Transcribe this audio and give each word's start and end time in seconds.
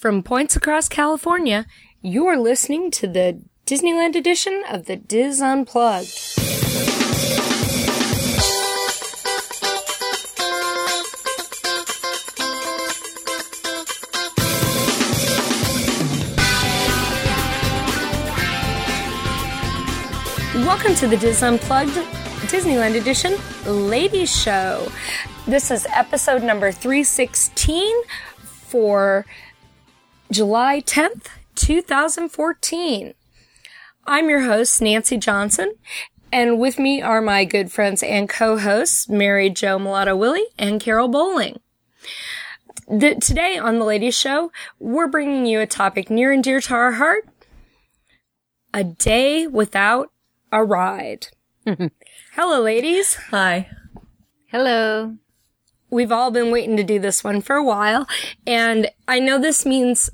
From 0.00 0.22
points 0.22 0.56
across 0.56 0.88
California, 0.88 1.66
you're 2.00 2.38
listening 2.38 2.90
to 2.92 3.06
the 3.06 3.42
Disneyland 3.66 4.16
edition 4.16 4.64
of 4.66 4.86
the 4.86 4.96
Dis 4.96 5.42
Unplugged. 5.42 6.08
Welcome 20.64 20.94
to 20.94 21.08
the 21.08 21.18
Dis 21.20 21.42
Unplugged 21.42 21.92
Disneyland 22.48 22.98
Edition 22.98 23.36
Ladies 23.66 24.34
Show. 24.34 24.90
This 25.46 25.70
is 25.70 25.86
episode 25.94 26.42
number 26.42 26.72
316 26.72 27.92
for 28.38 29.26
July 30.30 30.80
10th, 30.80 31.26
2014. 31.56 33.14
I'm 34.06 34.30
your 34.30 34.42
host, 34.42 34.80
Nancy 34.80 35.16
Johnson, 35.16 35.74
and 36.32 36.60
with 36.60 36.78
me 36.78 37.02
are 37.02 37.20
my 37.20 37.44
good 37.44 37.72
friends 37.72 38.00
and 38.00 38.28
co-hosts, 38.28 39.08
Mary 39.08 39.50
Jo 39.50 39.76
Mellado 39.76 40.16
Willey 40.16 40.46
and 40.56 40.80
Carol 40.80 41.08
Bowling. 41.08 41.58
The, 42.86 43.16
today 43.16 43.58
on 43.58 43.80
the 43.80 43.84
Ladies 43.84 44.16
Show, 44.16 44.52
we're 44.78 45.08
bringing 45.08 45.46
you 45.46 45.58
a 45.58 45.66
topic 45.66 46.10
near 46.10 46.30
and 46.30 46.44
dear 46.44 46.60
to 46.60 46.74
our 46.74 46.92
heart, 46.92 47.28
a 48.72 48.84
day 48.84 49.48
without 49.48 50.12
a 50.52 50.64
ride. 50.64 51.26
Hello, 52.34 52.60
ladies. 52.62 53.14
Hi. 53.30 53.68
Hello. 54.46 55.16
We've 55.90 56.12
all 56.12 56.30
been 56.30 56.52
waiting 56.52 56.76
to 56.76 56.84
do 56.84 57.00
this 57.00 57.24
one 57.24 57.40
for 57.40 57.56
a 57.56 57.64
while, 57.64 58.06
and 58.46 58.88
I 59.08 59.18
know 59.18 59.40
this 59.40 59.66
means 59.66 60.08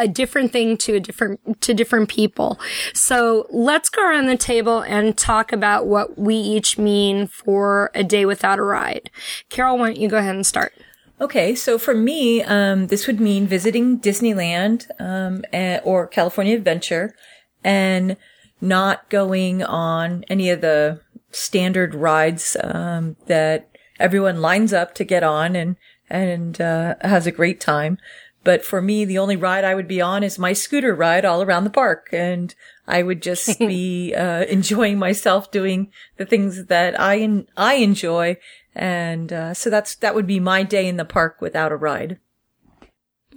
a 0.00 0.08
different 0.08 0.50
thing 0.50 0.76
to 0.78 0.94
a 0.94 1.00
different 1.00 1.60
to 1.60 1.74
different 1.74 2.08
people. 2.08 2.58
So 2.94 3.46
let's 3.50 3.90
go 3.90 4.02
around 4.02 4.26
the 4.26 4.36
table 4.36 4.80
and 4.80 5.16
talk 5.16 5.52
about 5.52 5.86
what 5.86 6.18
we 6.18 6.34
each 6.34 6.78
mean 6.78 7.26
for 7.26 7.90
a 7.94 8.02
day 8.02 8.24
without 8.24 8.58
a 8.58 8.62
ride. 8.62 9.10
Carol, 9.50 9.78
why 9.78 9.88
don't 9.88 9.98
you 9.98 10.08
go 10.08 10.16
ahead 10.16 10.34
and 10.34 10.46
start? 10.46 10.72
Okay, 11.20 11.54
so 11.54 11.78
for 11.78 11.94
me, 11.94 12.42
um, 12.44 12.86
this 12.86 13.06
would 13.06 13.20
mean 13.20 13.46
visiting 13.46 14.00
Disneyland 14.00 14.90
um, 14.98 15.44
eh, 15.52 15.78
or 15.84 16.06
California 16.06 16.56
Adventure, 16.56 17.14
and 17.62 18.16
not 18.62 19.10
going 19.10 19.62
on 19.62 20.24
any 20.30 20.48
of 20.48 20.62
the 20.62 21.02
standard 21.30 21.94
rides 21.94 22.56
um, 22.64 23.16
that 23.26 23.68
everyone 23.98 24.40
lines 24.40 24.72
up 24.72 24.94
to 24.94 25.04
get 25.04 25.22
on 25.22 25.54
and 25.54 25.76
and 26.08 26.60
uh, 26.60 26.94
has 27.02 27.26
a 27.26 27.32
great 27.32 27.60
time. 27.60 27.98
But 28.42 28.64
for 28.64 28.80
me, 28.80 29.04
the 29.04 29.18
only 29.18 29.36
ride 29.36 29.64
I 29.64 29.74
would 29.74 29.88
be 29.88 30.00
on 30.00 30.22
is 30.22 30.38
my 30.38 30.54
scooter 30.54 30.94
ride 30.94 31.24
all 31.24 31.42
around 31.42 31.64
the 31.64 31.70
park, 31.70 32.08
and 32.12 32.54
I 32.86 33.02
would 33.02 33.22
just 33.22 33.58
be 33.58 34.14
uh, 34.14 34.44
enjoying 34.44 34.98
myself 34.98 35.50
doing 35.50 35.92
the 36.16 36.24
things 36.24 36.66
that 36.66 36.98
I 36.98 37.18
en- 37.18 37.48
I 37.56 37.74
enjoy, 37.74 38.38
and 38.74 39.32
uh, 39.32 39.54
so 39.54 39.68
that's 39.68 39.94
that 39.96 40.14
would 40.14 40.26
be 40.26 40.40
my 40.40 40.62
day 40.62 40.88
in 40.88 40.96
the 40.96 41.04
park 41.04 41.40
without 41.40 41.72
a 41.72 41.76
ride. 41.76 42.18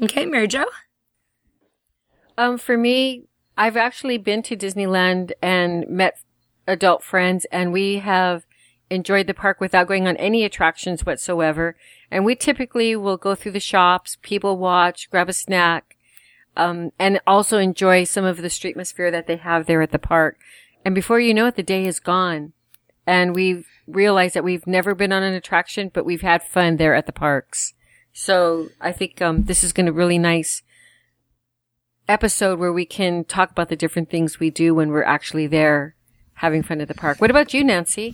Okay, 0.02 0.26
Mary 0.26 0.48
Jo. 0.48 0.66
Um, 2.38 2.58
for 2.58 2.78
me, 2.78 3.26
I've 3.58 3.78
actually 3.78 4.18
been 4.18 4.42
to 4.44 4.58
Disneyland 4.58 5.34
and 5.42 5.88
met 5.88 6.18
adult 6.68 7.04
friends 7.04 7.46
and 7.52 7.74
we 7.74 7.98
have 7.98 8.46
enjoyed 8.90 9.28
the 9.28 9.34
park 9.34 9.60
without 9.60 9.88
going 9.88 10.08
on 10.08 10.18
any 10.18 10.44
attractions 10.44 11.06
whatsoever. 11.06 11.76
And 12.12 12.26
we 12.26 12.36
typically 12.36 12.96
will 12.96 13.18
go 13.18 13.36
through 13.36 13.54
the 13.54 13.60
shops, 13.60 14.18
people 14.22 14.58
watch, 14.58 15.10
grab 15.10 15.30
a 15.30 15.34
snack, 15.34 15.98
um, 16.56 16.92
and 17.00 17.20
also 17.26 17.58
enjoy 17.58 18.04
some 18.04 18.26
of 18.26 18.38
the 18.38 18.50
street 18.50 18.72
atmosphere 18.72 19.12
that 19.12 19.28
they 19.28 19.38
have 19.38 19.66
there 19.66 19.82
at 19.82 19.92
the 19.92 20.00
park. 20.00 20.38
And 20.86 20.94
before 20.94 21.20
you 21.20 21.34
know 21.34 21.48
it, 21.48 21.56
the 21.56 21.64
day 21.64 21.86
is 21.86 22.00
gone. 22.00 22.54
And 23.06 23.34
we've 23.34 23.68
realized 23.88 24.36
that 24.36 24.44
we've 24.44 24.68
never 24.68 24.96
been 24.96 25.12
on 25.12 25.24
an 25.24 25.34
attraction, 25.34 25.92
but 25.94 26.06
we've 26.06 26.22
had 26.22 26.44
fun 26.44 26.78
there 26.78 26.96
at 26.96 27.06
the 27.06 27.12
parks. 27.12 27.74
So 28.14 28.70
I 28.80 28.92
think, 28.92 29.22
um, 29.22 29.46
this 29.46 29.64
is 29.64 29.74
going 29.74 29.88
to 29.88 29.92
really 29.92 30.20
nice 30.20 30.62
episode 32.08 32.60
where 32.60 32.72
we 32.72 32.86
can 32.86 33.24
talk 33.24 33.52
about 33.52 33.70
the 33.70 33.76
different 33.76 34.10
things 34.10 34.40
we 34.40 34.50
do 34.50 34.76
when 34.76 34.90
we're 34.90 35.04
actually 35.04 35.48
there 35.48 35.96
having 36.36 36.64
fun 36.64 36.82
at 36.82 36.88
the 36.88 36.94
park. 36.94 37.20
What 37.20 37.30
about 37.30 37.54
you, 37.54 37.64
Nancy? 37.64 38.14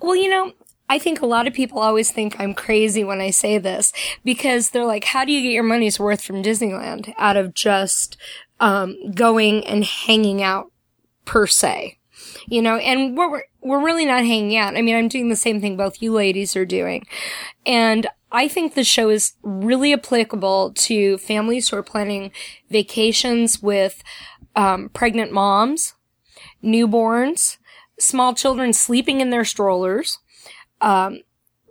Well, 0.00 0.16
you 0.16 0.28
know, 0.28 0.52
I 0.88 0.98
think 0.98 1.22
a 1.22 1.26
lot 1.26 1.46
of 1.46 1.54
people 1.54 1.78
always 1.78 2.10
think 2.10 2.38
I'm 2.38 2.52
crazy 2.52 3.02
when 3.02 3.20
I 3.20 3.30
say 3.30 3.56
this 3.56 3.92
because 4.24 4.70
they're 4.70 4.84
like, 4.84 5.04
how 5.04 5.24
do 5.24 5.32
you 5.32 5.42
get 5.42 5.52
your 5.52 5.62
money's 5.62 5.98
worth 5.98 6.22
from 6.22 6.42
Disneyland 6.42 7.14
out 7.16 7.36
of 7.36 7.54
just 7.54 8.16
um, 8.60 9.10
going 9.12 9.66
and 9.66 9.84
hanging 9.84 10.42
out 10.42 10.70
per 11.24 11.46
se? 11.46 11.98
You 12.46 12.60
know, 12.60 12.76
and 12.76 13.16
we're, 13.16 13.42
we're 13.62 13.84
really 13.84 14.04
not 14.04 14.24
hanging 14.24 14.56
out. 14.56 14.76
I 14.76 14.82
mean, 14.82 14.96
I'm 14.96 15.08
doing 15.08 15.28
the 15.28 15.36
same 15.36 15.60
thing 15.60 15.76
both 15.76 16.02
you 16.02 16.12
ladies 16.12 16.56
are 16.56 16.66
doing. 16.66 17.06
And 17.64 18.06
I 18.30 18.48
think 18.48 18.74
the 18.74 18.84
show 18.84 19.08
is 19.08 19.34
really 19.42 19.92
applicable 19.92 20.72
to 20.74 21.18
families 21.18 21.68
who 21.68 21.76
are 21.76 21.82
planning 21.82 22.32
vacations 22.70 23.62
with 23.62 24.02
um, 24.56 24.88
pregnant 24.90 25.32
moms, 25.32 25.94
newborns, 26.62 27.58
small 28.02 28.34
children 28.34 28.72
sleeping 28.72 29.20
in 29.20 29.30
their 29.30 29.44
strollers, 29.44 30.18
um, 30.80 31.20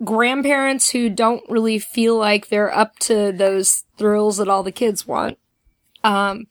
grandparents 0.03 0.91
who 0.91 1.09
don't 1.09 1.43
really 1.49 1.77
feel 1.77 2.17
like 2.17 2.47
they're 2.47 2.73
up 2.75 2.97
to 2.99 3.31
those 3.31 3.83
thrills 3.97 4.37
that 4.37 4.47
all 4.47 4.63
the 4.63 4.71
kids 4.71 5.05
want. 5.05 5.37
Um, 6.03 6.47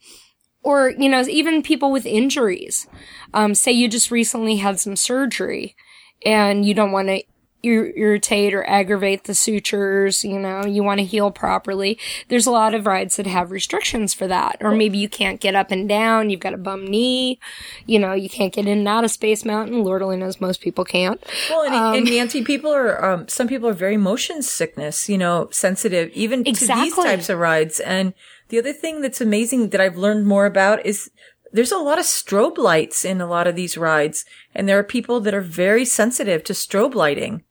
or, 0.63 0.93
you 0.97 1.09
know, 1.09 1.21
even 1.27 1.63
people 1.63 1.91
with 1.91 2.05
injuries. 2.05 2.87
Um, 3.33 3.55
say 3.55 3.71
you 3.71 3.87
just 3.87 4.11
recently 4.11 4.57
had 4.57 4.79
some 4.79 4.95
surgery 4.95 5.75
and 6.23 6.65
you 6.65 6.73
don't 6.73 6.91
want 6.91 7.07
to 7.07 7.23
irritate 7.63 8.53
or 8.53 8.67
aggravate 8.67 9.25
the 9.25 9.35
sutures, 9.35 10.23
you 10.23 10.39
know, 10.39 10.65
you 10.65 10.83
want 10.83 10.99
to 10.99 11.05
heal 11.05 11.31
properly. 11.31 11.97
There's 12.27 12.47
a 12.47 12.51
lot 12.51 12.73
of 12.73 12.85
rides 12.85 13.17
that 13.17 13.27
have 13.27 13.51
restrictions 13.51 14.13
for 14.13 14.27
that. 14.27 14.57
Or 14.61 14.71
maybe 14.71 14.97
you 14.97 15.09
can't 15.09 15.39
get 15.39 15.55
up 15.55 15.71
and 15.71 15.87
down, 15.87 16.29
you've 16.29 16.39
got 16.39 16.53
a 16.53 16.57
bum 16.57 16.87
knee, 16.87 17.39
you 17.85 17.99
know, 17.99 18.13
you 18.13 18.29
can't 18.29 18.53
get 18.53 18.67
in 18.67 18.79
and 18.79 18.87
out 18.87 19.03
of 19.03 19.11
Space 19.11 19.45
Mountain. 19.45 19.83
Lord 19.83 20.01
only 20.01 20.17
knows 20.17 20.41
most 20.41 20.61
people 20.61 20.85
can't. 20.85 21.23
Well, 21.49 21.63
and, 21.63 21.75
um, 21.75 21.95
and 21.95 22.05
Nancy, 22.05 22.43
people 22.43 22.71
are, 22.71 23.03
um, 23.03 23.27
some 23.27 23.47
people 23.47 23.69
are 23.69 23.73
very 23.73 23.97
motion 23.97 24.41
sickness, 24.41 25.09
you 25.09 25.17
know, 25.17 25.49
sensitive 25.51 26.09
even 26.13 26.45
exactly. 26.45 26.89
to 26.89 26.95
these 26.95 27.03
types 27.03 27.29
of 27.29 27.39
rides. 27.39 27.79
And 27.79 28.13
the 28.49 28.59
other 28.59 28.73
thing 28.73 29.01
that's 29.01 29.21
amazing 29.21 29.69
that 29.69 29.81
I've 29.81 29.97
learned 29.97 30.27
more 30.27 30.45
about 30.45 30.85
is 30.85 31.09
there's 31.53 31.71
a 31.71 31.77
lot 31.77 31.99
of 31.99 32.05
strobe 32.05 32.57
lights 32.57 33.03
in 33.03 33.21
a 33.21 33.27
lot 33.27 33.47
of 33.47 33.55
these 33.55 33.77
rides. 33.77 34.25
And 34.55 34.67
there 34.67 34.79
are 34.79 34.83
people 34.83 35.19
that 35.21 35.33
are 35.33 35.41
very 35.41 35.85
sensitive 35.85 36.43
to 36.45 36.53
strobe 36.53 36.95
lighting. 36.95 37.43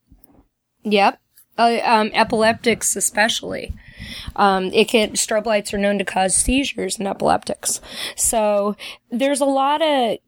Yep. 0.84 1.20
Uh, 1.58 1.80
um, 1.84 2.10
epileptics 2.14 2.96
especially. 2.96 3.74
Um, 4.36 4.66
it 4.66 4.88
can, 4.88 5.10
strobe 5.10 5.46
lights 5.46 5.74
are 5.74 5.78
known 5.78 5.98
to 5.98 6.04
cause 6.04 6.34
seizures 6.34 6.98
in 6.98 7.06
epileptics. 7.06 7.80
So 8.16 8.76
there's 9.10 9.40
a 9.40 9.46
lot 9.46 9.82
of 9.82 10.18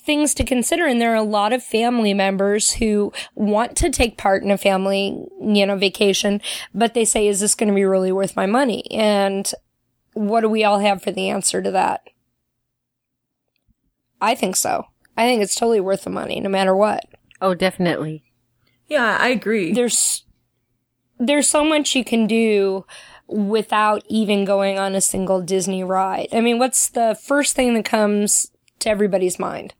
things 0.00 0.32
to 0.34 0.44
consider 0.44 0.86
and 0.86 1.00
there 1.00 1.12
are 1.12 1.16
a 1.16 1.22
lot 1.22 1.52
of 1.52 1.62
family 1.62 2.14
members 2.14 2.74
who 2.74 3.12
want 3.34 3.76
to 3.76 3.90
take 3.90 4.16
part 4.16 4.42
in 4.42 4.50
a 4.50 4.56
family, 4.56 5.26
you 5.40 5.66
know, 5.66 5.76
vacation, 5.76 6.40
but 6.72 6.94
they 6.94 7.04
say, 7.04 7.26
is 7.26 7.40
this 7.40 7.54
going 7.54 7.68
to 7.68 7.74
be 7.74 7.84
really 7.84 8.12
worth 8.12 8.36
my 8.36 8.46
money? 8.46 8.90
And 8.90 9.50
what 10.14 10.40
do 10.40 10.48
we 10.48 10.64
all 10.64 10.78
have 10.78 11.02
for 11.02 11.10
the 11.10 11.28
answer 11.28 11.60
to 11.60 11.70
that? 11.72 12.02
I 14.20 14.34
think 14.34 14.56
so. 14.56 14.86
I 15.16 15.26
think 15.26 15.42
it's 15.42 15.54
totally 15.54 15.80
worth 15.80 16.04
the 16.04 16.10
money, 16.10 16.40
no 16.40 16.48
matter 16.48 16.74
what. 16.74 17.04
Oh, 17.40 17.54
definitely. 17.54 18.22
Yeah, 18.88 19.16
I 19.20 19.28
agree. 19.28 19.72
There's 19.72 20.24
there's 21.18 21.48
so 21.48 21.64
much 21.64 21.94
you 21.94 22.04
can 22.04 22.26
do 22.26 22.84
without 23.26 24.02
even 24.08 24.44
going 24.44 24.78
on 24.78 24.94
a 24.94 25.00
single 25.00 25.42
Disney 25.42 25.84
ride. 25.84 26.28
I 26.32 26.40
mean, 26.40 26.58
what's 26.58 26.88
the 26.88 27.18
first 27.22 27.54
thing 27.54 27.74
that 27.74 27.84
comes 27.84 28.50
to 28.80 28.88
everybody's 28.88 29.38
mind 29.38 29.74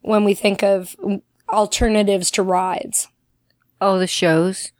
when 0.00 0.24
we 0.24 0.34
think 0.34 0.62
of 0.62 0.96
alternatives 1.48 2.30
to 2.32 2.42
rides? 2.42 3.08
Oh, 3.80 3.98
the 3.98 4.06
shows. 4.06 4.72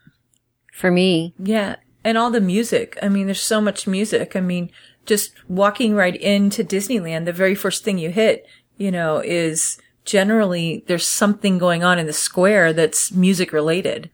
For 0.73 0.91
me. 0.91 1.35
Yeah. 1.39 1.77
And 2.03 2.19
all 2.19 2.31
the 2.31 2.41
music. 2.41 2.99
I 3.03 3.09
mean, 3.09 3.27
there's 3.27 3.41
so 3.41 3.61
much 3.61 3.87
music. 3.87 4.35
I 4.35 4.41
mean, 4.41 4.71
just 5.05 5.33
walking 5.49 5.95
right 5.95 6.17
into 6.17 6.65
Disneyland, 6.65 7.25
the 7.25 7.33
very 7.33 7.55
first 7.55 7.85
thing 7.85 7.99
you 7.99 8.11
hit, 8.11 8.47
you 8.77 8.91
know, 8.91 9.19
is 9.19 9.79
generally 10.07 10.85
there's 10.87 11.07
something 11.07 11.59
going 11.59 11.85
on 11.85 11.99
in 11.99 12.07
the 12.07 12.13
square 12.13 12.73
that's 12.73 13.13
music 13.13 13.53
related. 13.53 14.11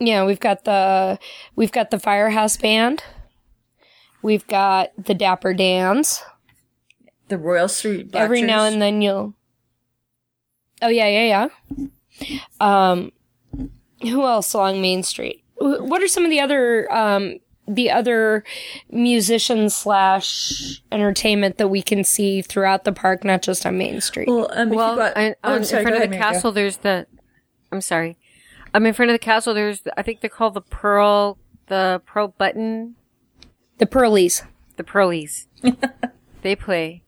Yeah, 0.00 0.24
we've 0.26 0.40
got 0.40 0.64
the 0.64 1.18
we've 1.56 1.72
got 1.72 1.90
the 1.90 1.98
Firehouse 1.98 2.56
Band. 2.56 3.02
We've 4.20 4.46
got 4.46 4.90
the 4.98 5.14
Dapper 5.14 5.54
Dans. 5.54 6.22
The 7.28 7.38
Royal 7.38 7.68
Street. 7.68 8.14
Every 8.14 8.42
now 8.42 8.64
and 8.64 8.82
then 8.82 9.00
you'll 9.00 9.34
Oh 10.82 10.88
yeah, 10.88 11.08
yeah, 11.08 11.48
yeah. 11.70 12.48
Um 12.60 13.12
who 14.02 14.24
else 14.24 14.52
along 14.52 14.80
Main 14.80 15.02
Street? 15.02 15.44
What 15.56 16.02
are 16.02 16.08
some 16.08 16.24
of 16.24 16.30
the 16.30 16.40
other 16.40 16.92
um 16.92 17.38
the 17.68 17.90
other 17.90 18.44
musicians 18.90 19.76
slash 19.76 20.82
entertainment 20.90 21.58
that 21.58 21.68
we 21.68 21.82
can 21.82 22.02
see 22.02 22.40
throughout 22.40 22.84
the 22.84 22.92
park, 22.92 23.24
not 23.24 23.42
just 23.42 23.66
on 23.66 23.76
Main 23.76 24.00
Street. 24.00 24.28
Well, 24.28 24.48
um, 24.52 24.70
Well, 24.70 24.96
got, 24.96 25.16
and, 25.16 25.36
oh, 25.44 25.56
um, 25.56 25.64
sorry, 25.64 25.82
in 25.82 25.84
front 25.84 25.96
of 25.96 26.00
the 26.00 26.08
ahead, 26.08 26.10
Mary, 26.10 26.22
go. 26.22 26.32
castle, 26.32 26.52
there's 26.52 26.78
the. 26.78 27.06
I'm 27.70 27.82
sorry. 27.82 28.16
I'm 28.74 28.82
um, 28.82 28.86
in 28.86 28.94
front 28.94 29.10
of 29.10 29.14
the 29.14 29.18
castle, 29.18 29.54
there's. 29.54 29.82
I 29.96 30.02
think 30.02 30.20
they're 30.20 30.30
called 30.30 30.54
the 30.54 30.62
Pearl, 30.62 31.38
the 31.66 32.02
Pearl 32.06 32.34
Button, 32.38 32.94
the 33.78 33.86
Pearlies. 33.86 34.42
the 34.76 34.84
Pearlies. 34.84 35.46
they 36.42 36.56
play. 36.56 37.02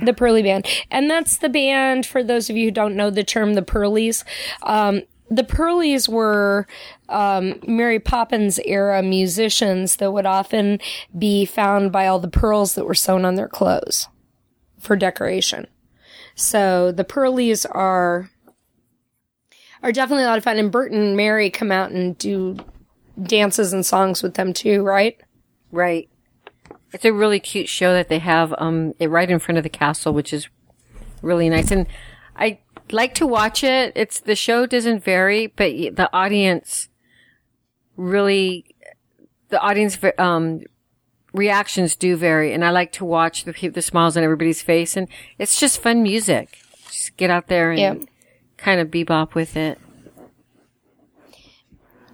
The 0.00 0.14
Pearly 0.14 0.42
Band. 0.42 0.66
And 0.92 1.10
that's 1.10 1.38
the 1.38 1.48
band, 1.48 2.06
for 2.06 2.22
those 2.22 2.48
of 2.48 2.56
you 2.56 2.66
who 2.66 2.70
don't 2.70 2.94
know 2.94 3.10
the 3.10 3.24
term, 3.24 3.54
the 3.54 3.62
Pearlies. 3.62 4.24
Um, 4.62 5.02
the 5.30 5.44
Pearlies 5.44 6.08
were 6.08 6.66
um, 7.08 7.60
Mary 7.66 7.98
Poppins 7.98 8.58
era 8.64 9.02
musicians 9.02 9.96
that 9.96 10.12
would 10.12 10.26
often 10.26 10.80
be 11.18 11.44
found 11.44 11.92
by 11.92 12.06
all 12.06 12.18
the 12.18 12.28
pearls 12.28 12.74
that 12.74 12.86
were 12.86 12.94
sewn 12.94 13.24
on 13.24 13.34
their 13.34 13.48
clothes 13.48 14.08
for 14.78 14.96
decoration. 14.96 15.66
So 16.34 16.92
the 16.92 17.04
Pearlies 17.04 17.66
are 17.66 18.30
are 19.82 19.92
definitely 19.92 20.24
a 20.24 20.28
lot 20.28 20.38
of 20.38 20.44
fun. 20.44 20.58
And 20.58 20.72
Bert 20.72 20.92
and 20.92 21.16
Mary 21.16 21.50
come 21.50 21.70
out 21.70 21.90
and 21.90 22.16
do 22.18 22.56
dances 23.22 23.72
and 23.72 23.84
songs 23.84 24.22
with 24.22 24.34
them 24.34 24.52
too, 24.52 24.82
right? 24.82 25.20
Right. 25.70 26.08
It's 26.92 27.04
a 27.04 27.12
really 27.12 27.38
cute 27.38 27.68
show 27.68 27.92
that 27.92 28.08
they 28.08 28.18
have 28.18 28.54
um 28.58 28.94
it 28.98 29.10
right 29.10 29.30
in 29.30 29.38
front 29.38 29.58
of 29.58 29.64
the 29.64 29.70
castle, 29.70 30.12
which 30.12 30.32
is 30.32 30.48
really 31.22 31.48
nice. 31.48 31.70
And 31.70 31.86
like 32.92 33.14
to 33.14 33.26
watch 33.26 33.62
it. 33.64 33.92
It's 33.94 34.20
the 34.20 34.36
show 34.36 34.66
doesn't 34.66 35.04
vary, 35.04 35.46
but 35.48 35.72
the 35.72 36.08
audience 36.12 36.88
really 37.96 38.64
the 39.48 39.60
audience 39.60 39.98
um 40.18 40.60
reactions 41.32 41.96
do 41.96 42.16
vary 42.16 42.52
and 42.52 42.64
I 42.64 42.70
like 42.70 42.92
to 42.92 43.04
watch 43.04 43.44
the 43.44 43.68
the 43.68 43.82
smiles 43.82 44.16
on 44.16 44.22
everybody's 44.22 44.62
face 44.62 44.96
and 44.96 45.08
it's 45.38 45.58
just 45.58 45.80
fun 45.82 46.02
music. 46.02 46.58
Just 46.86 47.16
get 47.16 47.30
out 47.30 47.48
there 47.48 47.70
and 47.70 47.78
Yeah. 47.80 47.94
kind 48.56 48.80
of 48.80 48.88
bebop 48.88 49.34
with 49.34 49.56
it. 49.56 49.78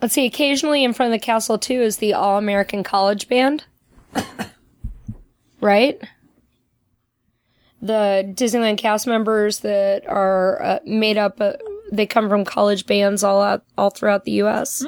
Let's 0.03 0.15
see, 0.15 0.27
occasionally 0.27 0.85
in 0.85 0.93
front 0.93 1.15
of 1.15 1.21
the 1.21 1.25
castle 1.25 1.59
too 1.59 1.81
is 1.81 1.99
the 1.99 2.13
All 2.15 2.39
American 2.39 2.83
College 2.83 3.29
Band. 3.29 3.65
right? 5.61 6.01
The 7.85 8.33
Disneyland 8.35 8.79
cast 8.79 9.07
members 9.07 9.61
that 9.61 10.09
are 10.09 10.63
uh, 10.63 10.79
made 10.87 11.19
up, 11.19 11.39
uh, 11.39 11.53
they 11.93 12.07
come 12.07 12.31
from 12.31 12.47
college 12.47 12.87
bands 12.87 13.23
all 13.23 13.43
out, 13.43 13.63
all 13.77 13.91
throughout 13.91 14.25
the 14.25 14.33
U.S. 14.33 14.83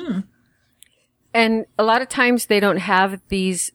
And 1.35 1.67
a 1.79 1.85
lot 1.85 2.01
of 2.01 2.09
times 2.09 2.47
they 2.47 2.59
don't 2.59 2.79
have 2.79 3.21
these 3.29 3.71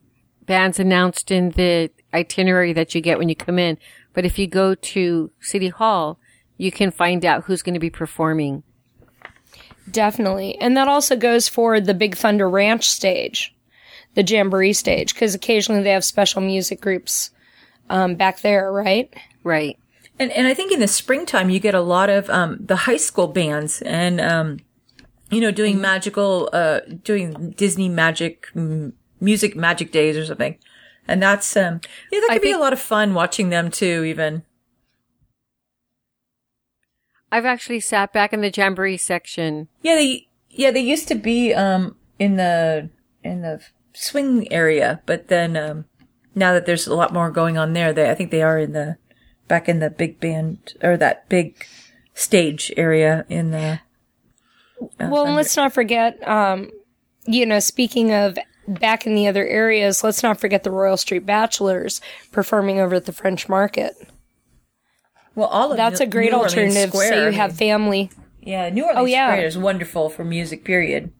bands 0.47 0.79
announced 0.79 1.29
in 1.29 1.51
the 1.51 1.91
itinerary 2.15 2.73
that 2.73 2.95
you 2.95 3.01
get 3.01 3.19
when 3.19 3.29
you 3.29 3.35
come 3.35 3.59
in. 3.59 3.77
But 4.13 4.25
if 4.25 4.39
you 4.39 4.47
go 4.47 4.73
to 4.73 5.31
City 5.39 5.69
Hall, 5.69 6.19
you 6.57 6.71
can 6.71 6.89
find 6.89 7.23
out 7.23 7.43
who's 7.43 7.61
going 7.61 7.75
to 7.75 7.79
be 7.79 7.91
performing. 7.91 8.63
Definitely. 9.89 10.57
And 10.59 10.75
that 10.77 10.87
also 10.87 11.15
goes 11.15 11.47
for 11.47 11.79
the 11.79 11.93
Big 11.93 12.15
Thunder 12.15 12.49
Ranch 12.49 12.89
stage, 12.89 13.55
the 14.15 14.23
Jamboree 14.23 14.73
stage, 14.73 15.13
because 15.13 15.35
occasionally 15.35 15.83
they 15.83 15.91
have 15.91 16.03
special 16.03 16.41
music 16.41 16.81
groups 16.81 17.29
um, 17.89 18.15
back 18.15 18.41
there, 18.41 18.71
right? 18.71 19.13
Right. 19.43 19.77
And 20.19 20.31
and 20.31 20.47
I 20.47 20.53
think 20.53 20.71
in 20.71 20.79
the 20.79 20.87
springtime 20.87 21.49
you 21.49 21.59
get 21.59 21.73
a 21.73 21.81
lot 21.81 22.09
of 22.09 22.29
um 22.29 22.57
the 22.59 22.75
high 22.75 22.97
school 22.97 23.27
bands 23.27 23.81
and 23.81 24.21
um 24.21 24.59
you 25.31 25.41
know 25.41 25.49
doing 25.49 25.81
magical 25.81 26.49
uh 26.53 26.81
doing 27.03 27.51
Disney 27.57 27.89
magic 27.89 28.47
mm, 28.55 28.93
music 29.19 29.55
magic 29.55 29.91
days 29.91 30.15
or 30.15 30.25
something. 30.25 30.57
And 31.07 31.23
that's 31.23 31.57
um 31.57 31.81
yeah 32.11 32.19
that 32.19 32.27
I 32.31 32.35
could 32.35 32.43
be 32.43 32.51
a 32.51 32.59
lot 32.59 32.73
of 32.73 32.79
fun 32.79 33.15
watching 33.15 33.49
them 33.49 33.71
too 33.71 34.03
even. 34.03 34.43
I've 37.31 37.45
actually 37.45 37.79
sat 37.79 38.11
back 38.13 38.33
in 38.33 38.41
the 38.41 38.51
Jamboree 38.55 38.97
section. 38.97 39.69
Yeah, 39.81 39.95
they 39.95 40.27
yeah, 40.49 40.69
they 40.69 40.81
used 40.81 41.07
to 41.07 41.15
be 41.15 41.53
um 41.53 41.95
in 42.19 42.35
the 42.35 42.89
in 43.23 43.41
the 43.41 43.61
swing 43.93 44.51
area, 44.51 45.01
but 45.05 45.29
then 45.29 45.57
um 45.57 45.85
now 46.35 46.53
that 46.53 46.65
there's 46.65 46.87
a 46.87 46.95
lot 46.95 47.13
more 47.13 47.29
going 47.31 47.57
on 47.57 47.73
there, 47.73 47.93
they 47.93 48.09
I 48.09 48.15
think 48.15 48.31
they 48.31 48.41
are 48.41 48.57
in 48.59 48.73
the 48.73 48.97
back 49.47 49.67
in 49.69 49.79
the 49.79 49.89
big 49.89 50.19
band 50.19 50.73
or 50.81 50.97
that 50.97 51.27
big 51.29 51.65
stage 52.13 52.71
area 52.77 53.25
in 53.29 53.51
the 53.51 53.79
Well, 54.99 55.25
and 55.25 55.35
let's 55.35 55.55
not 55.57 55.73
forget, 55.73 56.25
um, 56.27 56.69
you 57.25 57.45
know, 57.45 57.59
speaking 57.59 58.13
of 58.13 58.37
back 58.67 59.05
in 59.05 59.15
the 59.15 59.27
other 59.27 59.45
areas, 59.45 60.03
let's 60.03 60.23
not 60.23 60.39
forget 60.39 60.63
the 60.63 60.71
Royal 60.71 60.97
Street 60.97 61.25
Bachelors 61.25 61.99
performing 62.31 62.79
over 62.79 62.95
at 62.95 63.05
the 63.05 63.11
French 63.13 63.49
Market. 63.49 63.93
Well, 65.35 65.47
all 65.47 65.71
of 65.71 65.77
That's 65.77 65.99
New- 65.99 66.05
a 66.05 66.09
great 66.09 66.31
New 66.31 66.37
alternative. 66.37 66.89
Square, 66.89 67.13
I 67.13 67.25
you 67.27 67.31
have 67.33 67.55
family. 67.57 68.09
yeah, 68.41 68.69
New 68.69 68.83
Orleans 68.83 68.99
Oh, 69.01 69.05
yeah. 69.05 69.31
Square 69.31 69.45
is 69.47 69.57
wonderful 69.57 70.09
for 70.09 70.23
music. 70.25 70.63
Period. 70.65 71.11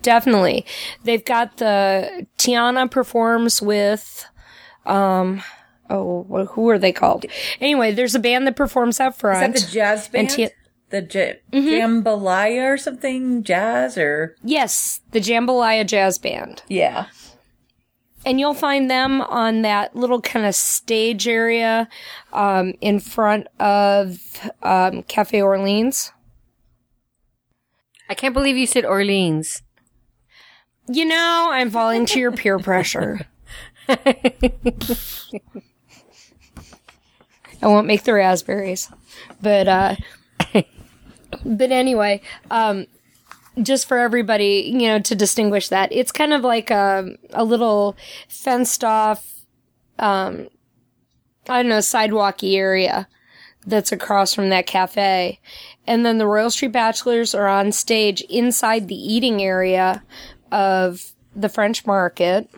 Definitely. 0.00 0.64
They've 1.04 1.24
got 1.24 1.58
the 1.58 2.26
Tiana 2.38 2.90
performs 2.90 3.60
with, 3.62 4.24
um, 4.86 5.42
oh, 5.90 6.46
who 6.52 6.68
are 6.70 6.78
they 6.78 6.92
called? 6.92 7.26
Anyway, 7.60 7.92
there's 7.92 8.14
a 8.14 8.18
band 8.20 8.46
that 8.46 8.56
performs 8.56 8.98
out 9.00 9.16
front. 9.16 9.54
Is 9.54 9.62
that 9.64 9.68
the 9.68 9.74
jazz 9.74 10.08
band? 10.08 10.28
And 10.28 10.30
Ti- 10.36 10.48
the 10.90 11.02
j- 11.02 11.40
Mm-hmm. 11.52 11.68
jambalaya 11.68 12.72
or 12.72 12.76
something? 12.76 13.42
Jazz 13.42 13.96
or 13.98 14.36
yes, 14.44 15.00
the 15.12 15.20
Jambalaya 15.20 15.86
Jazz 15.86 16.18
Band. 16.18 16.62
yeah. 16.68 17.06
and 18.26 18.38
you'll 18.40 18.54
find 18.54 18.90
them 18.90 19.20
on 19.20 19.62
that 19.62 19.94
little 19.96 20.20
kind 20.20 20.46
of 20.46 20.54
stage 20.54 21.26
area 21.28 21.88
um, 22.32 22.72
in 22.80 22.98
front 23.00 23.46
of 23.60 24.18
um, 24.62 25.02
Cafe 25.04 25.42
Orleans. 25.42 26.10
I 28.08 28.14
can't 28.14 28.34
believe 28.34 28.56
you 28.56 28.66
said 28.66 28.84
Orleans. 28.84 29.62
You 30.88 31.04
know, 31.06 31.48
I'm 31.50 31.70
falling 31.70 32.06
to 32.06 32.20
your 32.20 32.32
peer 32.32 32.58
pressure. 32.58 33.26
I 33.88 34.16
won't 37.62 37.86
make 37.86 38.04
the 38.04 38.12
raspberries, 38.12 38.90
but 39.40 39.68
uh, 39.68 39.96
but 41.44 41.72
anyway, 41.72 42.20
um, 42.50 42.86
just 43.62 43.86
for 43.88 43.98
everybody, 43.98 44.70
you 44.72 44.88
know, 44.88 44.98
to 44.98 45.14
distinguish 45.14 45.68
that, 45.68 45.90
it's 45.92 46.12
kind 46.12 46.32
of 46.32 46.42
like 46.42 46.70
a 46.70 47.16
a 47.30 47.44
little 47.44 47.96
fenced 48.28 48.84
off, 48.84 49.46
um, 49.98 50.48
I 51.48 51.62
don't 51.62 51.70
know, 51.70 51.80
sidewalky 51.80 52.56
area 52.56 53.08
that's 53.66 53.92
across 53.92 54.34
from 54.34 54.50
that 54.50 54.66
cafe. 54.66 55.40
And 55.86 56.04
then 56.04 56.18
the 56.18 56.26
Royal 56.26 56.50
Street 56.50 56.72
Bachelors 56.72 57.34
are 57.34 57.48
on 57.48 57.72
stage 57.72 58.20
inside 58.22 58.88
the 58.88 58.94
eating 58.94 59.42
area 59.42 60.02
of 60.54 61.12
the 61.34 61.48
French 61.48 61.84
market. 61.84 62.48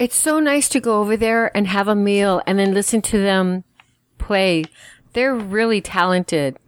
It's 0.00 0.16
so 0.16 0.40
nice 0.40 0.68
to 0.70 0.80
go 0.80 1.00
over 1.00 1.16
there 1.16 1.56
and 1.56 1.68
have 1.68 1.86
a 1.86 1.94
meal 1.94 2.42
and 2.44 2.58
then 2.58 2.74
listen 2.74 3.00
to 3.02 3.18
them 3.18 3.62
play. 4.18 4.64
They're 5.12 5.34
really 5.34 5.80
talented. 5.80 6.58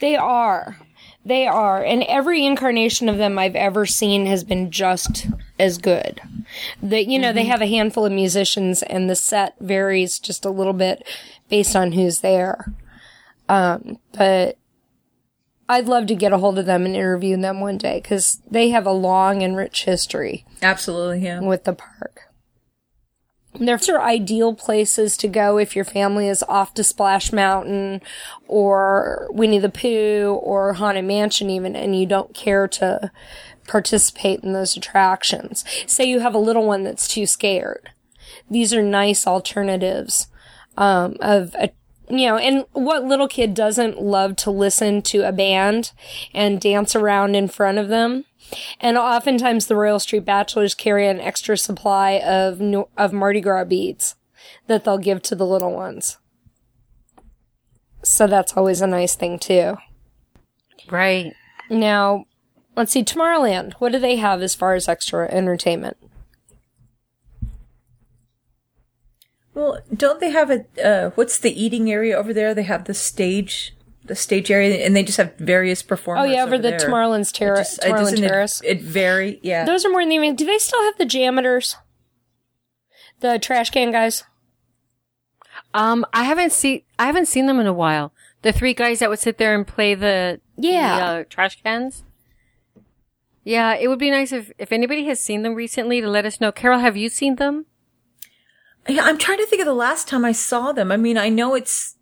They 0.00 0.16
are. 0.16 0.76
They 1.24 1.46
are. 1.46 1.82
And 1.82 2.02
every 2.02 2.44
incarnation 2.44 3.08
of 3.08 3.16
them 3.16 3.38
I've 3.38 3.56
ever 3.56 3.86
seen 3.86 4.26
has 4.26 4.44
been 4.44 4.70
just 4.70 5.28
as 5.58 5.78
good. 5.78 6.20
That 6.82 7.06
you 7.06 7.18
know, 7.18 7.32
they 7.32 7.44
have 7.44 7.62
a 7.62 7.66
handful 7.66 8.04
of 8.04 8.12
musicians 8.12 8.82
and 8.82 9.08
the 9.08 9.16
set 9.16 9.54
varies 9.60 10.18
just 10.18 10.44
a 10.44 10.50
little 10.50 10.74
bit 10.74 11.08
based 11.48 11.74
on 11.74 11.92
who's 11.92 12.20
there. 12.20 12.70
Um, 13.48 13.98
but 14.12 14.58
I'd 15.68 15.86
love 15.86 16.06
to 16.06 16.14
get 16.14 16.32
a 16.32 16.38
hold 16.38 16.58
of 16.58 16.66
them 16.66 16.84
and 16.84 16.94
interview 16.94 17.36
them 17.36 17.60
one 17.60 17.78
day 17.78 18.00
because 18.00 18.40
they 18.50 18.70
have 18.70 18.86
a 18.86 18.92
long 18.92 19.42
and 19.42 19.56
rich 19.56 19.84
history 19.84 20.44
Absolutely, 20.62 21.20
yeah. 21.20 21.40
with 21.40 21.64
the 21.64 21.72
park. 21.72 22.20
Those 23.58 23.88
are 23.88 24.00
ideal 24.00 24.54
places 24.54 25.16
to 25.18 25.28
go 25.28 25.58
if 25.58 25.76
your 25.76 25.84
family 25.84 26.28
is 26.28 26.42
off 26.48 26.74
to 26.74 26.82
Splash 26.82 27.32
Mountain 27.32 28.02
or 28.48 29.28
Winnie 29.30 29.60
the 29.60 29.68
Pooh 29.68 30.40
or 30.42 30.72
Haunted 30.74 31.04
Mansion 31.04 31.48
even, 31.50 31.76
and 31.76 31.98
you 31.98 32.04
don't 32.04 32.34
care 32.34 32.66
to 32.66 33.12
participate 33.68 34.40
in 34.40 34.52
those 34.52 34.76
attractions. 34.76 35.64
Say 35.86 36.04
you 36.04 36.18
have 36.18 36.34
a 36.34 36.38
little 36.38 36.66
one 36.66 36.82
that's 36.82 37.06
too 37.06 37.26
scared. 37.26 37.90
These 38.50 38.74
are 38.74 38.82
nice 38.82 39.26
alternatives, 39.26 40.26
um, 40.76 41.16
of 41.20 41.54
a, 41.54 41.70
you 42.08 42.26
know, 42.26 42.36
and 42.36 42.64
what 42.72 43.04
little 43.04 43.28
kid 43.28 43.54
doesn't 43.54 44.00
love 44.00 44.36
to 44.36 44.50
listen 44.50 45.02
to 45.02 45.26
a 45.26 45.32
band 45.32 45.92
and 46.32 46.60
dance 46.60 46.94
around 46.94 47.34
in 47.34 47.48
front 47.48 47.78
of 47.78 47.88
them? 47.88 48.24
And 48.80 48.98
oftentimes 48.98 49.66
the 49.66 49.76
Royal 49.76 49.98
Street 49.98 50.24
Bachelors 50.24 50.74
carry 50.74 51.08
an 51.08 51.20
extra 51.20 51.56
supply 51.56 52.12
of 52.12 52.60
of 52.96 53.12
Mardi 53.12 53.40
Gras 53.40 53.64
beads 53.64 54.16
that 54.66 54.84
they'll 54.84 54.98
give 54.98 55.22
to 55.22 55.34
the 55.34 55.46
little 55.46 55.72
ones. 55.72 56.18
So 58.02 58.26
that's 58.26 58.56
always 58.56 58.82
a 58.82 58.86
nice 58.86 59.14
thing 59.14 59.38
too. 59.38 59.76
Right. 60.90 61.32
Now, 61.70 62.26
let's 62.76 62.92
see, 62.92 63.02
Tomorrowland. 63.02 63.74
What 63.74 63.92
do 63.92 63.98
they 63.98 64.16
have 64.16 64.42
as 64.42 64.54
far 64.54 64.74
as 64.74 64.88
extra 64.88 65.26
entertainment? 65.30 65.96
Well, 69.54 69.80
don't 69.94 70.20
they 70.20 70.30
have 70.30 70.50
a 70.50 70.64
uh, 70.84 71.10
what's 71.10 71.38
the 71.38 71.52
eating 71.62 71.90
area 71.90 72.16
over 72.16 72.32
there? 72.34 72.54
They 72.54 72.64
have 72.64 72.84
the 72.84 72.94
stage, 72.94 73.74
the 74.04 74.16
stage 74.16 74.50
area, 74.50 74.84
and 74.84 74.94
they 74.96 75.04
just 75.04 75.18
have 75.18 75.36
various 75.36 75.80
performances. 75.82 76.32
Oh 76.32 76.34
yeah, 76.36 76.42
over 76.44 76.58
the 76.58 76.70
there. 76.70 76.78
Tomorrowland's 76.78 77.30
Terrace. 77.32 77.76
Just- 77.76 77.84
it 77.84 77.88
Tomorrowland 77.92 77.98
doesn't- 77.98 78.24
it- 78.24 78.28
Terrace. 78.28 78.60
It, 78.64 78.80
vary, 78.82 79.38
yeah. 79.42 79.64
Those 79.64 79.84
are 79.84 79.90
more 79.90 80.02
than 80.02 80.10
even. 80.12 80.34
Do 80.34 80.44
they 80.44 80.58
still 80.58 80.82
have 80.82 80.98
the 80.98 81.04
janitors? 81.06 81.76
The 83.20 83.38
trash 83.38 83.70
can 83.70 83.92
guys. 83.92 84.24
Um, 85.72 86.04
I 86.12 86.24
haven't 86.24 86.52
seen 86.52 86.82
I 86.98 87.06
haven't 87.06 87.26
seen 87.26 87.46
them 87.46 87.60
in 87.60 87.66
a 87.66 87.72
while. 87.72 88.12
The 88.42 88.52
three 88.52 88.74
guys 88.74 88.98
that 88.98 89.08
would 89.08 89.18
sit 89.20 89.38
there 89.38 89.54
and 89.54 89.66
play 89.66 89.94
the 89.94 90.40
Yeah. 90.56 90.96
the, 90.98 91.04
uh, 91.04 91.24
trash 91.30 91.62
cans. 91.62 92.02
Yeah, 93.44 93.74
it 93.74 93.88
would 93.88 93.98
be 93.98 94.10
nice 94.10 94.32
if 94.32 94.50
if 94.58 94.72
anybody 94.72 95.04
has 95.06 95.20
seen 95.20 95.42
them 95.42 95.54
recently 95.54 96.00
to 96.00 96.08
let 96.08 96.26
us 96.26 96.40
know. 96.40 96.50
Carol, 96.52 96.80
have 96.80 96.96
you 96.96 97.08
seen 97.08 97.36
them? 97.36 97.66
Yeah, 98.88 99.04
I'm 99.04 99.18
trying 99.18 99.38
to 99.38 99.46
think 99.46 99.60
of 99.60 99.66
the 99.66 99.72
last 99.74 100.08
time 100.08 100.24
I 100.24 100.32
saw 100.32 100.72
them. 100.72 100.92
I 100.92 100.96
mean, 100.96 101.16
I 101.16 101.28
know 101.28 101.54
it's 101.54 101.96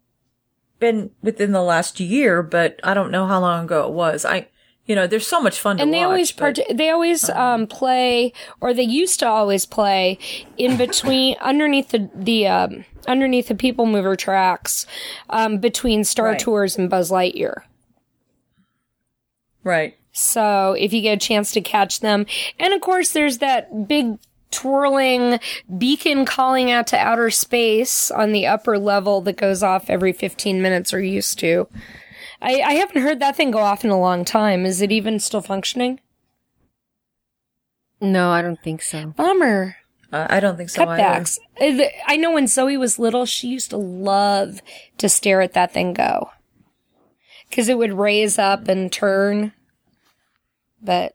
been 0.81 1.11
within 1.23 1.53
the 1.53 1.63
last 1.63 2.01
year, 2.01 2.43
but 2.43 2.81
I 2.83 2.93
don't 2.95 3.11
know 3.13 3.27
how 3.27 3.41
long 3.41 3.65
ago 3.65 3.87
it 3.87 3.93
was. 3.93 4.25
I, 4.25 4.49
you 4.87 4.97
know, 4.97 5.07
there's 5.07 5.27
so 5.27 5.41
much 5.41 5.61
fun 5.61 5.77
to 5.77 5.83
and 5.85 5.93
they 5.95 5.99
watch, 5.99 6.07
always 6.07 6.33
part- 6.33 6.59
they 6.75 6.91
always 6.91 7.31
um, 7.31 7.69
play 7.69 8.33
or 8.61 8.75
they 8.75 8.83
used 8.83 9.21
to 9.21 9.29
always 9.29 9.65
play 9.65 10.19
in 10.57 10.77
between 10.77 11.37
underneath 11.41 11.91
the 11.91 12.11
the 12.15 12.49
um, 12.49 12.85
underneath 13.07 13.47
the 13.47 13.55
people 13.55 13.87
mover 13.87 14.17
tracks 14.17 14.85
um, 15.31 15.59
between 15.59 16.03
Star 16.03 16.31
Right. 16.31 16.39
Tours 16.39 16.77
and 16.77 16.91
Buzz 16.91 17.11
Lightyear. 17.13 17.63
right. 19.65 19.97
So 20.15 20.73
if 20.79 20.93
you 20.93 21.01
get 21.01 21.15
a 21.15 21.27
chance 21.27 21.53
to 21.53 21.61
catch 21.63 22.01
them, 22.01 22.27
and 22.59 22.75
of 22.75 22.81
course 22.83 23.13
there's 23.13 23.39
that 23.39 23.89
big 23.89 24.19
twirling 24.53 25.41
beacon 25.79 26.25
calling 26.25 26.71
out 26.71 26.87
to 26.89 26.97
outer 26.97 27.31
space 27.31 28.11
on 28.11 28.33
the 28.33 28.47
upper 28.47 28.79
level 28.79 29.21
that 29.23 29.37
goes 29.37 29.63
off 29.63 29.91
every 29.91 30.13
15 30.13 30.63
minutes 30.63 30.95
or 30.95 31.01
used 31.01 31.39
to. 31.41 31.67
I, 32.41 32.61
I 32.61 32.73
haven't 32.75 33.03
heard 33.03 33.21
that 33.21 33.37
thing 33.37 33.51
go 33.51 33.59
off 33.61 33.85
in 33.85 33.91
a 33.91 33.99
long 33.99 34.25
time. 34.25 34.65
Is 34.67 34.81
it 34.83 34.93
even 34.93 35.19
still 35.21 35.41
functioning? 35.43 36.01
No, 38.01 38.31
I 38.31 38.43
don't 38.43 38.61
think 38.63 38.83
so. 38.83 39.07
Bummer. 39.17 39.77
Uh, 40.13 40.27
I 40.29 40.41
don't 40.41 40.57
think 40.57 40.69
so. 40.71 40.85
Cutbacks. 40.85 41.39
Uh, 41.61 41.71
the- 41.77 41.91
I 42.07 42.17
know 42.17 42.33
when 42.33 42.47
Zoe 42.49 42.77
was 42.77 42.99
little, 42.99 43.25
she 43.27 43.49
used 43.49 43.71
to 43.71 43.77
love 43.77 44.61
to 44.99 45.09
stare 45.09 45.41
at 45.41 45.55
that 45.55 45.73
thing 45.73 45.93
go. 45.95 46.31
Cause 47.51 47.69
it 47.69 47.79
would 47.79 47.93
raise 47.93 48.39
up 48.39 48.67
and 48.69 48.91
turn. 48.91 49.53
But, 50.83 51.15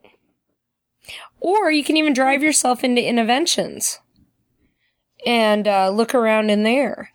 or 1.40 1.72
you 1.72 1.84
can 1.84 1.98
even 1.98 2.14
drive 2.14 2.42
yourself 2.44 2.84
into 2.84 3.02
Innoventions 3.02 4.00
and 5.26 5.68
uh, 5.68 5.90
look 5.90 6.14
around 6.16 6.50
in 6.50 6.64
there. 6.64 7.12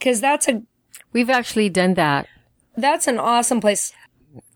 Cause 0.00 0.20
that's 0.20 0.48
a, 0.48 0.62
We've 1.12 1.30
actually 1.30 1.68
done 1.70 1.94
that. 1.94 2.26
that's 2.76 3.06
an 3.06 3.18
awesome 3.18 3.60
place. 3.60 3.92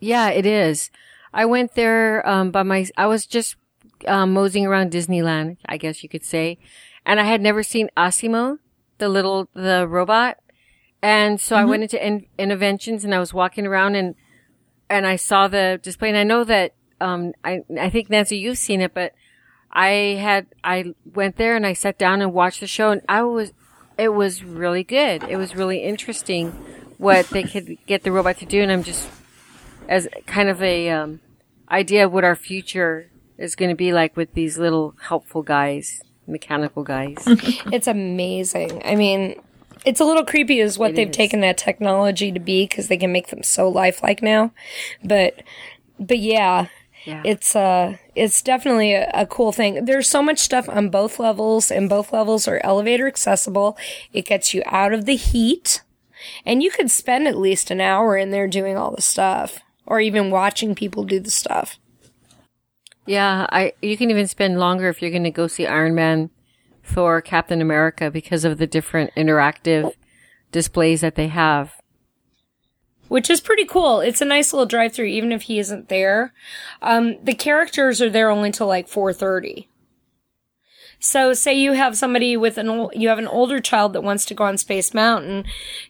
Yeah, 0.01 0.29
it 0.31 0.45
is. 0.45 0.91
I 1.33 1.45
went 1.45 1.75
there 1.75 2.27
um, 2.29 2.51
by 2.51 2.63
my. 2.65 2.87
I 2.97 3.07
was 3.07 3.27
just 3.27 3.57
um, 4.07 4.33
moseying 4.33 4.67
around 4.67 4.91
Disneyland, 4.93 5.59
I 5.67 5.77
guess 5.77 6.03
you 6.03 6.09
could 6.09 6.25
say, 6.25 6.59
and 7.07 7.21
I 7.21 7.25
had 7.25 7.41
never 7.41 7.63
seen 7.63 7.89
Asimo, 7.97 8.59
the 8.99 9.09
little 9.09 9.49
the 9.55 9.87
robot, 9.87 10.39
and 11.01 11.41
so 11.41 11.55
I 11.55 11.65
went 11.65 11.85
into 11.85 12.05
in- 12.05 12.27
Innoventions 12.39 13.05
and 13.05 13.15
I 13.15 13.21
was 13.21 13.33
walking 13.33 13.67
around 13.67 13.95
and 13.95 14.15
and 14.91 15.07
I 15.07 15.17
saw 15.17 15.47
the 15.49 15.79
display 15.83 16.09
and 16.09 16.19
I 16.19 16.25
know 16.25 16.43
that 16.45 16.75
um, 17.00 17.33
I 17.45 17.62
I 17.78 17.90
think 17.90 18.11
Nancy 18.11 18.37
you've 18.38 18.59
seen 18.59 18.81
it, 18.81 18.95
but 18.95 19.14
I 19.73 20.17
had 20.21 20.47
I 20.64 20.95
went 21.14 21.37
there 21.37 21.57
and 21.57 21.67
I 21.67 21.73
sat 21.73 21.99
down 21.99 22.23
and 22.23 22.33
watched 22.33 22.61
the 22.61 22.67
show 22.67 22.90
and 22.90 23.02
I 23.09 23.23
was 23.23 23.52
it 23.99 24.11
was 24.14 24.45
really 24.45 24.85
good. 24.85 25.25
It 25.25 25.37
was 25.37 25.55
really 25.57 25.83
interesting 25.83 26.50
what 26.99 27.28
they 27.31 27.43
could 27.43 27.76
get 27.87 28.02
the 28.02 28.12
robot 28.12 28.38
to 28.38 28.47
do, 28.47 28.62
and 28.62 28.71
I'm 28.73 28.83
just 28.83 29.09
as 29.88 30.09
kind 30.26 30.49
of 30.49 30.62
a 30.62 30.90
um, 30.90 31.21
idea 31.71 32.05
of 32.07 32.12
what 32.12 32.25
our 32.25 32.37
future 32.37 33.11
is 33.38 33.55
going 33.55 33.71
to 33.71 33.75
be 33.76 33.93
like 33.93 34.17
with 34.17 34.35
these 34.35 34.59
little 34.59 34.95
helpful 35.02 35.43
guys, 35.43 36.02
mechanical 36.26 36.83
guys. 36.83 37.17
It's 37.73 37.87
amazing. 37.87 38.83
I 38.85 38.97
mean, 38.97 39.40
it's 39.85 40.00
a 40.00 40.05
little 40.05 40.25
creepy 40.25 40.61
as 40.61 40.78
what 40.78 40.90
It 40.90 40.97
they've 40.97 41.09
is. 41.11 41.17
taken 41.17 41.40
that 41.40 41.57
technology 41.57 42.33
to 42.33 42.40
be 42.40 42.64
because 42.64 42.88
they 42.88 42.97
can 42.97 43.12
make 43.12 43.28
them 43.28 43.43
so 43.43 43.69
lifelike 43.69 44.23
now. 44.23 44.52
But, 45.05 45.43
but 46.00 46.19
yeah, 46.19 46.67
Yeah. 47.09 47.23
it's 47.25 47.57
uh, 47.57 47.97
it's 48.15 48.43
definitely 48.43 48.93
a, 48.93 49.11
a 49.15 49.27
cool 49.27 49.50
thing. 49.50 49.87
There's 49.87 50.07
so 50.07 50.23
much 50.23 50.38
stuff 50.38 50.69
on 50.69 50.91
both 50.91 51.19
levels, 51.19 51.71
and 51.71 51.88
both 51.88 52.12
levels 52.12 52.47
are 52.47 52.61
elevator 52.62 53.07
accessible. 53.07 53.79
It 54.12 54.27
gets 54.27 54.53
you 54.53 54.62
out 54.67 54.93
of 54.93 55.07
the 55.07 55.17
heat, 55.17 55.83
and 56.45 56.62
you 56.62 56.71
could 56.71 56.91
spend 56.91 57.27
at 57.27 57.38
least 57.38 57.71
an 57.71 57.81
hour 57.81 58.19
in 58.19 58.31
there 58.31 58.47
doing 58.47 58.77
all 58.77 58.95
the 58.95 59.00
stuff, 59.00 59.61
or 59.87 60.00
even 60.00 60.31
watching 60.31 60.75
people 60.75 61.03
do 61.05 61.19
the 61.19 61.31
stuff. 61.31 61.79
yeah, 63.07 63.47
I 63.50 63.73
you 63.81 63.97
can 63.97 64.11
even 64.11 64.29
spend 64.29 64.61
longer 64.61 64.88
if 64.91 65.00
you're 65.00 65.11
going 65.11 65.25
to 65.25 65.31
go 65.31 65.47
see 65.47 65.67
Iron 65.67 65.95
Man, 65.95 66.29
Thor, 66.85 67.23
Captain 67.23 67.62
America 67.62 68.11
because 68.11 68.45
of 68.45 68.59
the 68.59 68.67
different 68.67 69.15
interactive 69.17 69.93
displays 70.53 71.00
that 71.00 71.15
they 71.15 71.29
have. 71.29 71.78
Which 73.09 73.31
is 73.31 73.41
pretty 73.41 73.65
cool. 73.65 74.00
It's 74.00 74.21
a 74.21 74.27
nice 74.27 74.53
little 74.53 74.67
drive 74.67 74.93
through, 74.93 75.07
even 75.07 75.33
if 75.33 75.43
he 75.43 75.59
isn't 75.59 75.88
there. 75.88 76.33
Um, 76.83 77.17
the 77.25 77.35
characters 77.35 78.03
are 78.03 78.11
there 78.11 78.31
only 78.31 78.50
till 78.53 78.67
like 78.67 78.88
four 78.88 79.12
thirty. 79.12 79.69
So, 81.00 81.33
say 81.33 81.55
you 81.55 81.73
have 81.73 81.97
somebody 81.97 82.37
with 82.37 82.59
an 82.59 82.88
you 82.93 83.09
have 83.09 83.19
an 83.19 83.29
older 83.29 83.61
child 83.61 83.93
that 83.93 84.03
wants 84.03 84.25
to 84.27 84.35
go 84.35 84.45
on 84.45 84.59
Space 84.59 84.93
Mountain, 84.93 85.45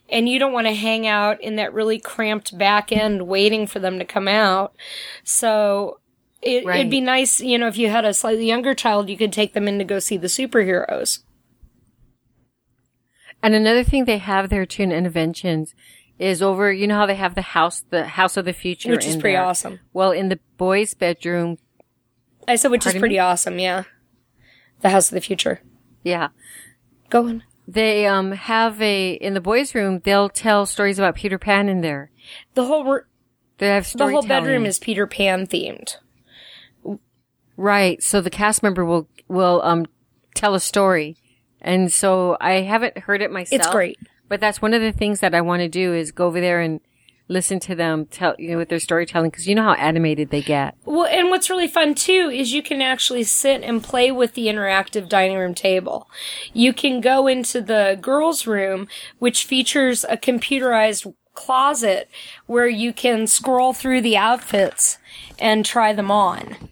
and 0.07 0.29
you 0.29 0.39
don't 0.39 0.53
want 0.53 0.67
to 0.67 0.73
hang 0.73 1.07
out 1.07 1.41
in 1.41 1.55
that 1.55 1.73
really 1.73 1.99
cramped 1.99 2.57
back 2.57 2.91
end 2.91 3.27
waiting 3.27 3.67
for 3.67 3.79
them 3.79 3.99
to 3.99 4.05
come 4.05 4.27
out. 4.27 4.75
So. 5.23 5.99
It, 6.41 6.65
Right. 6.65 6.79
It'd 6.79 6.89
be 6.89 7.01
nice, 7.01 7.41
you 7.41 7.57
know, 7.57 7.67
if 7.67 7.77
you 7.77 7.89
had 7.89 8.05
a 8.05 8.13
slightly 8.13 8.47
younger 8.47 8.73
child, 8.73 9.09
you 9.09 9.17
could 9.17 9.33
take 9.33 9.51
them 9.51 9.67
in 9.67 9.77
to 9.77 9.83
go 9.83 9.99
see 9.99 10.15
the 10.15 10.27
superheroes. 10.27 11.19
And 13.43 13.53
another 13.53 13.83
thing 13.83 14.05
they 14.05 14.19
have 14.19 14.49
there 14.49 14.65
too 14.65 14.83
in 14.83 14.91
Innoventions 14.91 15.73
is 16.19 16.41
over. 16.41 16.71
You 16.71 16.85
know 16.87 16.95
how 16.97 17.05
they 17.07 17.15
have 17.15 17.33
the 17.35 17.41
house, 17.41 17.83
the 17.89 18.05
house 18.05 18.37
of 18.37 18.45
the 18.45 18.53
future, 18.53 18.91
Which 18.91 19.05
is 19.07 19.15
pretty 19.15 19.37
awesome. 19.37 19.79
Well, 19.93 20.11
in 20.11 20.29
the 20.29 20.39
boys' 20.57 20.93
bedroom, 20.93 21.57
I 22.47 22.55
said, 22.55 22.71
which 22.71 22.85
is 22.85 22.93
pretty 22.93 23.15
me? 23.15 23.19
awesome, 23.19 23.57
yeah. 23.59 23.83
The 24.81 24.89
House 24.89 25.09
of 25.09 25.15
the 25.15 25.21
Future. 25.21 25.61
yeah, 26.03 26.29
Go 27.09 27.27
on. 27.27 27.43
they 27.67 28.05
um 28.05 28.31
have 28.31 28.81
a 28.81 29.11
in 29.13 29.33
the 29.33 29.41
boys' 29.41 29.73
room. 29.75 29.99
They'll 30.03 30.29
tell 30.29 30.65
stories 30.65 30.97
about 30.99 31.15
Peter 31.15 31.37
Pan 31.37 31.67
in 31.69 31.81
there. 31.81 32.11
The 32.53 32.65
whole 32.65 32.87
r- 32.87 33.07
They 33.57 33.67
have 33.67 33.91
the 33.93 34.07
whole 34.09 34.21
bedroom 34.23 34.65
is 34.65 34.79
Peter 34.79 35.05
Pan 35.07 35.47
themed. 35.47 35.97
right. 37.57 38.01
So 38.01 38.21
the 38.21 38.29
cast 38.29 38.63
member 38.63 38.85
will 38.85 39.07
will 39.27 39.61
um 39.63 39.85
tell 40.35 40.55
a 40.55 40.59
story, 40.59 41.17
and 41.61 41.91
so 41.91 42.37
I 42.39 42.61
haven't 42.61 42.97
heard 42.99 43.21
it 43.21 43.31
myself. 43.31 43.61
It's 43.61 43.69
great. 43.69 43.99
But 44.29 44.39
that's 44.39 44.61
one 44.61 44.73
of 44.73 44.81
the 44.81 44.93
things 44.93 45.19
that 45.19 45.35
I 45.35 45.41
want 45.41 45.61
to 45.61 45.67
do 45.67 45.93
is 45.93 46.11
go 46.11 46.27
over 46.27 46.39
there 46.39 46.61
and 46.61 46.79
listen 47.27 47.59
to 47.59 47.75
them 47.75 48.05
tell 48.07 48.35
you 48.39 48.51
know 48.51 48.57
with 48.57 48.69
their 48.69 48.79
storytelling 48.79 49.29
because 49.29 49.47
you 49.47 49.55
know 49.55 49.63
how 49.63 49.73
animated 49.73 50.29
they 50.29 50.41
get. 50.41 50.75
Well, 50.85 51.05
and 51.05 51.29
what's 51.29 51.49
really 51.49 51.67
fun 51.67 51.95
too 51.95 52.31
is 52.33 52.53
you 52.53 52.63
can 52.63 52.81
actually 52.81 53.23
sit 53.23 53.61
and 53.63 53.83
play 53.83 54.11
with 54.11 54.33
the 54.33 54.47
interactive 54.47 55.07
dining 55.07 55.37
room 55.37 55.53
table. 55.53 56.09
You 56.53 56.73
can 56.73 57.01
go 57.01 57.27
into 57.27 57.61
the 57.61 57.97
girls' 58.01 58.47
room, 58.47 58.87
which 59.19 59.45
features 59.45 60.03
a 60.05 60.17
computerized 60.17 61.13
closet 61.33 62.09
where 62.47 62.67
you 62.67 62.91
can 62.91 63.27
scroll 63.27 63.73
through 63.73 64.01
the 64.01 64.17
outfits 64.17 64.97
and 65.37 65.65
try 65.65 65.93
them 65.93 66.11
on 66.11 66.69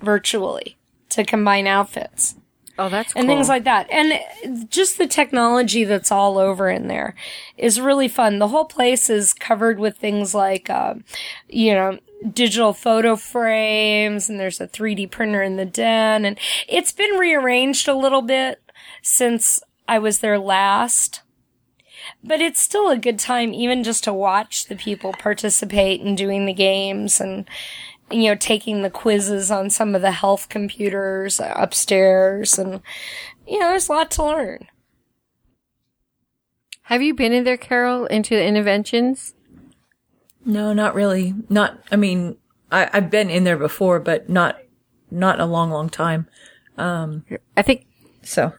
virtually 0.00 0.76
to 1.08 1.24
combine 1.24 1.66
outfits. 1.66 2.36
Oh, 2.78 2.88
that's 2.88 3.12
cool. 3.12 3.20
and 3.20 3.28
things 3.28 3.48
like 3.48 3.64
that. 3.64 3.88
And 3.90 4.70
just 4.70 4.98
the 4.98 5.06
technology 5.06 5.84
that's 5.84 6.12
all 6.12 6.38
over 6.38 6.68
in 6.68 6.88
there 6.88 7.14
is 7.56 7.80
really 7.80 8.08
fun. 8.08 8.38
The 8.38 8.48
whole 8.48 8.66
place 8.66 9.08
is 9.08 9.32
covered 9.32 9.78
with 9.78 9.96
things 9.96 10.34
like, 10.34 10.68
uh, 10.68 10.94
you 11.48 11.72
know, 11.72 11.98
digital 12.32 12.72
photo 12.72 13.16
frames 13.16 14.28
and 14.28 14.38
there's 14.40 14.60
a 14.60 14.68
3D 14.68 15.10
printer 15.10 15.42
in 15.42 15.56
the 15.56 15.64
den 15.66 16.24
and 16.24 16.38
it's 16.68 16.92
been 16.92 17.18
rearranged 17.18 17.88
a 17.88 17.94
little 17.94 18.22
bit 18.22 18.60
since 19.02 19.60
I 19.88 19.98
was 19.98 20.18
there 20.20 20.38
last. 20.38 21.22
But 22.22 22.40
it's 22.40 22.60
still 22.60 22.88
a 22.90 22.98
good 22.98 23.18
time 23.18 23.52
even 23.52 23.82
just 23.82 24.04
to 24.04 24.12
watch 24.12 24.66
the 24.66 24.76
people 24.76 25.12
participate 25.12 26.00
in 26.00 26.14
doing 26.14 26.46
the 26.46 26.52
games 26.52 27.20
and 27.20 27.48
you 28.10 28.24
know, 28.24 28.34
taking 28.34 28.82
the 28.82 28.90
quizzes 28.90 29.50
on 29.50 29.70
some 29.70 29.94
of 29.94 30.02
the 30.02 30.12
health 30.12 30.48
computers 30.48 31.40
upstairs 31.40 32.58
and, 32.58 32.80
you 33.46 33.58
know, 33.58 33.70
there's 33.70 33.88
a 33.88 33.92
lot 33.92 34.10
to 34.12 34.24
learn. 34.24 34.66
Have 36.82 37.02
you 37.02 37.14
been 37.14 37.32
in 37.32 37.42
there, 37.44 37.56
Carol, 37.56 38.06
into 38.06 38.36
the 38.36 38.42
Innoventions? 38.42 39.34
No, 40.44 40.72
not 40.72 40.94
really. 40.94 41.34
Not, 41.48 41.80
I 41.90 41.96
mean, 41.96 42.36
I, 42.70 42.88
I've 42.92 43.10
been 43.10 43.28
in 43.28 43.42
there 43.42 43.56
before, 43.56 43.98
but 43.98 44.28
not, 44.28 44.58
not 45.10 45.40
a 45.40 45.46
long, 45.46 45.70
long 45.70 45.88
time. 45.88 46.28
Um, 46.78 47.24
I 47.56 47.62
think 47.62 47.86
So, 48.22 48.52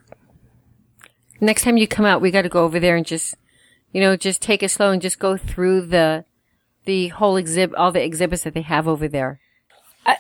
next 1.42 1.63
time 1.63 1.75
you 1.75 1.88
come 1.88 2.06
out, 2.06 2.22
we 2.22 2.32
got 2.32 2.44
to 2.44 2.50
go 2.50 2.63
over 2.63 2.80
there 2.80 2.96
and 2.96 3.06
just, 3.06 3.36
you 3.92 4.00
know, 4.00 4.16
just 4.16 4.42
take 4.42 4.63
it 4.63 4.70
slow 4.70 4.92
and 4.92 5.01
just 5.01 5.20
go 5.20 5.36
through 5.36 5.88
the, 5.88 6.24
the 6.88 7.10
whole 7.10 7.38
exhibit, 7.38 7.75
all 7.77 7.91
the 7.91 8.03
exhibits 8.03 8.44
that 8.44 8.56
they 8.56 8.63
have 8.63 8.88
over 8.88 9.08
there. 9.08 9.39
I- 10.06 10.17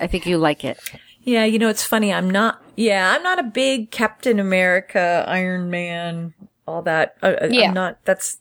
I 0.00 0.06
think 0.06 0.24
you 0.24 0.38
like 0.38 0.64
it. 0.64 0.78
yeah, 1.22 1.44
you 1.44 1.58
know, 1.58 1.68
it's 1.68 1.82
funny. 1.84 2.12
I'm 2.14 2.30
not, 2.30 2.62
yeah, 2.76 3.12
I'm 3.14 3.22
not 3.22 3.38
a 3.38 3.42
big 3.42 3.90
Captain 3.90 4.38
America, 4.40 5.24
Iron 5.28 5.68
Man, 5.70 6.32
all 6.66 6.80
that. 6.82 7.16
I, 7.22 7.46
Yeah. 7.50 7.68
I'm 7.68 7.74
not, 7.74 7.98
that's 8.04 8.38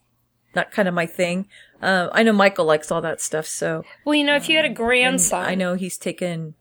not 0.56 0.72
kind 0.72 0.88
of 0.88 0.94
my 0.94 1.06
thing. 1.06 1.48
Uh, 1.82 2.08
I 2.14 2.24
know 2.24 2.32
Michael 2.34 2.66
likes 2.66 2.92
all 2.92 3.02
that 3.02 3.20
stuff, 3.20 3.46
so 3.48 3.84
Well, 4.06 4.16
you 4.16 4.24
know, 4.24 4.36
if 4.38 4.48
you 4.48 4.56
had 4.56 4.66
a 4.66 4.70
grandson, 4.70 5.44
I 5.44 5.56
know 5.56 5.74
he's 5.76 5.98
taken. 5.98 6.54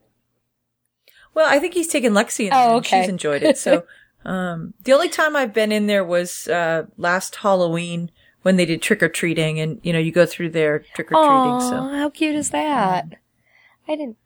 Well, 1.34 1.46
I 1.48 1.58
think 1.58 1.74
he's 1.74 1.88
taken 1.88 2.12
Lexi, 2.12 2.46
and 2.46 2.54
Oh, 2.54 2.76
okay. 2.76 3.00
she's 3.02 3.08
enjoyed 3.08 3.42
it. 3.42 3.58
So, 3.58 3.84
um, 4.24 4.74
the 4.82 4.92
only 4.92 5.08
time 5.08 5.36
I've 5.36 5.52
been 5.54 5.72
in 5.72 5.86
there 5.86 6.04
was 6.04 6.48
uh, 6.48 6.86
last 6.96 7.36
Halloween 7.36 8.10
when 8.44 8.56
they 8.56 8.64
did 8.64 8.80
trick 8.80 9.02
or 9.02 9.08
treating, 9.08 9.58
and 9.58 9.80
you 9.82 9.92
know, 9.92 9.98
you 9.98 10.12
go 10.12 10.24
through 10.24 10.50
there 10.50 10.84
trick 10.94 11.10
or 11.12 11.16
treating. 11.16 11.60
So, 11.68 11.88
how 11.88 12.08
cute 12.10 12.36
is 12.36 12.50
that? 12.50 13.18
I 13.88 13.96
didn't. 13.96 14.16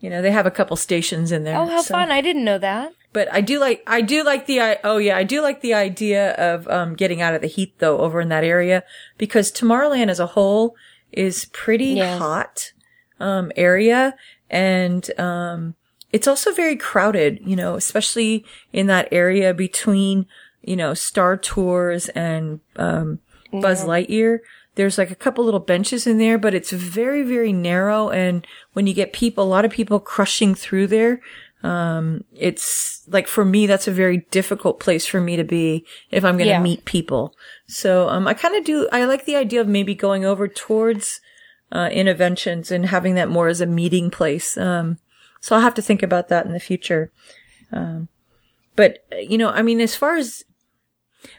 you 0.00 0.08
know, 0.10 0.22
they 0.22 0.30
have 0.30 0.46
a 0.46 0.50
couple 0.50 0.76
stations 0.76 1.32
in 1.32 1.44
there. 1.44 1.58
Oh, 1.58 1.66
how 1.66 1.82
so- 1.82 1.94
fun! 1.94 2.10
I 2.10 2.20
didn't 2.20 2.44
know 2.44 2.58
that. 2.58 2.92
But 3.12 3.32
I 3.32 3.40
do 3.42 3.60
like, 3.60 3.82
I 3.86 4.00
do 4.00 4.24
like 4.24 4.46
the, 4.46 4.60
I 4.60 4.78
oh 4.82 4.96
yeah, 4.98 5.16
I 5.16 5.22
do 5.22 5.40
like 5.40 5.60
the 5.60 5.72
idea 5.72 6.32
of, 6.34 6.66
um, 6.66 6.94
getting 6.96 7.22
out 7.22 7.32
of 7.34 7.42
the 7.42 7.46
heat 7.46 7.78
though 7.78 7.98
over 7.98 8.20
in 8.20 8.28
that 8.30 8.42
area 8.42 8.82
because 9.18 9.52
Tomorrowland 9.52 10.08
as 10.10 10.18
a 10.18 10.26
whole 10.26 10.74
is 11.12 11.44
pretty 11.52 11.90
Yeah. 11.94 12.18
hot, 12.18 12.72
um, 13.20 13.52
area. 13.54 14.16
And, 14.50 15.08
um, 15.18 15.76
it's 16.10 16.26
also 16.26 16.50
very 16.52 16.74
crowded, 16.76 17.38
you 17.46 17.54
know, 17.54 17.76
especially 17.76 18.44
in 18.72 18.88
that 18.88 19.06
area 19.12 19.54
between, 19.54 20.26
you 20.62 20.74
know, 20.74 20.92
Star 20.92 21.36
Tours 21.36 22.08
and, 22.10 22.58
um, 22.74 23.20
Buzz 23.60 23.84
Lightyear. 23.84 24.38
There's 24.76 24.98
like 24.98 25.10
a 25.10 25.14
couple 25.16 25.44
little 25.44 25.60
benches 25.60 26.06
in 26.06 26.18
there, 26.18 26.36
but 26.38 26.54
it's 26.54 26.72
very, 26.72 27.22
very 27.22 27.52
narrow. 27.52 28.10
And 28.10 28.46
when 28.72 28.86
you 28.86 28.94
get 28.94 29.12
people, 29.12 29.44
a 29.44 29.46
lot 29.46 29.64
of 29.64 29.70
people 29.70 30.00
crushing 30.00 30.54
through 30.54 30.88
there, 30.88 31.20
um, 31.62 32.24
it's 32.34 33.02
like 33.08 33.26
for 33.28 33.44
me, 33.44 33.66
that's 33.66 33.86
a 33.88 33.92
very 33.92 34.26
difficult 34.30 34.80
place 34.80 35.06
for 35.06 35.20
me 35.20 35.36
to 35.36 35.44
be 35.44 35.86
if 36.10 36.24
I'm 36.24 36.36
going 36.36 36.48
to 36.48 36.54
Yeah. 36.54 36.60
meet 36.62 36.84
people. 36.84 37.34
So, 37.66 38.08
um, 38.08 38.26
I 38.26 38.34
kind 38.34 38.54
of 38.56 38.64
do, 38.64 38.88
I 38.92 39.04
like 39.04 39.24
the 39.24 39.36
idea 39.36 39.60
of 39.60 39.68
maybe 39.68 39.94
going 39.94 40.24
over 40.24 40.48
towards, 40.48 41.20
uh, 41.72 41.88
Innoventions 41.88 42.70
and 42.70 42.86
having 42.86 43.14
that 43.14 43.30
more 43.30 43.48
as 43.48 43.60
a 43.60 43.66
meeting 43.66 44.10
place. 44.10 44.58
Um, 44.58 44.98
so 45.40 45.54
I'll 45.54 45.62
have 45.62 45.74
to 45.74 45.82
think 45.82 46.02
about 46.02 46.28
that 46.28 46.46
in 46.46 46.52
the 46.52 46.60
future. 46.60 47.10
Um, 47.72 48.08
but, 48.76 49.04
you 49.18 49.38
know, 49.38 49.50
I 49.50 49.62
mean, 49.62 49.80
as 49.80 49.94
far 49.94 50.16
as, 50.16 50.44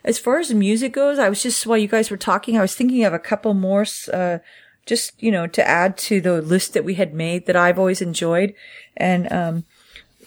as 0.03 0.19
far 0.19 0.39
as 0.39 0.53
music 0.53 0.93
goes, 0.93 1.19
I 1.19 1.29
was 1.29 1.41
just, 1.43 1.65
while 1.65 1.77
you 1.77 1.87
guys 1.87 2.09
were 2.11 2.17
talking, 2.17 2.57
I 2.57 2.61
was 2.61 2.75
thinking 2.75 3.03
of 3.03 3.13
a 3.13 3.19
couple 3.19 3.53
more, 3.53 3.85
uh, 4.13 4.39
just, 4.85 5.11
you 5.21 5.31
know, 5.31 5.47
to 5.47 5.67
add 5.67 5.97
to 5.97 6.21
the 6.21 6.41
list 6.41 6.73
that 6.73 6.85
we 6.85 6.95
had 6.95 7.13
made 7.13 7.45
that 7.47 7.55
I've 7.55 7.79
always 7.79 8.01
enjoyed. 8.01 8.53
And, 8.95 9.31
um, 9.31 9.65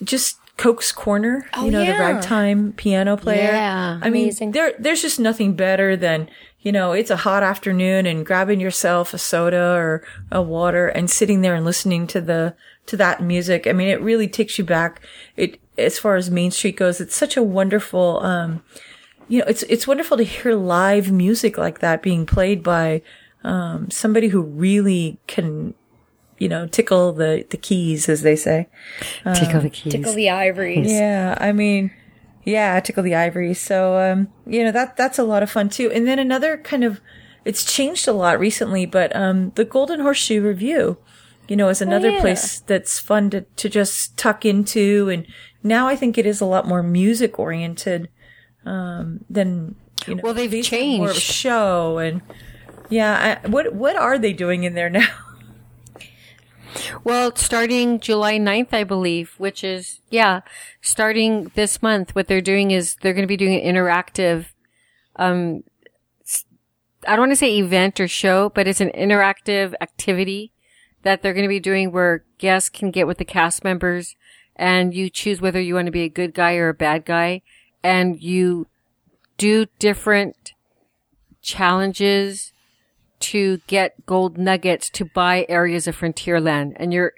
just 0.02 0.38
Coke's 0.56 0.90
Corner, 0.90 1.48
Oh, 1.54 1.64
you 1.64 1.70
know, 1.70 1.84
the 1.84 1.92
ragtime 1.92 2.72
piano 2.72 3.16
player. 3.16 3.52
Yeah. 3.52 4.00
I 4.02 4.10
mean, 4.10 4.24
Amazing. 4.24 4.50
there, 4.52 4.74
there's 4.78 5.02
just 5.02 5.20
nothing 5.20 5.54
better 5.54 5.96
than, 5.96 6.28
you 6.60 6.72
know, 6.72 6.90
it's 6.90 7.10
a 7.10 7.16
hot 7.16 7.44
afternoon 7.44 8.06
and 8.06 8.26
grabbing 8.26 8.58
yourself 8.58 9.14
a 9.14 9.18
soda 9.18 9.74
or 9.74 10.02
a 10.32 10.42
water 10.42 10.88
and 10.88 11.08
sitting 11.08 11.42
there 11.42 11.54
and 11.54 11.64
listening 11.64 12.08
to 12.08 12.20
the, 12.20 12.56
to 12.86 12.96
that 12.96 13.22
music. 13.22 13.68
I 13.68 13.72
mean, 13.72 13.86
it 13.86 14.00
really 14.00 14.26
takes 14.26 14.58
you 14.58 14.64
back. 14.64 15.00
It, 15.36 15.60
as 15.78 16.00
far 16.00 16.16
as 16.16 16.28
Main 16.28 16.50
Street 16.50 16.76
goes, 16.76 17.00
it's 17.00 17.14
such 17.14 17.36
a 17.36 17.42
wonderful, 17.42 18.18
um, 18.24 18.64
you 19.28 19.40
know, 19.40 19.44
it's, 19.46 19.62
it's 19.64 19.86
wonderful 19.86 20.16
to 20.16 20.22
hear 20.24 20.54
live 20.54 21.12
music 21.12 21.58
like 21.58 21.80
that 21.80 22.02
being 22.02 22.26
played 22.26 22.62
by, 22.62 23.02
um, 23.44 23.90
somebody 23.90 24.28
who 24.28 24.42
really 24.42 25.18
can, 25.26 25.74
you 26.38 26.48
know, 26.48 26.66
tickle 26.66 27.12
the, 27.12 27.44
the 27.50 27.56
keys, 27.56 28.08
as 28.08 28.22
they 28.22 28.36
say. 28.36 28.68
Tickle 29.34 29.60
the 29.60 29.70
keys. 29.70 29.92
Tickle 29.92 30.14
the 30.14 30.30
ivories. 30.30 30.90
Yeah, 30.90 31.36
I 31.40 31.52
mean, 31.52 31.90
yeah, 32.44 32.78
tickle 32.80 33.02
the 33.02 33.14
ivory. 33.14 33.54
So, 33.54 33.98
um, 33.98 34.28
you 34.46 34.64
know, 34.64 34.72
that, 34.72 34.96
that's 34.96 35.18
a 35.18 35.24
lot 35.24 35.42
of 35.42 35.50
fun 35.50 35.68
too. 35.68 35.90
And 35.92 36.06
then 36.06 36.18
another 36.18 36.56
kind 36.56 36.84
of, 36.84 37.00
it's 37.44 37.64
changed 37.64 38.08
a 38.08 38.12
lot 38.12 38.40
recently, 38.40 38.86
but, 38.86 39.14
um, 39.14 39.52
the 39.54 39.64
Golden 39.64 40.00
Horseshoe 40.00 40.40
Revue, 40.40 40.96
you 41.48 41.56
know, 41.56 41.68
is 41.68 41.80
another 41.80 42.10
yeah. 42.10 42.20
place 42.20 42.60
that's 42.60 42.98
fun 42.98 43.30
to, 43.30 43.42
to 43.42 43.68
just 43.68 44.16
tuck 44.16 44.44
into. 44.44 45.08
And 45.08 45.26
now 45.62 45.88
I 45.88 45.96
think 45.96 46.18
it 46.18 46.26
is 46.26 46.40
a 46.40 46.46
lot 46.46 46.66
more 46.66 46.82
music 46.82 47.38
oriented, 47.38 48.08
um, 48.68 49.24
than, 49.30 49.74
you 50.06 50.16
know, 50.16 50.20
Well, 50.22 50.34
they've 50.34 50.52
are 50.52 50.56
more 50.56 51.10
of 51.10 51.16
a 51.16 51.18
changed. 51.18 51.22
show. 51.22 51.98
And 51.98 52.22
yeah, 52.90 53.40
I, 53.44 53.48
what, 53.48 53.74
what 53.74 53.96
are 53.96 54.18
they 54.18 54.32
doing 54.32 54.64
in 54.64 54.74
there 54.74 54.90
now? 55.00 55.06
Well, 57.02 57.34
starting 57.34 57.98
July 57.98 58.38
9th, 58.38 58.72
I 58.72 58.84
believe, 58.84 59.34
which 59.38 59.64
is, 59.64 60.00
yeah, 60.10 60.42
starting 60.82 61.50
this 61.54 61.82
month, 61.82 62.14
what 62.14 62.28
they're 62.28 62.40
doing 62.40 62.70
is 62.70 62.96
they're 62.96 63.14
going 63.14 63.26
to 63.26 63.28
be 63.28 63.36
doing 63.36 63.60
an 63.60 63.74
interactive, 63.74 64.46
um, 65.16 65.64
I 67.06 67.10
don't 67.16 67.20
want 67.20 67.32
to 67.32 67.36
say 67.36 67.56
event 67.58 67.98
or 68.00 68.06
show, 68.08 68.50
but 68.50 68.68
it's 68.68 68.80
an 68.80 68.90
interactive 68.90 69.74
activity 69.80 70.52
that 71.02 71.22
they're 71.22 71.32
going 71.32 71.44
to 71.44 71.48
be 71.48 71.60
doing 71.60 71.90
where 71.90 72.24
guests 72.38 72.68
can 72.68 72.90
get 72.90 73.06
with 73.06 73.18
the 73.18 73.24
cast 73.24 73.64
members 73.64 74.14
and 74.56 74.92
you 74.92 75.08
choose 75.08 75.40
whether 75.40 75.60
you 75.60 75.74
want 75.74 75.86
to 75.86 75.92
be 75.92 76.02
a 76.02 76.08
good 76.08 76.34
guy 76.34 76.56
or 76.56 76.68
a 76.68 76.74
bad 76.74 77.04
guy 77.04 77.40
and 77.82 78.20
you 78.22 78.66
do 79.36 79.66
different 79.78 80.52
challenges 81.42 82.52
to 83.20 83.58
get 83.66 84.06
gold 84.06 84.38
nuggets 84.38 84.90
to 84.90 85.04
buy 85.04 85.44
areas 85.48 85.86
of 85.86 85.96
Frontierland. 85.98 86.72
And 86.76 86.92
you're, 86.92 87.12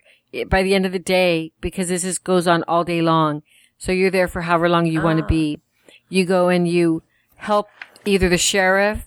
by 0.49 0.63
the 0.63 0.75
end 0.75 0.87
of 0.87 0.93
the 0.93 0.99
day, 0.99 1.53
because 1.61 1.89
this 1.89 2.05
is, 2.05 2.19
goes 2.19 2.47
on 2.47 2.63
all 2.67 2.85
day 2.85 3.03
long, 3.03 3.43
so 3.79 3.93
you're 3.93 4.11
there 4.11 4.29
for 4.29 4.43
however 4.43 4.69
long 4.69 4.87
you 4.87 5.03
want 5.03 5.19
to 5.19 5.27
be. 5.27 5.61
You 6.09 6.25
go 6.25 6.49
and 6.49 6.67
you 6.69 7.03
help 7.37 7.69
either 8.05 8.29
the 8.29 8.39
sheriff 8.39 9.07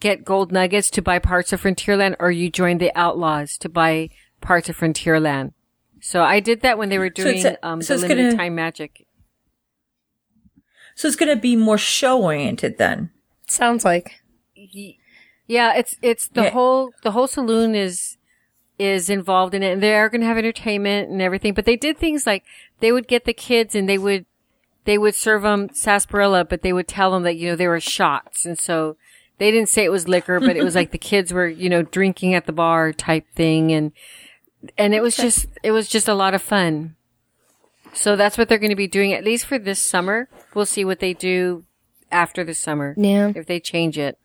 get 0.00 0.24
gold 0.24 0.52
nuggets 0.52 0.90
to 0.90 1.02
buy 1.02 1.18
parts 1.18 1.52
of 1.52 1.62
Frontierland 1.62 2.16
or 2.20 2.30
you 2.30 2.50
join 2.50 2.78
the 2.78 2.92
outlaws 2.94 3.56
to 3.58 3.68
buy 3.68 4.10
parts 4.40 4.68
of 4.68 4.76
Frontierland. 4.76 5.52
So 6.00 6.22
I 6.22 6.38
did 6.40 6.60
that 6.60 6.78
when 6.78 6.88
they 6.90 6.98
were 6.98 7.10
doing, 7.10 7.36
it's 7.36 7.44
a- 7.44 7.66
um, 7.66 7.82
so 7.82 7.96
the 7.96 8.02
limited 8.02 8.22
gonna- 8.30 8.36
time 8.36 8.54
magic. 8.54 9.04
So 10.98 11.06
it's 11.06 11.16
going 11.16 11.28
to 11.32 11.40
be 11.40 11.54
more 11.54 11.78
show 11.78 12.20
oriented 12.20 12.76
then. 12.76 13.10
Sounds 13.46 13.84
like. 13.84 14.20
Yeah, 15.46 15.72
it's 15.76 15.94
it's 16.02 16.26
the 16.26 16.42
Yeah. 16.42 16.50
whole 16.50 16.90
the 17.04 17.12
whole 17.12 17.28
saloon 17.28 17.76
is 17.76 18.16
is 18.80 19.08
involved 19.08 19.54
in 19.54 19.62
it, 19.62 19.70
and 19.74 19.80
they 19.80 19.94
are 19.94 20.08
going 20.08 20.22
to 20.22 20.26
have 20.26 20.36
entertainment 20.36 21.08
and 21.08 21.22
everything. 21.22 21.54
But 21.54 21.66
they 21.66 21.76
did 21.76 21.98
things 21.98 22.26
like 22.26 22.42
they 22.80 22.90
would 22.90 23.06
get 23.06 23.26
the 23.26 23.32
kids 23.32 23.76
and 23.76 23.88
they 23.88 23.96
would 23.96 24.26
they 24.86 24.98
would 24.98 25.14
serve 25.14 25.42
them 25.42 25.68
sarsaparilla, 25.72 26.44
but 26.44 26.62
they 26.62 26.72
would 26.72 26.88
tell 26.88 27.12
them 27.12 27.22
that 27.22 27.36
you 27.36 27.48
know 27.48 27.54
they 27.54 27.68
were 27.68 27.78
shots, 27.78 28.44
and 28.44 28.58
so 28.58 28.96
they 29.38 29.52
didn't 29.52 29.68
say 29.68 29.84
it 29.84 29.92
was 29.92 30.08
liquor, 30.08 30.40
but 30.40 30.56
it 30.56 30.64
was 30.64 30.74
like 30.74 30.90
the 30.90 30.98
kids 30.98 31.32
were 31.32 31.46
you 31.46 31.68
know 31.70 31.82
drinking 31.82 32.34
at 32.34 32.46
the 32.46 32.52
bar 32.52 32.92
type 32.92 33.24
thing, 33.36 33.70
and 33.70 33.92
and 34.76 34.96
it 34.96 35.00
was 35.00 35.16
just 35.16 35.46
it 35.62 35.70
was 35.70 35.86
just 35.86 36.08
a 36.08 36.14
lot 36.14 36.34
of 36.34 36.42
fun. 36.42 36.96
So 37.92 38.16
that's 38.16 38.38
what 38.38 38.48
they're 38.48 38.58
going 38.58 38.70
to 38.70 38.76
be 38.76 38.86
doing 38.86 39.12
at 39.12 39.24
least 39.24 39.46
for 39.46 39.58
this 39.58 39.82
summer. 39.82 40.28
We'll 40.54 40.66
see 40.66 40.84
what 40.84 41.00
they 41.00 41.14
do 41.14 41.64
after 42.10 42.44
the 42.44 42.54
summer. 42.54 42.94
Yeah. 42.96 43.32
If 43.34 43.46
they 43.46 43.60
change 43.60 43.98
it. 43.98 44.18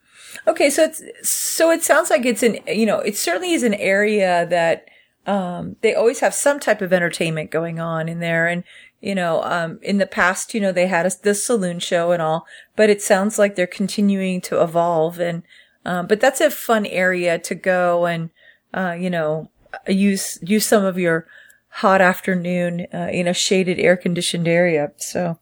Okay, 0.47 0.69
so 0.69 0.83
it's 0.83 1.03
so 1.21 1.71
it 1.71 1.83
sounds 1.83 2.09
like 2.09 2.25
it's 2.25 2.43
an 2.43 2.59
you 2.67 2.85
know 2.85 2.99
it 2.99 3.17
certainly 3.17 3.53
is 3.53 3.63
an 3.63 3.73
area 3.75 4.45
that 4.49 4.85
um, 5.25 5.75
they 5.81 5.93
always 5.93 6.19
have 6.19 6.33
some 6.33 6.59
type 6.59 6.81
of 6.81 6.91
entertainment 6.91 7.51
going 7.51 7.79
on 7.79 8.09
in 8.09 8.19
there, 8.19 8.47
and 8.47 8.63
you 9.01 9.15
know 9.15 9.43
um, 9.43 9.79
in 9.81 9.97
the 9.97 10.07
past 10.07 10.53
you 10.53 10.61
know 10.61 10.71
they 10.71 10.87
had 10.87 11.05
a, 11.05 11.11
the 11.21 11.35
saloon 11.35 11.79
show 11.79 12.11
and 12.11 12.21
all, 12.21 12.45
but 12.75 12.89
it 12.89 13.01
sounds 13.01 13.37
like 13.37 13.55
they're 13.55 13.67
continuing 13.67 14.41
to 14.41 14.61
evolve, 14.61 15.19
and 15.19 15.43
um, 15.85 16.07
but 16.07 16.19
that's 16.19 16.41
a 16.41 16.49
fun 16.49 16.85
area 16.85 17.37
to 17.39 17.55
go 17.55 18.05
and 18.05 18.29
uh, 18.73 18.95
you 18.97 19.09
know 19.09 19.51
use 19.87 20.39
use 20.41 20.65
some 20.65 20.83
of 20.83 20.97
your 20.97 21.27
hot 21.77 22.01
afternoon 22.01 22.85
uh, 22.93 23.09
in 23.11 23.27
a 23.27 23.33
shaded 23.33 23.79
air 23.79 23.97
conditioned 23.97 24.47
area. 24.47 24.91
So 24.97 25.39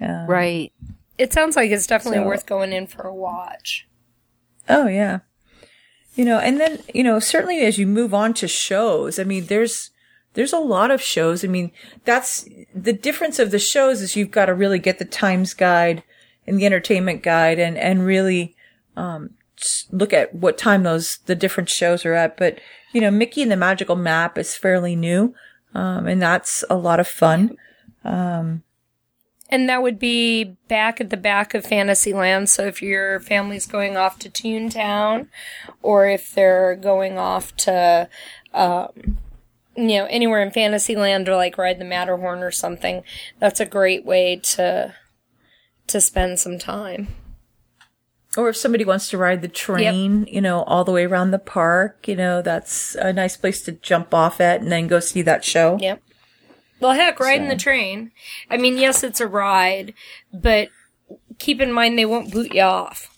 Right. 0.00 0.72
It 1.18 1.32
sounds 1.32 1.56
like 1.56 1.70
it's 1.70 1.86
definitely 1.86 2.18
So- 2.18 2.26
worth 2.26 2.46
going 2.46 2.72
in 2.72 2.86
for 2.86 3.02
a 3.06 3.14
watch. 3.14 3.88
Oh 4.68 4.86
yeah. 4.86 5.20
You 6.14 6.24
know, 6.24 6.38
and 6.38 6.58
then, 6.60 6.78
you 6.94 7.02
know, 7.02 7.18
certainly 7.18 7.60
as 7.60 7.78
you 7.78 7.86
move 7.86 8.14
on 8.14 8.32
to 8.34 8.48
shows, 8.48 9.18
I 9.18 9.24
mean, 9.24 9.46
there's, 9.46 9.90
there's 10.32 10.52
a 10.52 10.58
lot 10.58 10.90
of 10.90 11.02
shows. 11.02 11.44
I 11.44 11.48
mean, 11.48 11.72
that's 12.04 12.48
the 12.74 12.92
difference 12.92 13.38
of 13.38 13.50
the 13.50 13.58
shows 13.58 14.00
is 14.00 14.16
you've 14.16 14.30
got 14.30 14.46
to 14.46 14.54
really 14.54 14.78
get 14.78 14.98
the 14.98 15.04
times 15.04 15.52
guide 15.52 16.02
and 16.46 16.58
the 16.58 16.64
entertainment 16.66 17.22
guide 17.22 17.58
and, 17.58 17.76
and 17.76 18.04
really, 18.06 18.54
um, 18.96 19.30
look 19.90 20.12
at 20.12 20.34
what 20.34 20.58
time 20.58 20.82
those 20.82 21.18
the 21.26 21.34
different 21.34 21.68
shows 21.68 22.04
are 22.04 22.14
at. 22.14 22.36
But 22.36 22.60
you 22.92 23.00
know, 23.00 23.10
Mickey 23.10 23.42
and 23.42 23.50
the 23.50 23.56
Magical 23.56 23.96
Map 23.96 24.38
is 24.38 24.54
fairly 24.54 24.96
new, 24.96 25.34
um, 25.74 26.06
and 26.06 26.20
that's 26.20 26.64
a 26.70 26.76
lot 26.76 27.00
of 27.00 27.08
fun. 27.08 27.56
And 29.48 29.68
that 29.68 29.82
would 29.82 29.98
be 29.98 30.56
back 30.68 31.00
at 31.00 31.10
the 31.10 31.16
back 31.16 31.54
of 31.54 31.64
Fantasyland. 31.64 32.50
So 32.50 32.66
if 32.66 32.82
your 32.82 33.20
family's 33.20 33.66
going 33.66 33.96
off 33.96 34.18
to 34.20 34.30
Toontown, 34.30 35.28
or 35.82 36.08
if 36.08 36.34
they're 36.34 36.74
going 36.74 37.16
off 37.16 37.54
to, 37.58 38.08
um, 38.52 39.18
you 39.76 39.98
know, 39.98 40.06
anywhere 40.06 40.42
in 40.42 40.50
Fantasyland 40.50 41.28
or 41.28 41.36
like 41.36 41.58
ride 41.58 41.78
the 41.78 41.84
Matterhorn 41.84 42.40
or 42.40 42.50
something, 42.50 43.02
that's 43.38 43.60
a 43.60 43.66
great 43.66 44.04
way 44.04 44.36
to 44.36 44.94
to 45.86 46.00
spend 46.00 46.40
some 46.40 46.58
time. 46.58 47.08
Or 48.36 48.48
if 48.48 48.56
somebody 48.56 48.84
wants 48.84 49.08
to 49.10 49.18
ride 49.18 49.42
the 49.42 49.48
train, 49.48 50.26
you 50.30 50.40
know, 50.40 50.62
all 50.64 50.84
the 50.84 50.92
way 50.92 51.04
around 51.04 51.30
the 51.30 51.38
park, 51.38 52.06
you 52.06 52.16
know, 52.16 52.42
that's 52.42 52.94
a 52.96 53.12
nice 53.12 53.36
place 53.36 53.62
to 53.62 53.72
jump 53.72 54.12
off 54.12 54.40
at 54.40 54.60
and 54.60 54.70
then 54.70 54.86
go 54.88 55.00
see 55.00 55.22
that 55.22 55.44
show. 55.44 55.78
Yep. 55.80 56.02
Well, 56.80 56.92
heck, 56.92 57.18
riding 57.20 57.48
the 57.48 57.56
train. 57.56 58.12
I 58.50 58.58
mean, 58.58 58.76
yes, 58.76 59.02
it's 59.02 59.20
a 59.20 59.26
ride, 59.26 59.94
but 60.32 60.68
keep 61.38 61.60
in 61.60 61.72
mind 61.72 61.98
they 61.98 62.04
won't 62.04 62.30
boot 62.32 62.54
you 62.54 62.60
off. 62.62 63.10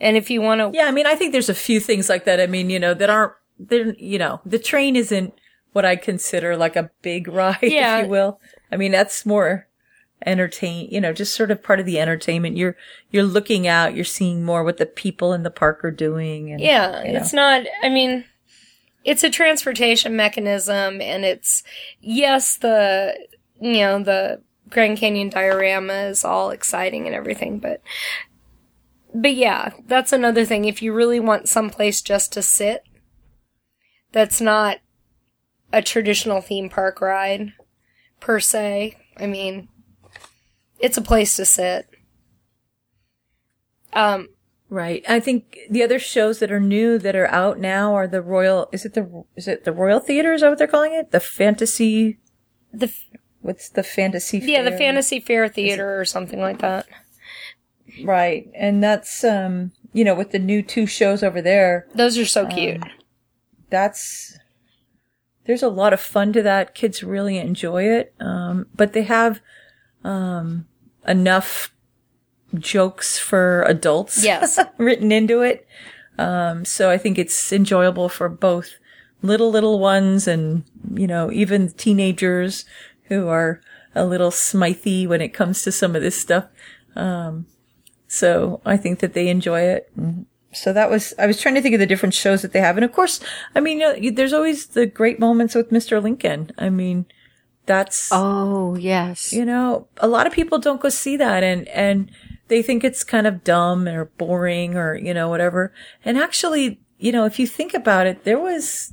And 0.00 0.16
if 0.16 0.30
you 0.30 0.40
want 0.40 0.60
to, 0.60 0.70
Yeah, 0.76 0.86
I 0.86 0.90
mean, 0.90 1.06
I 1.06 1.14
think 1.14 1.32
there's 1.32 1.48
a 1.48 1.54
few 1.54 1.80
things 1.80 2.08
like 2.08 2.24
that. 2.24 2.40
I 2.40 2.46
mean, 2.46 2.70
you 2.70 2.78
know, 2.78 2.94
that 2.94 3.10
aren't, 3.10 3.32
they're, 3.58 3.94
you 3.94 4.18
know, 4.18 4.40
the 4.44 4.58
train 4.58 4.96
isn't 4.96 5.34
what 5.72 5.84
I 5.84 5.96
consider 5.96 6.56
like 6.56 6.76
a 6.76 6.90
big 7.02 7.28
ride, 7.32 7.58
Yeah. 7.62 7.98
if 7.98 8.04
you 8.04 8.10
will. 8.10 8.40
I 8.72 8.76
mean, 8.76 8.92
that's 8.92 9.26
more 9.26 9.65
entertain, 10.24 10.88
you 10.90 11.00
know, 11.00 11.12
just 11.12 11.34
sort 11.34 11.50
of 11.50 11.62
part 11.62 11.80
of 11.80 11.86
the 11.86 12.00
entertainment. 12.00 12.56
You're, 12.56 12.76
you're 13.10 13.24
looking 13.24 13.66
out, 13.66 13.94
you're 13.94 14.04
seeing 14.04 14.44
more 14.44 14.64
what 14.64 14.78
the 14.78 14.86
people 14.86 15.32
in 15.32 15.42
the 15.42 15.50
park 15.50 15.84
are 15.84 15.90
doing. 15.90 16.50
And, 16.50 16.60
yeah, 16.60 17.04
you 17.04 17.12
know. 17.12 17.20
it's 17.20 17.32
not, 17.32 17.66
I 17.82 17.88
mean, 17.88 18.24
it's 19.04 19.22
a 19.22 19.30
transportation 19.30 20.16
mechanism 20.16 21.00
and 21.00 21.24
it's, 21.24 21.62
yes, 22.00 22.56
the, 22.56 23.14
you 23.60 23.78
know, 23.80 24.02
the 24.02 24.42
Grand 24.68 24.98
Canyon 24.98 25.28
diorama 25.28 25.92
is 25.92 26.24
all 26.24 26.50
exciting 26.50 27.06
and 27.06 27.14
everything, 27.14 27.58
but, 27.58 27.82
but 29.14 29.34
yeah, 29.34 29.70
that's 29.86 30.12
another 30.12 30.44
thing. 30.44 30.64
If 30.64 30.82
you 30.82 30.92
really 30.92 31.20
want 31.20 31.48
someplace 31.48 32.02
just 32.02 32.32
to 32.32 32.42
sit, 32.42 32.82
that's 34.12 34.40
not 34.40 34.78
a 35.72 35.82
traditional 35.82 36.40
theme 36.40 36.68
park 36.68 37.00
ride 37.00 37.52
per 38.18 38.40
se. 38.40 38.96
I 39.18 39.26
mean, 39.26 39.68
it's 40.78 40.96
a 40.96 41.02
place 41.02 41.36
to 41.36 41.44
sit. 41.44 41.88
Um, 43.92 44.28
Right. 44.68 45.04
I 45.08 45.20
think 45.20 45.58
the 45.70 45.84
other 45.84 46.00
shows 46.00 46.40
that 46.40 46.50
are 46.50 46.58
new 46.58 46.98
that 46.98 47.14
are 47.14 47.28
out 47.28 47.60
now 47.60 47.94
are 47.94 48.08
the 48.08 48.20
Royal, 48.20 48.68
is 48.72 48.84
it 48.84 48.94
the, 48.94 49.24
is 49.36 49.46
it 49.46 49.62
the 49.64 49.70
Royal 49.72 50.00
Theater? 50.00 50.32
Is 50.32 50.40
that 50.40 50.48
what 50.48 50.58
they're 50.58 50.66
calling 50.66 50.92
it? 50.92 51.12
The 51.12 51.20
fantasy, 51.20 52.18
the 52.72 52.92
what's 53.42 53.68
the 53.68 53.84
fantasy? 53.84 54.38
yeah, 54.38 54.62
the? 54.62 54.76
Fantasy 54.76 55.20
Fair 55.20 55.48
Theater 55.48 56.00
or 56.00 56.04
something 56.04 56.40
like 56.40 56.58
that. 56.58 56.86
Right. 58.02 58.50
And 58.56 58.82
that's, 58.82 59.22
um, 59.22 59.70
you 59.92 60.04
know, 60.04 60.16
with 60.16 60.32
the 60.32 60.40
new 60.40 60.62
two 60.62 60.86
shows 60.86 61.22
over 61.22 61.40
there, 61.40 61.86
Those 61.94 62.18
are 62.18 62.26
so 62.26 62.46
cute. 62.48 62.82
that's, 63.70 64.36
there's 65.46 65.62
a 65.62 65.68
lot 65.68 65.92
of 65.92 66.00
fun 66.00 66.32
to 66.32 66.42
that. 66.42 66.74
Kids 66.74 67.04
really 67.04 67.38
enjoy 67.38 67.84
it. 67.84 68.12
Um, 68.18 68.66
but 68.74 68.94
they 68.94 69.04
have, 69.04 69.40
um, 70.06 70.66
enough 71.06 71.74
jokes 72.54 73.18
for 73.18 73.62
adults. 73.62 74.24
Yes. 74.24 74.58
written 74.78 75.12
into 75.12 75.42
it. 75.42 75.66
Um, 76.16 76.64
so 76.64 76.90
I 76.90 76.96
think 76.96 77.18
it's 77.18 77.52
enjoyable 77.52 78.08
for 78.08 78.28
both 78.28 78.70
little, 79.20 79.50
little 79.50 79.78
ones 79.78 80.26
and, 80.26 80.64
you 80.94 81.06
know, 81.06 81.30
even 81.32 81.72
teenagers 81.72 82.64
who 83.04 83.28
are 83.28 83.60
a 83.94 84.06
little 84.06 84.30
smithy 84.30 85.06
when 85.06 85.20
it 85.20 85.34
comes 85.34 85.62
to 85.62 85.72
some 85.72 85.96
of 85.96 86.02
this 86.02 86.18
stuff. 86.18 86.46
Um, 86.94 87.46
so 88.08 88.60
I 88.64 88.76
think 88.76 89.00
that 89.00 89.12
they 89.12 89.28
enjoy 89.28 89.60
it. 89.62 89.92
So 90.52 90.72
that 90.72 90.88
was, 90.88 91.12
I 91.18 91.26
was 91.26 91.40
trying 91.40 91.56
to 91.56 91.60
think 91.60 91.74
of 91.74 91.80
the 91.80 91.86
different 91.86 92.14
shows 92.14 92.42
that 92.42 92.52
they 92.52 92.60
have. 92.60 92.76
And 92.76 92.84
of 92.84 92.92
course, 92.92 93.20
I 93.54 93.60
mean, 93.60 94.14
there's 94.14 94.32
always 94.32 94.68
the 94.68 94.86
great 94.86 95.18
moments 95.18 95.54
with 95.54 95.70
Mr. 95.70 96.02
Lincoln. 96.02 96.50
I 96.56 96.70
mean, 96.70 97.06
that's, 97.66 98.08
Oh, 98.12 98.76
yes. 98.76 99.32
you 99.32 99.44
know, 99.44 99.88
a 99.98 100.06
lot 100.08 100.26
of 100.26 100.32
people 100.32 100.58
don't 100.58 100.80
go 100.80 100.88
see 100.88 101.16
that 101.16 101.42
and, 101.42 101.68
and 101.68 102.10
they 102.48 102.62
think 102.62 102.84
it's 102.84 103.02
kind 103.04 103.26
of 103.26 103.42
dumb 103.44 103.88
or 103.88 104.06
boring 104.06 104.76
or, 104.76 104.94
you 104.96 105.12
know, 105.12 105.28
whatever. 105.28 105.72
And 106.04 106.16
actually, 106.16 106.80
you 106.98 107.12
know, 107.12 107.24
if 107.24 107.38
you 107.38 107.46
think 107.46 107.74
about 107.74 108.06
it, 108.06 108.24
there 108.24 108.38
was, 108.38 108.92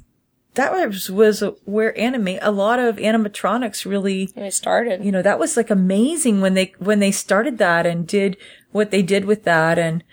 that 0.55 0.71
was, 0.71 1.09
was 1.09 1.43
where 1.65 1.97
anime, 1.99 2.37
a 2.41 2.51
lot 2.51 2.79
of 2.79 2.97
animatronics 2.97 3.85
really, 3.85 4.29
When 4.33 4.45
I 4.45 4.49
started. 4.49 5.03
you 5.05 5.11
know, 5.11 5.21
that 5.21 5.39
was 5.39 5.55
like 5.55 5.69
amazing 5.69 6.41
when 6.41 6.53
they, 6.55 6.73
when 6.79 6.99
they 6.99 7.11
started 7.11 7.57
that 7.59 7.85
and 7.85 8.07
did 8.07 8.37
what 8.71 8.89
they 8.91 9.01
did 9.03 9.25
with 9.25 9.43
that. 9.43 9.77
And, 9.79 10.03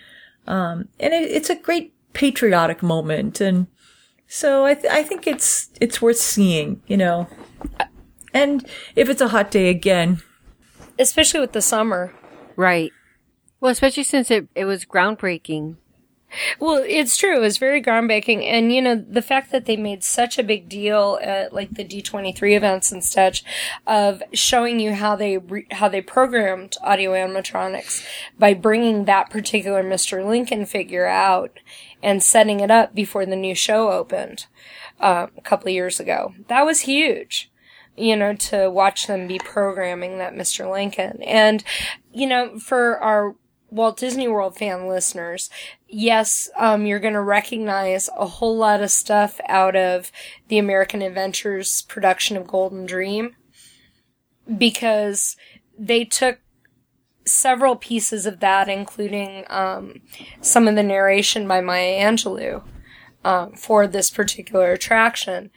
um, 0.47 0.87
and 0.99 1.13
it, 1.13 1.29
it's 1.31 1.49
a 1.49 1.55
great 1.55 1.93
patriotic 2.13 2.81
moment. 2.83 3.41
And 3.41 3.67
so 4.27 4.65
I, 4.65 4.75
th- 4.75 4.91
I 4.91 5.03
think 5.03 5.25
it's, 5.27 5.69
it's 5.81 6.01
worth 6.01 6.17
seeing, 6.17 6.81
you 6.87 6.97
know, 6.97 7.27
and 8.33 8.65
if 8.95 9.09
it's 9.09 9.21
a 9.21 9.29
hot 9.29 9.51
day 9.51 9.69
again, 9.69 10.21
Especially 11.01 11.39
with 11.39 11.53
the 11.53 11.61
summer. 11.61 12.13
Right. 12.55 12.91
Well, 13.59 13.71
especially 13.71 14.03
since 14.03 14.29
it, 14.29 14.47
it 14.55 14.65
was 14.65 14.85
groundbreaking. 14.85 15.77
Well, 16.59 16.81
it's 16.87 17.17
true. 17.17 17.35
It 17.37 17.41
was 17.41 17.57
very 17.57 17.81
groundbreaking. 17.81 18.43
And, 18.43 18.71
you 18.71 18.81
know, 18.81 18.95
the 18.95 19.21
fact 19.21 19.51
that 19.51 19.65
they 19.65 19.75
made 19.75 20.03
such 20.03 20.39
a 20.39 20.43
big 20.43 20.69
deal 20.69 21.19
at 21.21 21.53
like 21.53 21.71
the 21.71 21.83
D23 21.83 22.55
events 22.55 22.91
and 22.91 23.03
such 23.03 23.43
of 23.85 24.23
showing 24.31 24.79
you 24.79 24.93
how 24.93 25.15
they, 25.17 25.39
re- 25.39 25.67
how 25.71 25.89
they 25.89 26.01
programmed 26.01 26.77
audio 26.81 27.11
animatronics 27.11 28.05
by 28.39 28.53
bringing 28.53 29.05
that 29.05 29.29
particular 29.29 29.83
Mr. 29.83 30.25
Lincoln 30.25 30.65
figure 30.65 31.07
out 31.07 31.59
and 32.01 32.23
setting 32.23 32.61
it 32.61 32.71
up 32.71 32.95
before 32.95 33.25
the 33.25 33.35
new 33.35 33.53
show 33.53 33.91
opened, 33.91 34.45
uh, 35.01 35.27
a 35.35 35.41
couple 35.41 35.67
of 35.67 35.73
years 35.73 35.99
ago. 35.99 36.33
That 36.47 36.65
was 36.65 36.81
huge. 36.81 37.50
You 37.97 38.15
know, 38.15 38.33
to 38.33 38.69
watch 38.69 39.07
them 39.07 39.27
be 39.27 39.39
programming 39.39 40.17
that 40.17 40.33
Mr. 40.33 40.69
Lincoln. 40.71 41.21
And, 41.23 41.63
you 42.13 42.27
know, 42.27 42.57
for 42.59 42.97
our 42.99 43.35
Walt 43.69 43.97
Disney 43.97 44.27
World 44.27 44.57
fan 44.57 44.87
listeners, 44.87 45.49
yes, 45.87 46.49
um, 46.57 46.85
you're 46.85 46.99
going 46.99 47.13
to 47.13 47.21
recognize 47.21 48.09
a 48.17 48.25
whole 48.25 48.57
lot 48.57 48.81
of 48.81 48.91
stuff 48.91 49.39
out 49.47 49.75
of 49.75 50.11
the 50.47 50.57
American 50.57 51.01
Adventures 51.01 51.81
production 51.83 52.37
of 52.37 52.47
Golden 52.47 52.85
Dream 52.85 53.35
because 54.57 55.37
they 55.77 56.03
took 56.03 56.39
several 57.25 57.75
pieces 57.75 58.25
of 58.25 58.39
that, 58.39 58.67
including 58.67 59.45
um, 59.49 60.01
some 60.41 60.67
of 60.67 60.75
the 60.75 60.83
narration 60.83 61.47
by 61.47 61.61
Maya 61.61 62.03
Angelou 62.03 62.63
um, 63.23 63.53
for 63.53 63.87
this 63.87 64.09
particular 64.09 64.71
attraction. 64.71 65.51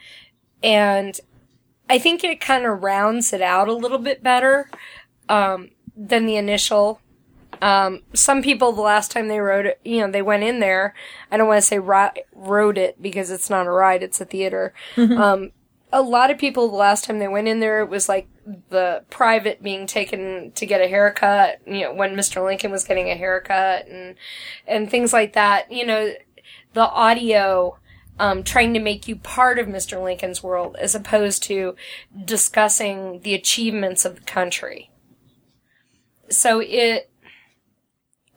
And 0.62 1.18
I 1.88 1.98
think 1.98 2.24
it 2.24 2.40
kind 2.40 2.64
of 2.64 2.82
rounds 2.82 3.32
it 3.32 3.42
out 3.42 3.68
a 3.68 3.72
little 3.72 3.98
bit 3.98 4.22
better 4.22 4.70
um, 5.28 5.70
than 5.96 6.26
the 6.26 6.36
initial. 6.36 7.00
Um, 7.60 8.02
some 8.14 8.42
people, 8.42 8.72
the 8.72 8.80
last 8.80 9.10
time 9.10 9.28
they 9.28 9.38
wrote 9.38 9.66
it, 9.66 9.80
you 9.84 10.00
know, 10.00 10.10
they 10.10 10.22
went 10.22 10.42
in 10.42 10.60
there. 10.60 10.94
I 11.30 11.36
don't 11.36 11.46
want 11.48 11.58
to 11.58 11.66
say 11.66 11.78
ri- 11.78 12.24
wrote 12.34 12.78
it 12.78 13.00
because 13.00 13.30
it's 13.30 13.48
not 13.48 13.66
a 13.66 13.70
ride; 13.70 14.02
it's 14.02 14.20
a 14.20 14.24
theater. 14.24 14.74
Um, 15.18 15.52
a 15.92 16.02
lot 16.02 16.30
of 16.30 16.38
people, 16.38 16.68
the 16.68 16.74
last 16.76 17.04
time 17.04 17.20
they 17.20 17.28
went 17.28 17.46
in 17.46 17.60
there, 17.60 17.80
it 17.80 17.88
was 17.88 18.08
like 18.08 18.28
the 18.70 19.04
private 19.10 19.62
being 19.62 19.86
taken 19.86 20.50
to 20.56 20.66
get 20.66 20.80
a 20.80 20.88
haircut. 20.88 21.60
You 21.66 21.82
know, 21.82 21.94
when 21.94 22.16
Mr. 22.16 22.44
Lincoln 22.44 22.72
was 22.72 22.84
getting 22.84 23.08
a 23.08 23.14
haircut 23.14 23.86
and 23.86 24.16
and 24.66 24.90
things 24.90 25.12
like 25.12 25.34
that. 25.34 25.70
You 25.70 25.86
know, 25.86 26.12
the 26.72 26.88
audio 26.88 27.78
um, 28.18 28.42
trying 28.42 28.74
to 28.74 28.80
make 28.80 29.08
you 29.08 29.16
part 29.16 29.58
of 29.58 29.66
Mr. 29.66 30.02
Lincoln's 30.02 30.42
world 30.42 30.76
as 30.78 30.94
opposed 30.94 31.42
to 31.44 31.74
discussing 32.24 33.20
the 33.20 33.34
achievements 33.34 34.04
of 34.04 34.16
the 34.16 34.22
country. 34.22 34.90
So 36.28 36.60
it 36.60 37.10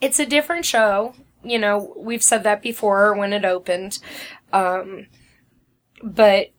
it's 0.02 0.20
a 0.20 0.26
different 0.26 0.66
show. 0.66 1.13
You 1.44 1.60
know, 1.60 1.94
we've 1.98 2.24
said 2.24 2.44
that 2.44 2.62
before 2.62 3.16
when 3.16 3.34
it 3.34 3.46
opened. 3.46 4.00
Um, 4.52 5.08
but 6.04 6.52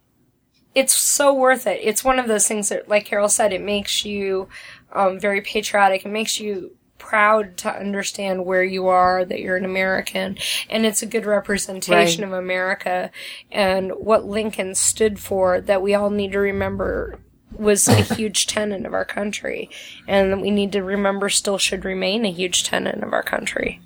it's 0.75 0.95
so 0.95 1.35
worth 1.35 1.67
it. 1.67 1.81
It's 1.83 2.05
one 2.05 2.19
of 2.19 2.29
those 2.29 2.47
things 2.47 2.69
that, 2.69 2.89
like 2.89 3.07
Carol 3.07 3.29
said, 3.29 3.53
it 3.53 3.63
makes 3.63 4.05
you 4.05 4.49
um, 4.93 5.19
very 5.19 5.41
patriotic. 5.41 6.05
It 6.05 6.11
makes 6.11 6.41
you 6.41 6.77
proud 7.13 7.57
to 7.57 7.75
understand 7.75 8.45
where 8.45 8.63
you 8.63 8.87
are, 8.89 9.25
that 9.25 9.41
you're 9.41 9.57
an 9.57 9.65
American, 9.65 10.37
and 10.69 10.85
it's 10.85 11.01
a 11.03 11.07
good 11.07 11.25
representation 11.25 12.23
Right. 12.23 12.29
of 12.29 12.39
America 12.45 13.11
and 13.51 13.93
what 13.93 14.27
Lincoln 14.27 14.75
stood 14.75 15.19
for. 15.19 15.59
That 15.61 15.81
we 15.81 15.95
all 15.95 16.11
need 16.11 16.33
to 16.33 16.39
remember 16.39 17.19
was 17.57 17.89
a 17.89 18.03
huge 18.15 18.47
tenet 18.47 18.85
of 18.85 18.93
our 18.93 19.07
country, 19.07 19.71
and 20.07 20.31
that 20.33 20.41
we 20.41 20.51
need 20.51 20.71
to 20.73 20.83
remember 20.83 21.31
still 21.31 21.57
should 21.57 21.85
remain 21.87 22.27
a 22.27 22.31
huge 22.31 22.63
tenet 22.65 23.03
of 23.03 23.15
our 23.15 23.23
country. 23.23 23.81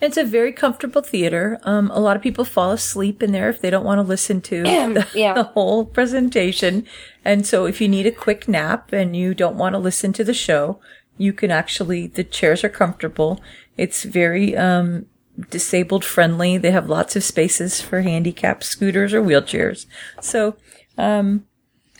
It's 0.00 0.16
a 0.16 0.24
very 0.24 0.52
comfortable 0.52 1.02
theater. 1.02 1.58
Um, 1.64 1.90
a 1.92 2.00
lot 2.00 2.16
of 2.16 2.22
people 2.22 2.44
fall 2.44 2.72
asleep 2.72 3.22
in 3.22 3.30
there 3.32 3.48
if 3.48 3.60
they 3.60 3.70
don't 3.70 3.84
want 3.84 3.98
to 3.98 4.02
listen 4.02 4.40
to 4.42 4.62
the, 4.62 5.06
Yeah. 5.14 5.34
the 5.34 5.44
whole 5.44 5.84
presentation. 5.84 6.86
And 7.24 7.44
so 7.46 7.66
if 7.66 7.80
you 7.80 7.88
need 7.88 8.06
a 8.06 8.10
quick 8.12 8.46
nap 8.48 8.92
and 8.92 9.16
you 9.16 9.32
don't 9.34 9.56
want 9.56 9.74
to 9.74 9.78
listen 9.78 10.12
to 10.14 10.24
the 10.24 10.34
show, 10.34 10.80
you 11.22 11.32
can 11.32 11.50
actually, 11.50 12.06
the 12.06 12.24
chairs 12.24 12.64
are 12.64 12.68
comfortable. 12.68 13.40
It's 13.76 14.02
very, 14.04 14.56
um, 14.56 15.06
disabled 15.50 16.04
friendly. 16.04 16.58
They 16.58 16.70
have 16.70 16.88
lots 16.88 17.16
of 17.16 17.24
spaces 17.24 17.80
for 17.80 18.02
handicapped 18.02 18.64
scooters 18.64 19.14
or 19.14 19.22
wheelchairs. 19.22 19.86
So, 20.20 20.56
um, 20.98 21.46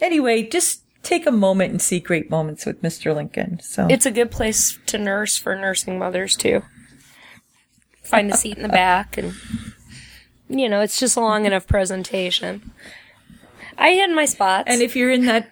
anyway, 0.00 0.42
just 0.42 0.82
take 1.02 1.26
a 1.26 1.32
moment 1.32 1.70
and 1.72 1.82
see 1.82 1.98
great 1.98 2.30
moments 2.30 2.66
with 2.66 2.82
Mr. 2.82 3.14
Lincoln. 3.14 3.60
So 3.60 3.86
It's 3.88 4.06
a 4.06 4.10
good 4.10 4.30
place 4.30 4.78
to 4.86 4.98
nurse 4.98 5.36
for 5.36 5.56
nursing 5.56 5.98
mothers 5.98 6.36
too. 6.36 6.62
Find 8.02 8.30
a 8.30 8.36
seat 8.36 8.56
in 8.56 8.62
the 8.62 8.68
back 8.68 9.16
and 9.16 9.34
you 10.48 10.68
know, 10.68 10.80
it's 10.80 10.98
just 10.98 11.16
a 11.16 11.20
long 11.20 11.46
enough 11.46 11.66
presentation. 11.66 12.72
I 13.78 13.90
had 13.90 14.10
my 14.10 14.26
spots. 14.26 14.64
And 14.66 14.82
if 14.82 14.94
you're 14.94 15.10
in 15.10 15.24
that, 15.26 15.50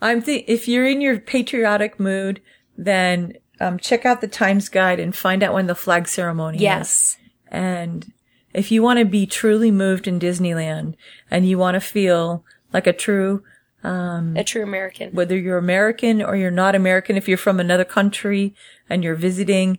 I'm 0.00 0.22
th- 0.22 0.44
if 0.48 0.66
you're 0.66 0.86
in 0.86 1.00
your 1.00 1.18
patriotic 1.18 2.00
mood, 2.00 2.40
then 2.76 3.34
um, 3.60 3.78
check 3.78 4.04
out 4.04 4.20
the 4.20 4.28
Times 4.28 4.68
Guide 4.68 5.00
and 5.00 5.14
find 5.14 5.42
out 5.42 5.54
when 5.54 5.66
the 5.66 5.74
flag 5.74 6.08
ceremony 6.08 6.56
is. 6.58 6.62
yes. 6.62 7.16
And 7.48 8.12
if 8.52 8.70
you 8.72 8.82
want 8.82 8.98
to 8.98 9.04
be 9.04 9.26
truly 9.26 9.70
moved 9.70 10.06
in 10.08 10.18
Disneyland 10.18 10.94
and 11.30 11.48
you 11.48 11.58
want 11.58 11.74
to 11.74 11.80
feel 11.80 12.44
like 12.72 12.86
a 12.86 12.92
true, 12.92 13.42
A 13.84 14.42
true 14.44 14.62
American. 14.62 15.12
whether 15.12 15.36
you're 15.36 15.58
American 15.58 16.20
or 16.22 16.34
you're 16.36 16.50
not 16.50 16.74
American, 16.74 17.16
if 17.16 17.28
you're 17.28 17.36
from 17.38 17.60
another 17.60 17.84
country 17.84 18.54
and 18.88 19.04
you're 19.04 19.14
visiting 19.14 19.78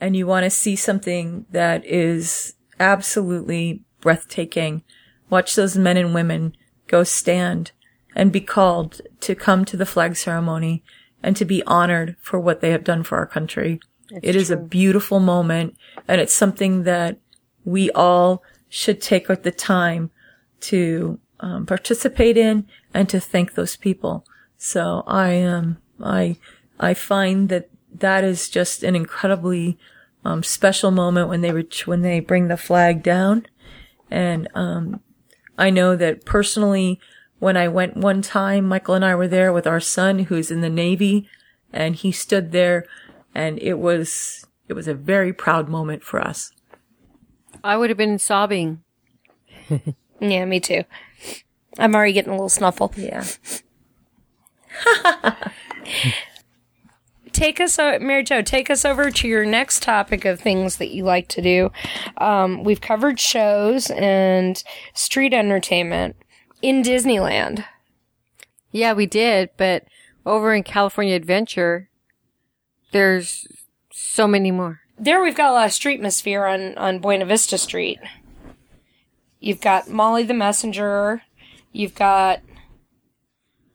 and 0.00 0.14
you 0.14 0.26
want 0.26 0.44
to 0.44 0.50
see 0.50 0.76
something 0.76 1.46
that 1.50 1.84
is 1.84 2.54
absolutely 2.78 3.82
breathtaking, 4.00 4.82
watch 5.30 5.54
those 5.56 5.76
men 5.76 5.96
and 5.96 6.14
women 6.14 6.56
go 6.86 7.02
stand 7.02 7.72
and 8.14 8.30
be 8.30 8.40
called 8.40 9.00
to 9.20 9.34
come 9.34 9.64
to 9.64 9.76
the 9.76 9.86
flag 9.86 10.16
ceremony 10.16 10.84
and 11.22 11.36
to 11.36 11.44
be 11.44 11.62
honored 11.64 12.16
for 12.20 12.38
what 12.38 12.60
they 12.60 12.70
have 12.70 12.84
done 12.84 13.02
for 13.02 13.18
our 13.18 13.26
country. 13.26 13.80
It 14.22 14.36
is 14.36 14.50
a 14.50 14.56
beautiful 14.56 15.18
moment 15.18 15.76
and 16.06 16.20
it's 16.20 16.34
something 16.34 16.84
that 16.84 17.18
we 17.64 17.90
all 17.90 18.42
should 18.68 19.00
take 19.00 19.26
the 19.26 19.50
time 19.50 20.10
to 20.60 21.18
um, 21.40 21.66
participate 21.66 22.36
in 22.36 22.66
and 22.94 23.08
to 23.08 23.20
thank 23.20 23.54
those 23.54 23.76
people. 23.76 24.24
So 24.56 25.02
I 25.06 25.42
um 25.42 25.78
I 26.02 26.36
I 26.78 26.94
find 26.94 27.48
that 27.48 27.68
that 27.94 28.24
is 28.24 28.48
just 28.48 28.82
an 28.82 28.96
incredibly 28.96 29.78
um, 30.24 30.42
special 30.42 30.90
moment 30.90 31.28
when 31.28 31.40
they 31.40 31.52
reach 31.52 31.86
when 31.86 32.02
they 32.02 32.20
bring 32.20 32.48
the 32.48 32.56
flag 32.56 33.02
down, 33.02 33.46
and 34.10 34.48
um 34.54 35.00
I 35.58 35.70
know 35.70 35.96
that 35.96 36.24
personally 36.24 37.00
when 37.38 37.56
I 37.56 37.68
went 37.68 37.96
one 37.96 38.22
time, 38.22 38.66
Michael 38.66 38.94
and 38.94 39.04
I 39.04 39.14
were 39.14 39.28
there 39.28 39.52
with 39.52 39.66
our 39.66 39.80
son 39.80 40.20
who's 40.20 40.50
in 40.50 40.60
the 40.62 40.70
Navy, 40.70 41.28
and 41.72 41.94
he 41.94 42.10
stood 42.12 42.52
there, 42.52 42.86
and 43.34 43.58
it 43.60 43.78
was 43.78 44.46
it 44.68 44.72
was 44.72 44.88
a 44.88 44.94
very 44.94 45.32
proud 45.32 45.68
moment 45.68 46.02
for 46.02 46.20
us. 46.20 46.50
I 47.62 47.76
would 47.76 47.90
have 47.90 47.98
been 47.98 48.18
sobbing. 48.18 48.82
Yeah, 50.18 50.46
me 50.46 50.60
too. 50.60 50.84
I'm 51.78 51.94
already 51.94 52.14
getting 52.14 52.30
a 52.30 52.36
little 52.36 52.48
snuffle. 52.48 52.90
Yeah. 52.96 53.22
Take 57.32 57.60
us, 57.60 57.78
o- 57.78 57.98
Mary 57.98 58.24
Jo, 58.24 58.40
take 58.40 58.70
us 58.70 58.86
over 58.86 59.10
to 59.10 59.28
your 59.28 59.44
next 59.44 59.82
topic 59.82 60.24
of 60.24 60.40
things 60.40 60.76
that 60.78 60.88
you 60.90 61.04
like 61.04 61.28
to 61.28 61.42
do. 61.42 61.70
Um, 62.16 62.64
we've 62.64 62.80
covered 62.80 63.20
shows 63.20 63.90
and 63.90 64.62
street 64.94 65.34
entertainment 65.34 66.16
in 66.62 66.82
Disneyland. 66.82 67.64
Yeah, 68.70 68.92
we 68.92 69.06
did, 69.06 69.50
but 69.56 69.84
over 70.24 70.54
in 70.54 70.62
California 70.62 71.14
Adventure, 71.14 71.88
there's 72.92 73.46
so 73.92 74.26
many 74.26 74.50
more. 74.50 74.80
There 74.98 75.22
we've 75.22 75.36
got 75.36 75.50
a 75.50 75.52
lot 75.52 75.66
of 75.66 75.72
street 75.72 75.96
atmosphere 75.96 76.44
on, 76.46 76.76
on 76.78 76.98
Buena 76.98 77.26
Vista 77.26 77.58
Street. 77.58 77.98
You've 79.40 79.60
got 79.60 79.88
Molly 79.88 80.22
the 80.22 80.34
Messenger. 80.34 81.22
You've 81.72 81.94
got 81.94 82.40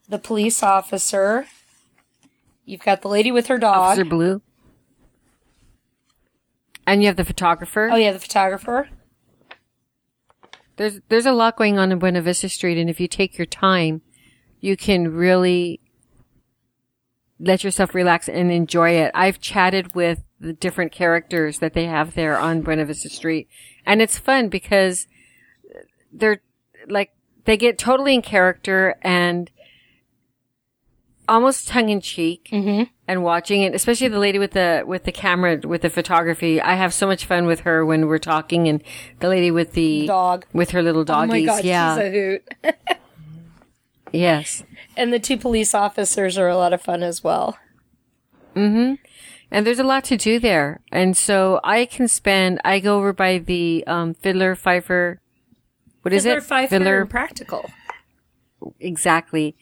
the 0.09 0.17
police 0.17 0.63
officer. 0.63 1.45
You've 2.65 2.81
got 2.81 3.01
the 3.01 3.07
lady 3.07 3.31
with 3.31 3.47
her 3.47 3.57
dog. 3.57 3.77
Officer 3.77 4.05
Blue. 4.05 4.41
And 6.87 7.01
you 7.01 7.07
have 7.07 7.15
the 7.15 7.25
photographer. 7.25 7.89
Oh 7.91 7.95
yeah, 7.95 8.11
the 8.11 8.19
photographer. 8.19 8.89
There's 10.77 10.99
there's 11.09 11.25
a 11.25 11.31
lot 11.31 11.57
going 11.57 11.77
on 11.77 11.91
in 11.91 11.99
Buena 11.99 12.21
Vista 12.21 12.49
Street, 12.49 12.77
and 12.77 12.89
if 12.89 12.99
you 12.99 13.07
take 13.07 13.37
your 13.37 13.45
time, 13.45 14.01
you 14.59 14.77
can 14.77 15.13
really 15.13 15.79
let 17.39 17.63
yourself 17.63 17.95
relax 17.95 18.29
and 18.29 18.51
enjoy 18.51 18.91
it. 18.91 19.11
I've 19.13 19.39
chatted 19.39 19.95
with 19.95 20.23
the 20.39 20.53
different 20.53 20.91
characters 20.91 21.59
that 21.59 21.73
they 21.73 21.85
have 21.85 22.13
there 22.13 22.37
on 22.37 22.61
Buena 22.61 22.85
Vista 22.85 23.09
Street, 23.09 23.47
and 23.85 24.01
it's 24.01 24.17
fun 24.17 24.49
because 24.49 25.07
they're 26.11 26.41
like 26.87 27.11
they 27.45 27.57
get 27.57 27.77
totally 27.77 28.13
in 28.13 28.21
character 28.21 28.95
and 29.01 29.49
almost 31.31 31.67
tongue 31.67 31.89
in 31.89 32.01
cheek 32.01 32.49
and 33.07 33.23
watching 33.23 33.61
it, 33.63 33.73
especially 33.73 34.09
the 34.09 34.19
lady 34.19 34.37
with 34.37 34.51
the 34.51 34.83
with 34.85 35.05
the 35.05 35.11
camera 35.11 35.59
with 35.63 35.81
the 35.81 35.89
photography. 35.89 36.61
I 36.61 36.75
have 36.75 36.93
so 36.93 37.07
much 37.07 37.25
fun 37.25 37.45
with 37.47 37.61
her 37.61 37.85
when 37.85 38.07
we're 38.07 38.19
talking, 38.19 38.67
and 38.67 38.83
the 39.19 39.29
lady 39.29 39.49
with 39.49 39.71
the 39.73 40.05
Dog. 40.07 40.45
with 40.53 40.71
her 40.71 40.83
little 40.83 41.01
Oh 41.01 41.05
doggies. 41.05 41.29
my 41.31 41.41
god, 41.45 41.63
yeah, 41.63 41.95
she's 41.95 42.03
a 42.03 42.11
hoot. 42.11 42.43
yes. 44.11 44.63
And 44.97 45.13
the 45.13 45.19
two 45.19 45.37
police 45.37 45.73
officers 45.73 46.37
are 46.37 46.49
a 46.49 46.57
lot 46.57 46.73
of 46.73 46.81
fun 46.81 47.01
as 47.01 47.23
well. 47.23 47.57
And 49.53 49.65
there's 49.65 49.79
a 49.79 49.83
lot 49.83 50.03
to 50.05 50.17
do 50.17 50.39
there, 50.39 50.79
and 50.91 51.15
so 51.15 51.59
I 51.63 51.85
can 51.85 52.07
spend. 52.07 52.59
I 52.65 52.79
go 52.79 52.97
over 52.97 53.11
by 53.13 53.37
the 53.37 53.83
um, 53.87 54.13
Fiddler 54.13 54.55
Fifer. 54.55 55.19
What 56.03 56.13
is 56.13 56.23
Fiddler, 56.23 56.37
it? 56.39 56.43
Fifer, 56.43 56.69
Fiddler 56.69 57.05
practical. 57.05 57.69
exactly. 58.79 59.55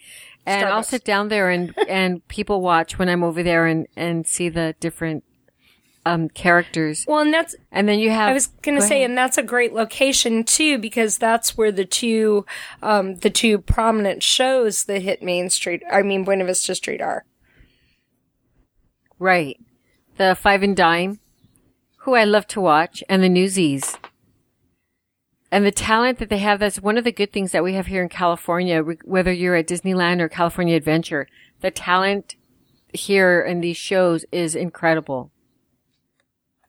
And 0.49 0.65
I'll 0.67 0.83
sit 0.83 1.03
down 1.03 1.27
there 1.29 1.49
and 1.49 1.73
and 1.89 2.27
people 2.27 2.62
watch 2.62 2.97
when 2.99 3.09
I'm 3.09 3.23
over 3.23 3.43
there 3.43 3.65
and 3.65 3.88
and 3.95 4.25
see 4.27 4.49
the 4.49 4.75
different 4.79 5.23
um 6.05 6.29
characters. 6.29 7.05
Well, 7.07 7.19
and 7.19 7.33
that's 7.33 7.55
And 7.71 7.88
then 7.88 7.99
you 7.99 8.09
have. 8.09 8.29
I 8.29 8.33
was 8.33 8.47
gonna 8.47 8.79
Go 8.79 8.85
say, 8.85 8.97
ahead. 8.99 9.09
and 9.12 9.17
that's 9.17 9.38
a 9.38 9.43
great 9.43 9.73
location 9.73 10.43
too, 10.43 10.77
because 10.77 11.17
that's 11.17 11.57
where 11.57 11.71
the 11.71 11.85
two, 11.85 12.45
um, 12.81 13.15
the 13.17 13.29
two 13.29 13.59
prominent 13.59 14.23
shows 14.23 14.85
that 14.85 15.01
hit 15.01 15.21
Main 15.21 15.49
Street, 15.49 15.83
I 15.91 16.01
mean 16.01 16.23
Buena 16.23 16.45
Vista 16.45 16.73
Street 16.75 17.01
are. 17.01 17.25
Right. 19.17 19.57
The 20.17 20.35
Five 20.35 20.63
and 20.63 20.75
Dime, 20.75 21.19
who 21.99 22.15
I 22.15 22.23
love 22.23 22.47
to 22.47 22.62
watch, 22.62 23.03
and 23.09 23.21
the 23.23 23.29
Newsies. 23.29 23.97
And 25.51 25.65
the 25.65 25.71
talent 25.71 26.19
that 26.19 26.29
they 26.29 26.38
have, 26.39 26.59
that's 26.59 26.79
one 26.79 26.97
of 26.97 27.03
the 27.03 27.12
good 27.12 27.31
things 27.31 27.51
that 27.51 27.63
we 27.63 27.73
have 27.73 27.88
here 27.88 28.03
in 28.03 28.09
California, 28.09 28.81
whether 29.03 29.33
you're 29.33 29.55
at 29.55 29.67
Disneyland 29.67 30.21
or 30.21 30.29
California 30.29 30.75
Adventure. 30.75 31.27
The 31.62 31.71
talent 31.71 32.35
here 32.93 33.41
in 33.41 33.62
these 33.62 33.77
shows 33.77 34.25
is 34.31 34.55
incredible. 34.55 35.31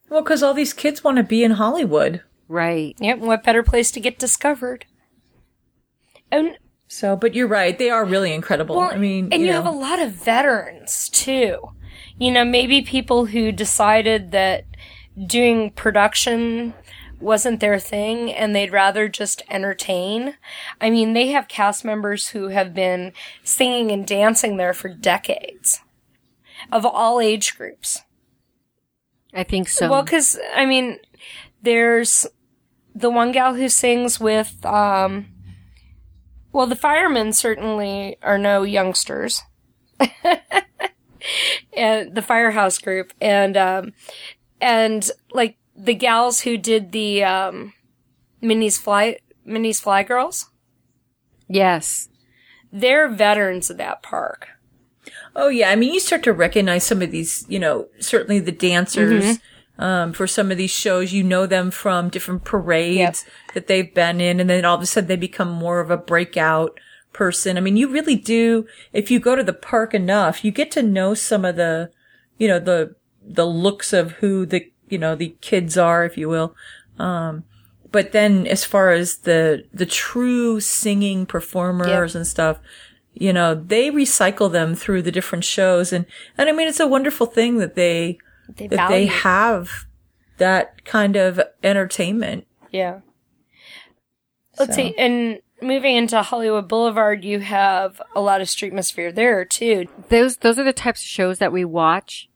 Well, 0.08 0.22
because 0.22 0.42
all 0.42 0.54
these 0.54 0.72
kids 0.72 1.04
want 1.04 1.18
to 1.18 1.22
be 1.22 1.44
in 1.44 1.52
Hollywood. 1.52 2.22
Right. 2.48 2.96
Yep, 3.00 3.18
what 3.18 3.44
better 3.44 3.62
place 3.62 3.90
to 3.92 4.00
get 4.00 4.18
discovered? 4.18 4.86
And 6.32 6.58
So, 6.88 7.14
but 7.16 7.34
you're 7.34 7.46
right. 7.46 7.78
They 7.78 7.90
are 7.90 8.04
really 8.04 8.32
incredible. 8.32 8.76
Well, 8.76 8.90
I 8.90 8.96
mean, 8.96 9.28
and 9.30 9.42
you, 9.42 9.48
you, 9.48 9.52
have 9.52 9.66
a 9.66 9.70
lot 9.70 10.00
of 10.00 10.10
veterans 10.12 11.08
too. 11.10 11.70
You 12.18 12.30
know, 12.32 12.44
maybe 12.44 12.82
people 12.82 13.26
who 13.26 13.52
decided 13.52 14.32
that 14.32 14.64
doing 15.26 15.70
production 15.70 16.74
wasn't 17.20 17.60
their 17.60 17.78
thing 17.78 18.32
and 18.32 18.54
they'd 18.54 18.72
rather 18.72 19.08
just 19.08 19.42
entertain. 19.48 20.34
I 20.80 20.90
mean, 20.90 21.12
they 21.12 21.28
have 21.28 21.48
cast 21.48 21.84
members 21.84 22.28
who 22.28 22.48
have 22.48 22.74
been 22.74 23.12
singing 23.44 23.90
and 23.90 24.06
dancing 24.06 24.56
there 24.56 24.74
for 24.74 24.88
decades 24.88 25.80
of 26.72 26.84
all 26.84 27.20
age 27.20 27.56
groups. 27.56 28.02
I 29.32 29.44
think 29.44 29.68
so. 29.68 29.88
Well, 29.88 30.02
because 30.02 30.38
I 30.54 30.66
mean, 30.66 30.98
there's 31.62 32.26
the 32.94 33.10
one 33.10 33.32
gal 33.32 33.54
who 33.54 33.68
sings 33.68 34.18
with, 34.18 34.64
um, 34.66 35.26
well, 36.52 36.66
the 36.66 36.76
firemen 36.76 37.32
certainly 37.32 38.16
are 38.22 38.38
no 38.38 38.62
youngsters, 38.64 39.42
and 41.76 42.14
the 42.14 42.22
firehouse 42.22 42.78
group, 42.78 43.12
and 43.20 43.56
um, 43.56 43.92
and 44.60 45.08
like 45.32 45.56
the 45.82 45.94
gals 45.94 46.42
who 46.42 46.56
did 46.56 46.92
the 46.92 47.24
um, 47.24 47.72
Minnie's 48.40 48.78
fly 48.78 49.18
Minnie's 49.44 49.80
Fly 49.80 50.02
Girls, 50.02 50.50
yes. 51.48 52.08
they're 52.72 53.08
veterans 53.08 53.70
of 53.70 53.78
that 53.78 54.02
park. 54.02 54.48
oh 55.34 55.48
yeah. 55.48 55.70
I 55.70 55.76
mean, 55.76 55.94
you 55.94 56.00
start 56.00 56.22
to 56.24 56.32
recognize 56.32 56.84
some 56.84 57.02
of 57.02 57.10
these. 57.10 57.44
You 57.48 57.58
know, 57.58 57.88
certainly 57.98 58.38
the 58.38 58.52
dancers. 58.52 59.24
Mm-hmm. 59.24 59.82
um, 59.82 60.12
for 60.12 60.26
some 60.26 60.50
of 60.50 60.58
these 60.58 60.70
shows. 60.70 61.12
You 61.12 61.24
know 61.24 61.46
them 61.46 61.70
from 61.70 62.10
different 62.10 62.44
parades 62.44 62.98
Yep. 62.98 63.54
that 63.54 63.66
they've 63.66 63.94
been 63.94 64.20
in, 64.20 64.38
and 64.40 64.50
then 64.50 64.64
all 64.64 64.76
of 64.76 64.82
a 64.82 64.86
sudden 64.86 65.08
they 65.08 65.16
become 65.16 65.50
more 65.50 65.80
of 65.80 65.90
a 65.90 65.96
breakout 65.96 66.78
person. 67.12 67.56
I 67.56 67.60
mean, 67.60 67.76
you 67.76 67.88
really 67.88 68.14
do, 68.16 68.66
if 68.92 69.10
you 69.10 69.18
go 69.18 69.34
to 69.34 69.42
the 69.42 69.52
park 69.54 69.94
enough, 69.94 70.44
you 70.44 70.50
get 70.52 70.70
to 70.72 70.82
know 70.82 71.14
some 71.14 71.44
of 71.44 71.56
the, 71.56 71.90
you 72.38 72.46
know, 72.46 72.58
the, 72.60 72.94
the 73.22 73.46
looks 73.46 73.92
of 73.92 74.12
who 74.12 74.46
the, 74.46 74.70
you 74.90 74.98
know, 74.98 75.14
the 75.14 75.34
kids 75.40 75.76
are, 75.78 76.04
if 76.04 76.16
you 76.18 76.28
will. 76.28 76.54
Um, 76.98 77.44
but 77.92 78.12
then 78.12 78.46
as 78.46 78.64
far 78.64 78.90
as 78.92 79.18
the, 79.18 79.64
the 79.72 79.86
true 79.86 80.60
singing 80.60 81.26
performers 81.26 82.14
and 82.14 82.26
stuff, 82.26 82.58
you 83.14 83.32
know, 83.32 83.54
they 83.54 83.90
recycle 83.90 84.50
them 84.52 84.74
through 84.74 85.02
the 85.02 85.10
different 85.12 85.44
shows. 85.44 85.92
And, 85.92 86.06
and 86.38 86.48
I 86.48 86.52
mean, 86.52 86.68
it's 86.68 86.78
a 86.80 86.86
wonderful 86.86 87.26
thing 87.26 87.58
that 87.58 87.74
they, 87.74 88.18
They 88.56 88.68
that 88.68 88.88
they 88.88 89.06
have 89.06 89.86
that 90.38 90.84
kind 90.84 91.16
of 91.16 91.40
entertainment. 91.62 92.46
Yeah. 92.70 93.00
Let's 94.58 94.72
So- 94.72 94.76
see. 94.76 94.94
And 94.96 95.40
moving 95.62 95.96
into 95.96 96.22
Hollywood 96.22 96.68
Boulevard, 96.68 97.24
you 97.24 97.40
have 97.40 98.00
a 98.14 98.20
lot 98.20 98.40
of 98.40 98.46
streetmosphere 98.48 99.14
there 99.14 99.44
too. 99.44 99.86
those 100.08 100.36
those 100.38 100.58
are 100.58 100.64
the 100.64 100.72
types 100.72 101.00
of 101.00 101.06
shows 101.06 101.38
that 101.38 101.52
we 101.52 101.64
watch 101.64 102.28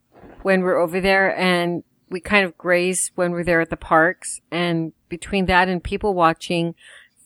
when 0.43 0.61
we're 0.61 0.77
over 0.77 0.99
there 1.01 1.35
and 1.37 1.83
we 2.15 2.21
kind 2.21 2.45
of 2.45 2.57
graze 2.57 3.11
when 3.15 3.31
we're 3.33 3.43
there 3.43 3.59
at 3.59 3.69
the 3.69 3.75
parks 3.75 4.39
and 4.49 4.93
between 5.09 5.47
that 5.47 5.67
and 5.67 5.83
people 5.83 6.13
watching 6.13 6.73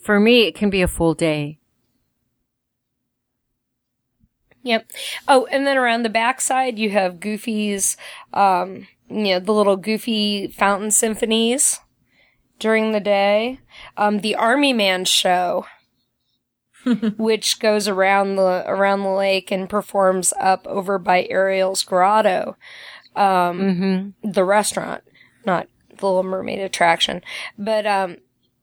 for 0.02 0.20
me 0.20 0.48
it 0.48 0.56
can 0.56 0.72
be 0.72 0.82
a 0.82 0.88
full 0.88 1.14
day 1.14 1.60
Yep. 4.64 4.92
Oh, 5.28 5.48
and 5.52 5.66
then 5.66 5.78
around 5.78 6.04
the 6.04 6.10
backside, 6.10 6.78
you 6.78 6.90
have 6.90 7.22
Goofy's, 7.22 7.96
um, 8.34 8.88
you 9.10 9.34
know, 9.34 9.40
the 9.40 9.54
little 9.54 9.78
Goofy 9.78 10.48
fountain 10.48 10.92
symphonies 10.92 11.80
during 12.60 12.92
the 12.92 13.00
day. 13.00 13.62
Um, 13.96 14.20
the 14.20 14.36
Army 14.36 14.74
Man 14.74 15.06
show, 15.06 15.66
which 17.18 17.60
goes 17.60 17.88
around 17.88 18.36
the 18.36 18.66
around 18.68 19.04
the 19.04 19.10
lake 19.10 19.50
and 19.50 19.70
performs 19.70 20.34
up 20.38 20.68
over 20.68 21.00
by 21.00 21.26
Ariel's 21.30 21.84
Grotto, 21.84 22.58
um, 23.16 24.14
the 24.24 24.44
restaurant, 24.44 25.04
not 25.46 25.68
the 25.90 26.06
Little 26.06 26.24
Mermaid 26.24 26.60
attraction, 26.60 27.22
but 27.58 27.86
um, 27.86 28.18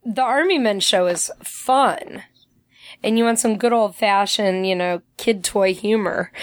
the 0.04 0.22
Army 0.22 0.58
Men 0.58 0.80
show 0.80 1.06
is 1.06 1.30
fun 1.42 2.22
and 3.02 3.18
you 3.18 3.24
want 3.24 3.38
some 3.38 3.56
good 3.56 3.72
old 3.72 3.94
fashioned, 3.94 4.66
you 4.66 4.74
know, 4.74 5.00
kid 5.16 5.44
toy 5.44 5.72
humor. 5.74 6.32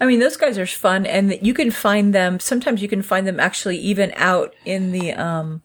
I 0.00 0.06
mean, 0.06 0.18
those 0.20 0.36
guys 0.36 0.58
are 0.58 0.66
fun, 0.66 1.06
and 1.06 1.38
you 1.40 1.54
can 1.54 1.70
find 1.70 2.12
them. 2.12 2.40
Sometimes 2.40 2.82
you 2.82 2.88
can 2.88 3.00
find 3.00 3.26
them 3.26 3.38
actually 3.38 3.78
even 3.78 4.12
out 4.16 4.52
in 4.64 4.90
the 4.92 5.12
um, 5.12 5.62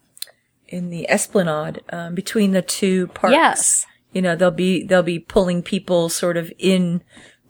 in 0.67 0.91
the 0.91 1.09
Esplanade 1.09 1.81
um, 1.91 2.13
between 2.13 2.51
the 2.51 2.61
two 2.61 3.07
parks. 3.07 3.33
Yes. 3.33 3.85
you 4.13 4.21
know 4.21 4.35
they'll 4.35 4.51
be 4.51 4.83
they'll 4.83 5.01
be 5.03 5.19
pulling 5.19 5.63
people 5.63 6.09
sort 6.09 6.37
of 6.37 6.53
in 6.59 7.01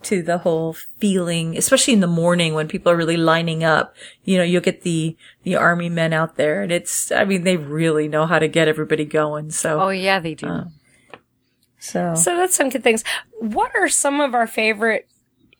to 0.02 0.22
the 0.22 0.38
whole 0.38 0.74
feeling, 0.98 1.56
especially 1.56 1.94
in 1.94 2.00
the 2.00 2.06
morning 2.06 2.54
when 2.54 2.68
people 2.68 2.90
are 2.90 2.96
really 2.96 3.16
lining 3.16 3.62
up. 3.64 3.94
You 4.24 4.38
know, 4.38 4.44
you'll 4.44 4.62
get 4.62 4.82
the 4.82 5.16
the 5.42 5.56
army 5.56 5.88
men 5.88 6.12
out 6.12 6.36
there, 6.36 6.62
and 6.62 6.72
it's. 6.72 7.12
I 7.12 7.24
mean, 7.24 7.44
they 7.44 7.56
really 7.56 8.08
know 8.08 8.26
how 8.26 8.38
to 8.38 8.48
get 8.48 8.68
everybody 8.68 9.04
going. 9.04 9.50
So, 9.50 9.80
oh 9.80 9.88
yeah 9.90 10.18
they 10.20 10.34
do 10.34 10.46
Uh, 10.46 10.64
so 11.78 12.14
So 12.14 12.36
that's 12.36 12.54
some 12.54 12.68
good 12.68 12.82
things. 12.82 13.04
What 13.38 13.72
are 13.74 13.88
some 13.88 14.20
of 14.20 14.34
our 14.34 14.46
favorite 14.46 15.08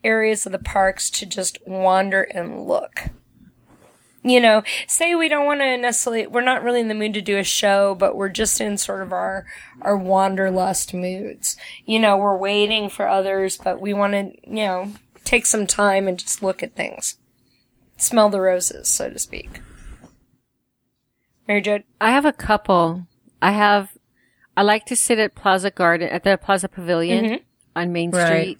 areas 0.05 0.47
of 0.47 0.53
the 0.53 0.59
parks 0.59 1.11
to 1.11 1.27
just 1.27 1.59
wander 1.67 2.23
and 2.23 2.67
look? 2.67 3.11
You 4.23 4.41
know, 4.41 4.63
say 4.87 5.15
we 5.15 5.29
don't 5.31 5.47
want 5.47 5.61
to 5.61 5.79
necessarily, 5.79 6.27
we're 6.27 6.43
not 6.43 6.63
really 6.63 6.81
in 6.81 6.89
the 6.89 6.95
mood 6.95 7.15
to 7.15 7.23
do 7.23 7.39
a 7.39 7.45
show, 7.45 7.95
but 7.95 8.17
we're 8.17 8.29
just 8.29 8.61
in 8.61 8.77
sort 8.77 9.01
of 9.03 9.13
our, 9.13 9.47
our 9.81 9.97
wanderlust 9.97 10.93
moods. 10.93 11.57
You 11.87 11.99
know, 12.01 12.19
we're 12.19 12.37
waiting 12.37 12.91
for 12.91 13.09
others, 13.09 13.57
but 13.57 13.81
we 13.81 13.95
want 13.95 14.13
to, 14.13 14.33
you 14.47 14.67
know, 14.67 14.93
take 15.25 15.47
some 15.47 15.67
time 15.67 16.07
and 16.07 16.19
just 16.19 16.43
look 16.43 16.63
at 16.63 16.75
things. 16.77 17.17
Smell 17.97 18.29
the 18.29 18.41
roses, 18.43 18.89
so 18.89 19.09
to 19.09 19.19
speak. 19.19 19.61
Mary 21.49 21.63
Jo, 21.63 21.81
i 22.01 22.13
have 22.13 22.25
a 22.25 22.33
couple 22.33 23.07
i 23.43 23.51
have 23.51 23.91
i 24.57 24.63
like 24.63 24.87
to 24.87 24.95
sit 24.95 25.19
at 25.19 25.35
plaza 25.35 25.69
garden 25.69 26.09
at 26.09 26.23
the 26.23 26.39
plaza 26.39 26.69
pavilion 26.69 27.25
mm-hmm. 27.25 27.43
on 27.75 27.93
main 27.93 28.13
Right. 28.13 28.27
street 28.27 28.59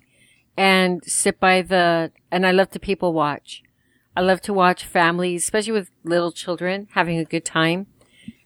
and 0.57 1.01
sit 1.05 1.39
by 1.39 1.63
the 1.63 2.11
and 2.33 2.45
i 2.45 2.51
love 2.51 2.71
to 2.71 2.81
people 2.81 3.13
watch 3.13 3.63
i 4.21 4.23
love 4.23 4.41
to 4.41 4.53
watch 4.53 4.85
families 4.85 5.43
especially 5.43 5.73
with 5.73 5.91
little 6.05 6.33
children 6.33 6.87
having 6.93 7.19
a 7.19 7.25
good 7.25 7.45
time 7.45 7.87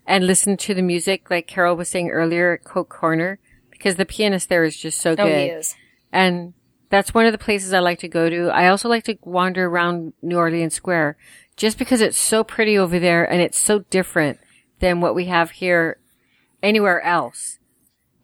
and 0.06 0.26
listen 0.26 0.56
to 0.56 0.74
the 0.74 0.82
music 0.82 1.30
like 1.30 1.46
carol 1.46 1.76
was 1.76 1.88
saying 1.88 2.10
earlier 2.10 2.54
at 2.54 2.64
coke 2.64 2.88
corner 2.88 3.38
because 3.70 3.96
the 3.96 4.06
pianist 4.06 4.48
there 4.48 4.64
is 4.64 4.76
just 4.76 4.98
so 4.98 5.12
oh, 5.12 5.16
good 5.16 5.38
he 5.38 5.46
is. 5.46 5.74
and 6.12 6.54
that's 6.94 7.12
one 7.12 7.26
of 7.26 7.32
the 7.32 7.38
places 7.38 7.72
I 7.72 7.80
like 7.80 7.98
to 8.00 8.08
go 8.08 8.30
to. 8.30 8.50
I 8.50 8.68
also 8.68 8.88
like 8.88 9.02
to 9.04 9.18
wander 9.22 9.66
around 9.66 10.12
New 10.22 10.36
Orleans 10.36 10.74
Square 10.74 11.16
just 11.56 11.76
because 11.76 12.00
it's 12.00 12.16
so 12.16 12.44
pretty 12.44 12.78
over 12.78 13.00
there 13.00 13.24
and 13.24 13.42
it's 13.42 13.58
so 13.58 13.80
different 13.80 14.38
than 14.78 15.00
what 15.00 15.14
we 15.14 15.24
have 15.24 15.50
here 15.50 15.98
anywhere 16.62 17.00
else. 17.02 17.58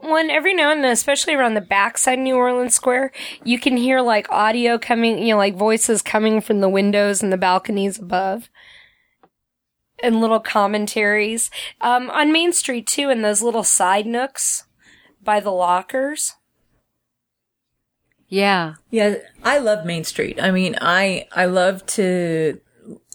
One 0.01 0.31
every 0.31 0.55
now 0.55 0.71
and 0.73 0.83
then, 0.83 0.93
especially 0.93 1.35
around 1.35 1.55
the 1.55 1.61
backside 1.61 2.19
of 2.19 2.23
New 2.23 2.37
Orleans 2.37 2.75
Square, 2.75 3.13
you 3.45 3.59
can 3.59 3.77
hear 3.77 4.01
like 4.01 4.31
audio 4.31 4.79
coming, 4.79 5.19
you 5.19 5.35
know, 5.35 5.39
like 5.39 5.57
voices 5.57 6.01
coming 6.01 6.41
from 6.41 6.61
the 6.61 6.69
windows 6.69 7.23
and 7.23 7.33
the 7.33 7.37
balconies 7.37 7.99
above. 7.99 8.49
And 10.03 10.21
little 10.21 10.41
commentaries. 10.41 11.51
Um, 11.83 12.09
on 12.11 12.33
Main 12.33 12.55
Street 12.55 12.87
too, 12.87 13.11
in 13.11 13.21
those 13.21 13.43
little 13.43 13.65
side 13.65 14.07
nooks 14.07 14.65
by 15.23 15.41
the 15.41 15.51
lockers. 15.51 16.35
Yeah. 18.31 18.75
Yeah, 18.91 19.17
I 19.45 19.59
love 19.59 19.85
Main 19.85 20.05
Street. 20.05 20.41
I 20.41 20.51
mean, 20.51 20.77
I 20.81 21.27
I 21.33 21.45
love 21.45 21.85
to 21.87 22.61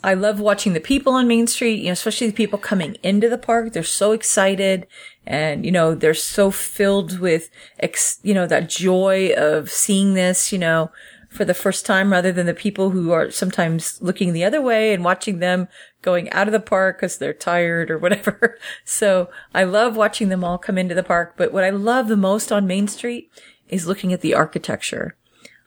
I 0.04 0.14
love 0.14 0.40
watching 0.40 0.74
the 0.74 0.80
people 0.80 1.14
on 1.14 1.28
Main 1.28 1.48
Street, 1.48 1.80
you 1.80 1.88
know, 1.88 1.94
especially 1.94 2.28
the 2.28 2.34
people 2.34 2.60
coming 2.60 2.98
into 3.02 3.28
the 3.28 3.40
park. 3.40 3.74
They're 3.74 3.82
so 3.82 4.12
excited 4.12 4.86
and 5.28 5.66
you 5.66 5.72
know, 5.72 5.96
they're 5.96 6.14
so 6.14 6.52
filled 6.52 7.20
with 7.20 7.50
ex, 7.80 8.20
you 8.24 8.34
know, 8.34 8.48
that 8.48 8.70
joy 8.70 9.34
of 9.36 9.70
seeing 9.70 10.14
this, 10.14 10.52
you 10.52 10.60
know, 10.60 10.92
for 11.36 11.46
the 11.46 11.54
first 11.54 11.86
time 11.86 12.12
rather 12.12 12.32
than 12.32 12.46
the 12.46 12.54
people 12.54 12.92
who 12.92 13.12
are 13.12 13.30
sometimes 13.30 14.02
looking 14.02 14.34
the 14.34 14.44
other 14.44 14.62
way 14.62 14.94
and 14.94 15.04
watching 15.04 15.40
them 15.40 15.68
going 16.02 16.32
out 16.32 16.48
of 16.48 16.54
the 16.54 16.60
park 16.60 16.98
because 16.98 17.18
they're 17.18 17.34
tired 17.34 17.92
or 17.92 17.98
whatever. 18.00 18.58
So 18.84 19.30
I 19.54 19.64
love 19.64 19.96
watching 19.96 20.30
them 20.30 20.44
all 20.44 20.58
come 20.58 20.78
into 20.78 20.96
the 20.96 21.04
park. 21.04 21.34
But 21.38 21.52
what 21.52 21.64
I 21.64 21.70
love 21.70 22.08
the 22.08 22.18
most 22.18 22.52
on 22.52 22.68
Main 22.68 22.88
Street 22.88 23.30
is 23.68 23.88
looking 23.88 24.14
at 24.14 24.22
the 24.22 24.34
architecture. 24.34 25.18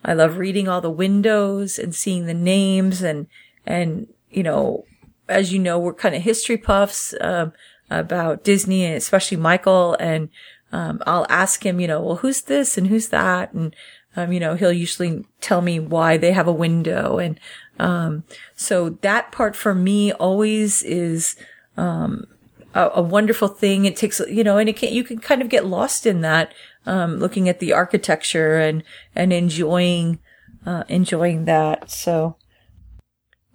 I 0.04 0.14
love 0.14 0.38
reading 0.38 0.68
all 0.68 0.80
the 0.80 0.90
windows 0.90 1.78
and 1.78 1.94
seeing 1.94 2.26
the 2.26 2.34
names 2.34 3.02
and, 3.02 3.26
and, 3.66 4.06
you 4.30 4.42
know, 4.42 4.84
as 5.28 5.52
you 5.52 5.58
know, 5.58 5.78
we're 5.78 5.92
kind 5.92 6.14
of 6.14 6.22
history 6.22 6.56
puffs, 6.56 7.14
um, 7.20 7.52
about 7.90 8.44
Disney 8.44 8.84
and 8.84 8.94
especially 8.94 9.36
Michael. 9.36 9.96
And, 9.98 10.28
um, 10.72 11.02
I'll 11.06 11.26
ask 11.28 11.64
him, 11.64 11.80
you 11.80 11.88
know, 11.88 12.00
well, 12.02 12.16
who's 12.16 12.42
this 12.42 12.76
and 12.76 12.88
who's 12.88 13.08
that? 13.08 13.52
And, 13.52 13.74
um, 14.16 14.32
you 14.32 14.40
know, 14.40 14.54
he'll 14.54 14.72
usually 14.72 15.24
tell 15.40 15.62
me 15.62 15.80
why 15.80 16.16
they 16.16 16.32
have 16.32 16.48
a 16.48 16.52
window. 16.52 17.18
And, 17.18 17.40
um, 17.78 18.24
so 18.56 18.90
that 19.00 19.32
part 19.32 19.56
for 19.56 19.74
me 19.74 20.12
always 20.12 20.82
is, 20.82 21.36
um, 21.76 22.26
a, 22.74 22.90
a 22.96 23.02
wonderful 23.02 23.48
thing. 23.48 23.84
It 23.84 23.96
takes, 23.96 24.20
you 24.20 24.44
know, 24.44 24.58
and 24.58 24.68
it 24.68 24.76
can, 24.76 24.92
you 24.92 25.04
can 25.04 25.18
kind 25.18 25.40
of 25.40 25.48
get 25.48 25.64
lost 25.64 26.04
in 26.04 26.20
that, 26.20 26.52
um, 26.84 27.18
looking 27.18 27.48
at 27.48 27.60
the 27.60 27.72
architecture 27.72 28.58
and, 28.58 28.82
and 29.14 29.32
enjoying, 29.32 30.18
uh, 30.66 30.84
enjoying 30.88 31.46
that. 31.46 31.90
So, 31.90 32.36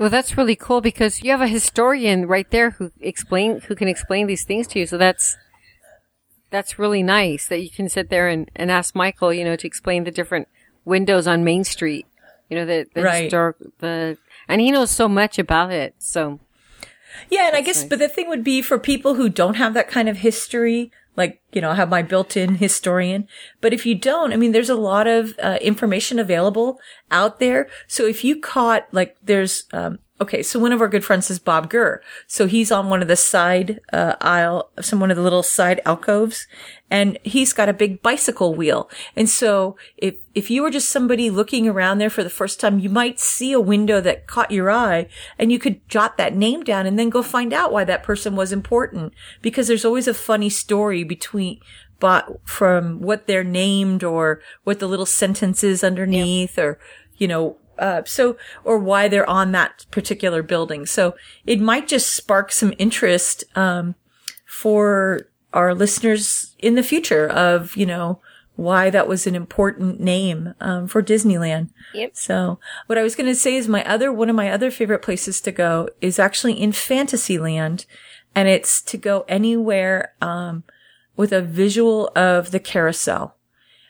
Well, 0.03 0.09
that's 0.09 0.35
really 0.35 0.57
cool 0.57 0.81
because 0.81 1.23
you 1.23 1.31
have 1.31 1.39
a 1.39 1.47
historian 1.47 2.27
right 2.27 2.51
there 2.51 2.71
who 2.71 2.91
explain, 2.99 3.61
who 3.61 3.73
can 3.73 3.87
explain 3.87 4.27
these 4.27 4.43
things 4.43 4.67
to 4.67 4.79
you. 4.79 4.85
So 4.85 4.97
that's, 4.97 5.37
that's 6.49 6.77
really 6.77 7.01
nice 7.01 7.47
that 7.47 7.61
you 7.61 7.69
can 7.69 7.87
sit 7.87 8.09
there 8.09 8.27
and, 8.27 8.51
and 8.53 8.69
ask 8.69 8.93
Michael, 8.95 9.31
you 9.31 9.45
know, 9.45 9.55
to 9.55 9.65
explain 9.65 10.03
the 10.03 10.11
different 10.11 10.49
windows 10.83 11.25
on 11.25 11.45
Main 11.45 11.63
Street. 11.63 12.05
You 12.49 12.57
know, 12.57 12.65
the, 12.65 12.85
the 12.93 13.01
Right. 13.01 13.23
historic, 13.23 13.55
the, 13.79 14.17
and 14.49 14.59
he 14.59 14.71
knows 14.71 14.91
so 14.91 15.07
much 15.07 15.39
about 15.39 15.71
it. 15.71 15.95
So 15.99 16.41
Yeah, 17.29 17.47
and 17.47 17.55
I 17.55 17.61
guess, 17.61 17.85
but 17.85 17.99
the 17.99 18.09
thing 18.09 18.27
would 18.27 18.43
be 18.43 18.61
for 18.61 18.77
people 18.77 19.13
who 19.13 19.29
don't 19.29 19.55
have 19.55 19.73
that 19.73 19.87
kind 19.87 20.09
of 20.09 20.17
history, 20.17 20.91
like, 21.15 21.41
you 21.51 21.61
know, 21.61 21.71
I 21.71 21.75
have 21.75 21.89
my 21.89 22.01
built-in 22.01 22.55
historian. 22.55 23.27
But 23.61 23.73
if 23.73 23.85
you 23.85 23.95
don't, 23.95 24.33
I 24.33 24.35
mean, 24.35 24.51
there's 24.51 24.69
a 24.69 24.75
lot 24.75 25.07
of 25.07 25.37
uh, 25.41 25.57
information 25.61 26.19
available 26.19 26.79
out 27.11 27.39
there. 27.39 27.69
So 27.87 28.05
if 28.05 28.23
you 28.23 28.39
caught, 28.39 28.87
like, 28.91 29.17
there's 29.21 29.65
um, 29.73 29.99
okay, 30.23 30.41
so 30.41 30.57
one 30.57 30.71
of 30.71 30.81
our 30.81 30.87
good 30.87 31.03
friends 31.03 31.29
is 31.29 31.37
Bob 31.37 31.69
Gurr. 31.69 32.01
So 32.27 32.47
he's 32.47 32.71
on 32.71 32.89
one 32.89 33.01
of 33.01 33.07
the 33.07 33.15
side 33.15 33.81
uh, 33.91 34.15
aisle, 34.21 34.69
some 34.81 34.99
one 34.99 35.11
of 35.11 35.17
the 35.17 35.23
little 35.23 35.43
side 35.43 35.81
alcoves, 35.85 36.47
and 36.89 37.19
he's 37.23 37.51
got 37.51 37.69
a 37.69 37.73
big 37.73 38.01
bicycle 38.01 38.55
wheel. 38.55 38.89
And 39.15 39.29
so 39.29 39.75
if 39.97 40.15
if 40.33 40.49
you 40.49 40.63
were 40.63 40.71
just 40.71 40.89
somebody 40.89 41.29
looking 41.29 41.67
around 41.67 41.97
there 41.97 42.09
for 42.09 42.23
the 42.23 42.29
first 42.29 42.59
time, 42.59 42.79
you 42.79 42.89
might 42.89 43.19
see 43.19 43.51
a 43.51 43.59
window 43.59 43.99
that 44.01 44.25
caught 44.25 44.51
your 44.51 44.71
eye, 44.71 45.07
and 45.37 45.51
you 45.51 45.59
could 45.59 45.87
jot 45.89 46.17
that 46.17 46.35
name 46.35 46.63
down 46.63 46.85
and 46.85 46.97
then 46.97 47.09
go 47.09 47.21
find 47.21 47.53
out 47.53 47.73
why 47.73 47.83
that 47.83 48.03
person 48.03 48.35
was 48.35 48.53
important. 48.53 49.13
Because 49.41 49.67
there's 49.67 49.85
always 49.85 50.07
a 50.07 50.13
funny 50.13 50.49
story 50.49 51.03
between 51.03 51.59
but 51.99 52.45
from 52.45 52.99
what 52.99 53.27
they're 53.27 53.45
named 53.45 54.03
or 54.03 54.41
what 54.63 54.79
the 54.79 54.87
little 54.87 55.05
sentence 55.05 55.63
is 55.63 55.85
underneath 55.85 56.57
or 56.57 56.77
you 57.15 57.27
know 57.27 57.55
uh, 57.79 58.03
so 58.05 58.37
or 58.63 58.77
why 58.77 59.07
they're 59.07 59.29
on 59.29 59.51
that 59.51 59.85
particular 59.91 60.43
building. 60.43 60.85
So 60.85 61.15
it 61.45 61.59
might 61.59 61.87
just 61.87 62.13
spark 62.13 62.51
some 62.51 62.73
interest 62.77 63.43
um, 63.55 63.95
for 64.45 65.27
our 65.53 65.75
listeners 65.75 66.55
in 66.59 66.75
the 66.75 66.83
future 66.83 67.27
of 67.27 67.75
you 67.75 67.85
know 67.85 68.19
why 68.55 68.89
that 68.89 69.07
was 69.07 69.25
an 69.25 69.35
important 69.35 69.99
name 69.99 70.53
um, 70.61 70.87
for 70.87 71.01
Disneyland. 71.01 71.69
Yep. 71.93 72.11
So 72.15 72.59
what 72.85 72.97
I 72.97 73.03
was 73.03 73.15
going 73.15 73.29
to 73.29 73.35
say 73.35 73.55
is 73.55 73.67
my 73.67 73.83
other 73.85 74.11
one 74.11 74.29
of 74.29 74.35
my 74.35 74.51
other 74.51 74.69
favorite 74.69 75.01
places 75.01 75.41
to 75.41 75.51
go 75.51 75.89
is 76.01 76.19
actually 76.19 76.53
in 76.53 76.71
Fantasyland, 76.71 77.85
and 78.35 78.47
it's 78.47 78.81
to 78.83 78.97
go 78.97 79.25
anywhere 79.27 80.13
um, 80.21 80.63
with 81.15 81.31
a 81.31 81.41
visual 81.41 82.11
of 82.15 82.51
the 82.51 82.59
carousel. 82.59 83.35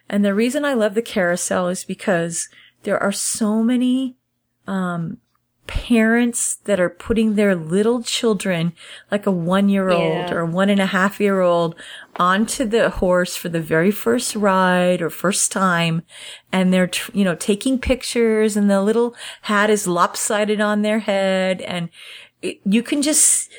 And 0.10 0.24
the 0.24 0.34
reason 0.34 0.66
I 0.66 0.74
love 0.74 0.94
the 0.94 1.02
carousel 1.02 1.70
is 1.70 1.84
because 1.84 2.50
there 2.84 3.02
are 3.02 3.12
so 3.12 3.64
many, 3.64 4.16
um, 4.68 5.18
parents 5.66 6.58
that 6.66 6.80
are 6.80 6.90
putting 6.90 7.36
their 7.36 7.56
little 7.56 8.04
children, 8.04 8.74
like 9.10 9.26
a 9.26 9.32
one 9.32 9.70
year 9.70 9.90
old 9.90 10.30
Yeah. 10.30 10.34
or 10.34 10.46
one 10.46 10.70
and 10.70 10.82
a 10.82 10.88
half 10.88 11.22
year 11.22 11.40
old, 11.40 11.76
onto 12.18 12.66
the 12.66 12.90
horse 12.90 13.38
for 13.38 13.48
the 13.48 13.62
very 13.62 13.90
first 13.90 14.36
ride 14.36 15.02
or 15.02 15.10
first 15.10 15.52
time. 15.54 16.04
And 16.52 16.74
they're, 16.74 16.88
tr- 16.88 17.12
you 17.14 17.24
know, 17.24 17.36
taking 17.36 17.80
pictures 17.80 18.58
and 18.58 18.70
the 18.70 18.82
little 18.82 19.16
hat 19.44 19.70
is 19.70 19.88
lopsided 19.88 20.60
on 20.60 20.82
their 20.82 21.00
head. 21.00 21.62
And 21.62 21.90
it, 22.42 22.60
you 22.66 22.84
can 22.84 23.02
just, 23.02 23.50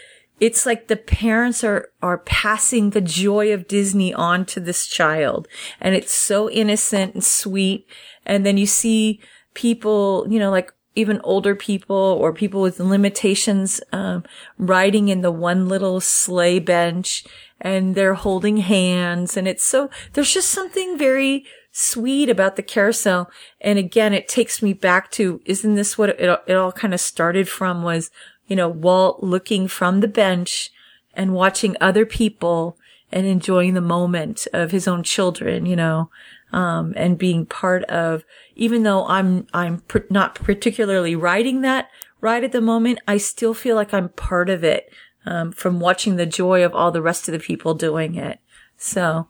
it's 0.45 0.66
like 0.66 0.88
the 0.88 0.97
parents 0.97 1.64
are, 1.64 1.88
are 2.03 2.18
passing 2.18 2.90
the 2.90 3.01
joy 3.01 3.51
of 3.55 3.66
Disney 3.66 4.12
on 4.12 4.45
to 4.45 4.61
this 4.61 4.86
child. 4.86 5.49
And 5.80 5.95
it's 5.95 6.12
so 6.12 6.51
innocent 6.51 7.14
and 7.14 7.24
sweet. 7.24 7.88
And 8.26 8.45
then 8.45 8.59
you 8.59 8.66
see 8.66 9.20
people, 9.55 10.26
you 10.28 10.38
know, 10.38 10.51
like 10.51 10.70
even 10.97 11.18
older 11.24 11.55
people 11.55 11.97
or 11.97 12.34
people 12.34 12.61
with 12.61 12.78
limitations, 12.78 13.80
um, 13.90 14.22
riding 14.59 15.09
in 15.09 15.22
the 15.22 15.30
one 15.30 15.66
little 15.66 15.99
sleigh 15.99 16.59
bench 16.59 17.24
and 17.59 17.95
they're 17.95 18.12
holding 18.12 18.59
hands. 18.59 19.38
And 19.38 19.49
it's 19.49 19.64
so, 19.64 19.88
there's 20.12 20.34
just 20.34 20.51
something 20.51 20.99
very 20.99 21.47
sweet 21.72 22.28
about 22.28 22.57
the 22.57 22.62
carousel. 22.62 23.30
And 23.62 23.78
again, 23.78 24.12
it 24.12 24.28
takes 24.28 24.61
me 24.61 24.74
back 24.74 25.11
to, 25.12 25.40
isn't 25.47 25.74
this 25.74 25.97
what 25.97 26.11
it, 26.11 26.40
it 26.47 26.55
all 26.55 26.70
kind 26.70 26.92
of 26.92 27.01
started 27.01 27.49
from 27.49 27.82
was, 27.82 28.11
you 28.47 28.57
know, 28.57 28.68
Walt 28.68 29.22
looking 29.22 29.68
from 29.68 30.01
the 30.01 30.09
bench 30.09 30.70
and 31.14 31.34
watching 31.34 31.76
other 31.80 32.05
people 32.05 32.78
and 33.12 33.26
enjoying 33.26 33.74
the 33.74 33.80
moment 33.80 34.47
of 34.53 34.70
his 34.70 34.88
own 34.88 35.03
children, 35.03 35.66
you 35.66 35.76
know, 35.76 36.11
um, 36.53 36.92
and 36.97 37.18
being 37.18 37.47
part 37.47 37.84
of, 37.84 38.24
even 38.57 38.82
though 38.82 39.07
I'm, 39.07 39.47
I'm 39.55 39.80
pr- 39.80 39.99
not 40.11 40.34
particularly 40.34 41.14
riding 41.14 41.61
that 41.62 41.88
ride 42.20 42.45
at 42.45 42.53
the 42.53 42.61
moment, 42.61 43.01
I 43.07 43.18
still 43.18 43.55
feel 43.55 43.76
like 43.76 43.92
I'm 43.92 44.09
part 44.11 44.49
of 44.49 44.64
it, 44.64 44.90
um, 45.26 45.53
from 45.53 45.80
watching 45.80 46.16
the 46.16 46.26
joy 46.26 46.64
of 46.64 46.74
all 46.74 46.90
the 46.90 47.03
rest 47.03 47.28
of 47.28 47.32
the 47.32 47.38
people 47.38 47.74
doing 47.74 48.14
it. 48.14 48.40
So, 48.76 49.28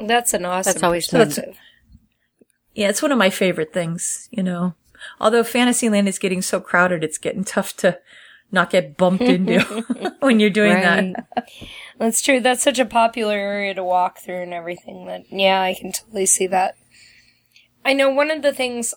That's 0.00 0.34
an 0.34 0.44
awesome. 0.44 0.72
That's 0.72 0.82
always 0.82 1.08
perspective. 1.08 1.56
yeah, 2.74 2.88
it's 2.88 3.02
one 3.02 3.12
of 3.12 3.18
my 3.18 3.30
favorite 3.30 3.72
things, 3.72 4.28
you 4.30 4.42
know. 4.42 4.74
Although 5.20 5.44
Fantasyland 5.44 6.08
is 6.08 6.18
getting 6.18 6.42
so 6.42 6.60
crowded, 6.60 7.04
it's 7.04 7.18
getting 7.18 7.44
tough 7.44 7.76
to 7.78 7.98
not 8.52 8.70
get 8.70 8.96
bumped 8.96 9.22
into 9.24 9.60
when 10.20 10.40
you're 10.40 10.50
doing 10.50 10.72
Right. 10.74 11.14
that. 11.34 11.48
That's 11.98 12.22
true. 12.22 12.40
That's 12.40 12.62
such 12.62 12.78
a 12.78 12.84
popular 12.86 13.34
area 13.34 13.74
to 13.74 13.84
walk 13.84 14.18
through 14.18 14.42
and 14.42 14.54
everything 14.54 15.06
that, 15.06 15.24
yeah, 15.30 15.60
I 15.60 15.74
can 15.74 15.92
totally 15.92 16.26
see 16.26 16.46
that. 16.48 16.76
I 17.84 17.92
know 17.92 18.10
one 18.10 18.30
of 18.30 18.42
the 18.42 18.52
things 18.52 18.94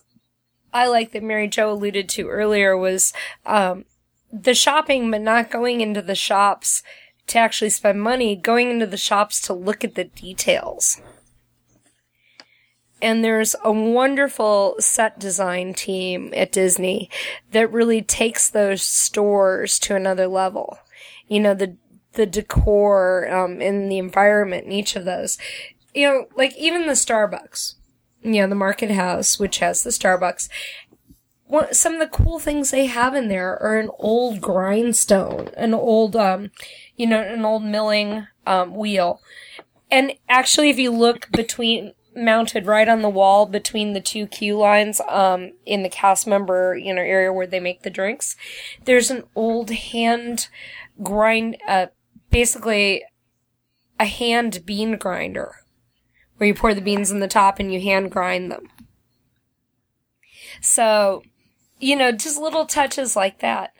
I 0.72 0.86
like 0.86 1.12
that 1.12 1.22
Mary 1.22 1.48
Jo 1.48 1.72
alluded 1.72 2.08
to 2.10 2.28
earlier 2.28 2.76
was, 2.76 3.12
um, 3.46 3.84
the 4.32 4.54
shopping, 4.54 5.10
but 5.10 5.20
not 5.20 5.50
going 5.50 5.80
into 5.80 6.00
the 6.02 6.14
shops 6.14 6.82
to 7.26 7.38
actually 7.38 7.70
spend 7.70 8.00
money, 8.02 8.36
going 8.36 8.70
into 8.70 8.86
the 8.86 8.96
shops 8.96 9.40
to 9.42 9.52
look 9.52 9.82
at 9.84 9.94
the 9.96 10.04
details. 10.04 11.00
And 13.02 13.24
there's 13.24 13.56
a 13.64 13.72
wonderful 13.72 14.76
set 14.78 15.18
design 15.18 15.74
team 15.74 16.32
at 16.36 16.52
Disney 16.52 17.08
that 17.52 17.72
really 17.72 18.02
takes 18.02 18.50
those 18.50 18.82
stores 18.82 19.78
to 19.80 19.96
another 19.96 20.26
level. 20.26 20.78
You 21.26 21.40
know, 21.40 21.54
the, 21.54 21.76
the 22.12 22.26
decor, 22.26 23.28
um, 23.32 23.58
the 23.58 23.98
environment 23.98 24.66
in 24.66 24.72
each 24.72 24.96
of 24.96 25.04
those. 25.04 25.38
You 25.94 26.06
know, 26.06 26.26
like 26.36 26.56
even 26.56 26.86
the 26.86 26.92
Starbucks, 26.92 27.74
you 28.22 28.42
know, 28.42 28.48
the 28.48 28.54
market 28.54 28.90
house, 28.90 29.38
which 29.38 29.58
has 29.58 29.82
the 29.82 29.90
Starbucks. 29.90 30.48
Some 31.72 31.94
of 31.94 31.98
the 31.98 32.06
cool 32.06 32.38
things 32.38 32.70
they 32.70 32.86
have 32.86 33.14
in 33.14 33.28
there 33.28 33.60
are 33.60 33.78
an 33.78 33.90
old 33.98 34.40
grindstone, 34.40 35.48
an 35.56 35.74
old, 35.74 36.14
um, 36.14 36.50
you 36.96 37.06
know, 37.06 37.20
an 37.20 37.44
old 37.44 37.64
milling, 37.64 38.28
um, 38.46 38.76
wheel. 38.76 39.20
And 39.90 40.12
actually, 40.28 40.70
if 40.70 40.78
you 40.78 40.92
look 40.92 41.28
between, 41.32 41.94
mounted 42.14 42.66
right 42.66 42.88
on 42.88 43.02
the 43.02 43.08
wall 43.08 43.46
between 43.46 43.92
the 43.92 44.00
two 44.00 44.26
queue 44.26 44.58
lines, 44.58 45.00
um, 45.08 45.52
in 45.64 45.82
the 45.82 45.88
cast 45.88 46.26
member, 46.26 46.76
you 46.76 46.92
know, 46.92 47.02
area 47.02 47.32
where 47.32 47.46
they 47.46 47.60
make 47.60 47.82
the 47.82 47.90
drinks, 47.90 48.36
there's 48.84 49.10
an 49.10 49.24
old 49.34 49.70
hand 49.70 50.48
grind, 51.02 51.56
uh, 51.68 51.86
basically 52.30 53.04
a 53.98 54.06
hand 54.06 54.64
bean 54.64 54.96
grinder 54.96 55.56
where 56.36 56.48
you 56.48 56.54
pour 56.54 56.74
the 56.74 56.80
beans 56.80 57.10
in 57.10 57.20
the 57.20 57.28
top 57.28 57.58
and 57.58 57.72
you 57.72 57.80
hand 57.80 58.10
grind 58.10 58.50
them. 58.50 58.68
So, 60.60 61.22
you 61.78 61.94
know, 61.96 62.12
just 62.12 62.38
little 62.38 62.66
touches 62.66 63.14
like 63.14 63.40
that. 63.40 63.72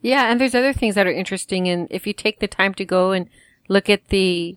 Yeah, 0.00 0.30
and 0.30 0.40
there's 0.40 0.54
other 0.54 0.72
things 0.72 0.94
that 0.94 1.06
are 1.06 1.12
interesting. 1.12 1.68
And 1.68 1.88
if 1.90 2.06
you 2.06 2.12
take 2.12 2.38
the 2.38 2.46
time 2.46 2.74
to 2.74 2.84
go 2.84 3.10
and 3.10 3.28
look 3.68 3.90
at 3.90 4.08
the 4.08 4.56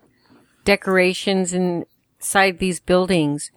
decorations 0.66 1.52
inside 2.20 2.60
these 2.60 2.80
buildings, 2.80 3.52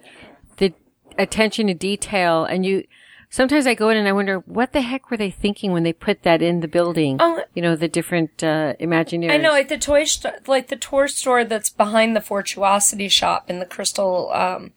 the 0.59 0.73
attention 1.19 1.67
to 1.67 1.75
detail, 1.75 2.45
and 2.45 2.65
you, 2.65 2.85
sometimes 3.29 3.67
I 3.67 3.75
go 3.75 3.89
in 3.89 3.97
and 3.97 4.07
I 4.07 4.13
wonder 4.13 4.39
what 4.41 4.73
the 4.73 4.83
heck 4.83 5.11
were 5.11 5.17
they 5.17 5.31
thinking 5.31 5.73
when 5.73 5.83
they 5.83 5.93
put 5.93 6.23
that 6.23 6.41
in 6.43 6.61
the 6.61 6.69
building? 6.69 7.17
Oh, 7.21 7.43
You 7.55 7.63
know, 7.63 7.75
the 7.75 7.89
different 7.89 8.43
uh, 8.43 8.75
Imagineers. 8.81 9.33
I 9.33 9.39
know, 9.39 9.51
like 9.51 9.69
the 9.69 9.79
toy 9.79 10.05
store, 10.05 10.35
like 10.47 10.69
the 10.69 10.77
toy 10.77 11.07
store 11.07 11.45
that's 11.45 11.71
behind 11.71 12.15
the 12.15 12.21
Fortuosity 12.21 13.09
shop 13.09 13.51
in 13.51 13.59
the 13.59 13.67
Crystal, 13.67 14.31
um, 14.33 14.73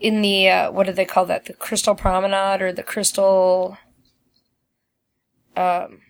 in 0.00 0.22
the 0.22 0.48
uh, 0.48 0.72
what 0.72 0.86
do 0.86 0.92
they 0.92 1.04
call 1.04 1.26
that? 1.26 1.44
The 1.44 1.52
Crystal 1.52 1.94
Promenade 1.94 2.62
or 2.62 2.72
the 2.72 2.82
Crystal, 2.82 3.78
um, 5.56 6.00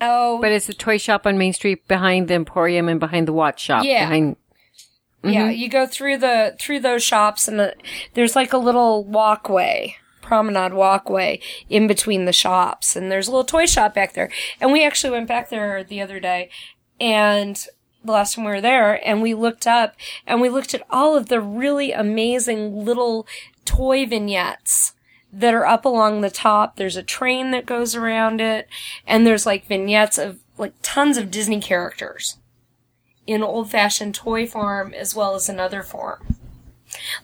oh, 0.00 0.38
But 0.40 0.52
it's 0.52 0.66
the 0.66 0.74
toy 0.74 0.98
shop 0.98 1.26
on 1.26 1.38
Main 1.38 1.52
Street 1.52 1.86
behind 1.88 2.28
the 2.28 2.34
Emporium 2.34 2.88
and 2.88 3.00
behind 3.00 3.28
the 3.28 3.32
watch 3.32 3.60
shop. 3.60 3.84
Yeah. 3.84 4.04
Behind, 4.04 4.36
Yeah, 5.22 5.48
mm-hmm. 5.48 5.58
you 5.58 5.68
go 5.68 5.86
through 5.86 6.18
the 6.18 6.56
through 6.58 6.80
those 6.80 7.02
shops 7.02 7.48
and 7.48 7.58
the, 7.58 7.74
there's 8.14 8.36
like 8.36 8.52
a 8.52 8.58
little 8.58 9.04
walkway, 9.04 9.96
promenade 10.22 10.74
walkway 10.74 11.40
in 11.68 11.86
between 11.86 12.24
the 12.24 12.32
shops 12.32 12.96
and 12.96 13.10
there's 13.10 13.28
a 13.28 13.30
little 13.30 13.44
toy 13.44 13.66
shop 13.66 13.94
back 13.94 14.14
there. 14.14 14.30
And 14.60 14.72
we 14.72 14.84
actually 14.84 15.10
went 15.10 15.28
back 15.28 15.48
there 15.48 15.82
the 15.82 16.00
other 16.00 16.20
day 16.20 16.50
and 17.00 17.64
the 18.04 18.12
last 18.12 18.34
time 18.34 18.44
we 18.44 18.50
were 18.50 18.60
there 18.60 19.06
and 19.06 19.22
we 19.22 19.34
looked 19.34 19.66
up 19.66 19.94
and 20.26 20.40
we 20.40 20.48
looked 20.48 20.74
at 20.74 20.82
all 20.90 21.16
of 21.16 21.28
the 21.28 21.40
really 21.40 21.92
amazing 21.92 22.84
little 22.84 23.26
toy 23.64 24.06
vignettes 24.06 24.94
that 25.32 25.54
are 25.54 25.66
up 25.66 25.84
along 25.84 26.20
the 26.20 26.30
top. 26.30 26.76
There's 26.76 26.96
a 26.96 27.02
train 27.02 27.50
that 27.50 27.66
goes 27.66 27.94
around 27.94 28.40
it 28.40 28.68
and 29.06 29.26
there's 29.26 29.46
like 29.46 29.66
vignettes 29.66 30.18
of 30.18 30.38
like 30.56 30.74
tons 30.82 31.16
of 31.16 31.30
Disney 31.30 31.60
characters 31.60 32.38
in 33.26 33.42
old 33.42 33.70
fashioned 33.70 34.14
toy 34.14 34.46
form 34.46 34.94
as 34.94 35.14
well 35.14 35.34
as 35.34 35.48
another 35.48 35.82
form. 35.82 36.36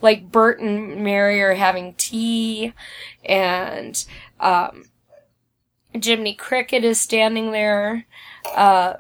Like 0.03 0.31
Bert 0.31 0.61
and 0.61 1.03
Mary 1.03 1.41
are 1.41 1.55
having 1.55 1.95
tea, 1.95 2.75
and 3.25 4.05
um, 4.39 4.85
Jiminy 5.95 6.35
Cricket 6.35 6.85
is 6.85 7.01
standing 7.01 7.51
there. 7.51 8.05
Uh, 8.55 8.95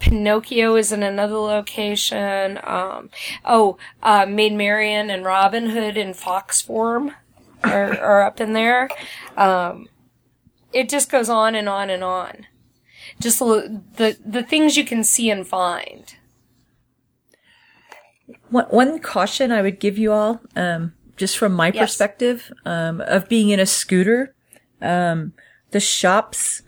Pinocchio 0.00 0.74
is 0.74 0.90
in 0.90 1.04
another 1.04 1.36
location. 1.36 2.58
Um, 2.64 3.10
oh, 3.44 3.78
uh, 4.02 4.26
Maid 4.26 4.54
Marian 4.54 5.08
and 5.08 5.24
Robin 5.24 5.70
Hood 5.70 5.96
in 5.96 6.12
fox 6.14 6.60
form 6.60 7.14
are, 7.64 7.98
are 8.00 8.22
up 8.22 8.40
in 8.40 8.52
there. 8.52 8.88
Um, 9.36 9.88
it 10.72 10.88
just 10.88 11.10
goes 11.10 11.28
on 11.28 11.54
and 11.54 11.68
on 11.68 11.90
and 11.90 12.02
on. 12.02 12.46
Just 13.20 13.38
the, 13.38 13.82
the, 13.96 14.16
the 14.24 14.42
things 14.42 14.76
you 14.76 14.84
can 14.84 15.04
see 15.04 15.30
and 15.30 15.46
find. 15.46 16.14
One, 18.48 18.66
one 18.66 18.98
caution 18.98 19.52
I 19.52 19.62
would 19.62 19.78
give 19.80 19.98
you 19.98 20.12
all, 20.12 20.40
um, 20.56 20.94
just 21.16 21.36
from 21.36 21.52
my 21.52 21.70
Yes. 21.72 21.90
perspective, 21.90 22.52
um, 22.64 23.00
of 23.02 23.28
being 23.28 23.50
in 23.50 23.60
a 23.60 23.66
scooter, 23.66 24.34
um, 24.80 25.34
the 25.70 25.80
shops, 25.80 26.62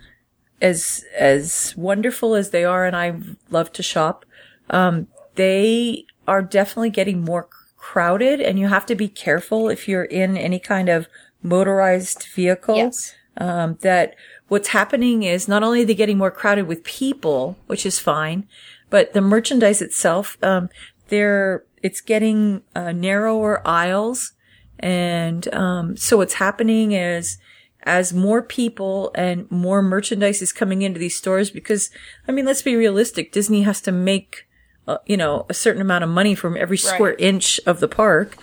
as, 0.60 1.04
as 1.16 1.74
wonderful 1.76 2.34
as 2.34 2.50
they 2.50 2.64
are, 2.64 2.86
and 2.86 2.96
I 2.96 3.18
love 3.50 3.72
to 3.72 3.82
shop, 3.82 4.24
um, 4.70 5.08
they 5.34 6.04
are 6.26 6.42
definitely 6.42 6.90
getting 6.90 7.22
more 7.22 7.48
crowded 7.94 8.40
and 8.40 8.58
you 8.58 8.68
have 8.68 8.86
to 8.86 8.96
be 8.96 9.08
careful 9.08 9.70
if 9.70 9.86
you're 9.88 10.10
in 10.22 10.36
any 10.36 10.58
kind 10.58 10.88
of 10.88 11.06
motorized 11.42 12.26
vehicle. 12.34 12.76
Yes. 12.76 13.14
um, 13.36 13.78
that 13.80 14.14
what's 14.48 14.68
happening 14.68 15.22
is 15.22 15.48
not 15.48 15.62
only 15.62 15.82
are 15.82 15.86
they 15.86 15.94
getting 15.94 16.18
more 16.18 16.30
crowded 16.30 16.66
with 16.66 16.84
people, 16.84 17.56
which 17.66 17.86
is 17.86 17.98
fine, 17.98 18.46
but 18.90 19.12
the 19.12 19.20
merchandise 19.20 19.82
itself, 19.82 20.36
um, 20.42 20.68
they're, 21.08 21.64
it's 21.82 22.00
getting 22.00 22.62
uh, 22.74 22.92
narrower 22.92 23.66
aisles. 23.66 24.32
And 24.78 25.52
um, 25.54 25.96
so 25.96 26.18
what's 26.18 26.34
happening 26.34 26.92
is 26.92 27.38
as 27.82 28.12
more 28.12 28.42
people 28.42 29.10
and 29.14 29.50
more 29.50 29.82
merchandise 29.82 30.40
is 30.40 30.52
coming 30.52 30.82
into 30.82 30.98
these 30.98 31.16
stores, 31.16 31.50
because, 31.50 31.90
I 32.26 32.32
mean, 32.32 32.46
let's 32.46 32.62
be 32.62 32.76
realistic. 32.76 33.32
Disney 33.32 33.62
has 33.62 33.80
to 33.82 33.92
make, 33.92 34.43
uh, 34.86 34.98
you 35.06 35.16
know, 35.16 35.46
a 35.48 35.54
certain 35.54 35.80
amount 35.82 36.04
of 36.04 36.10
money 36.10 36.34
from 36.34 36.56
every 36.56 36.76
square 36.78 37.10
Right. 37.10 37.20
inch 37.20 37.58
of 37.66 37.80
the 37.80 37.88
park 37.88 38.36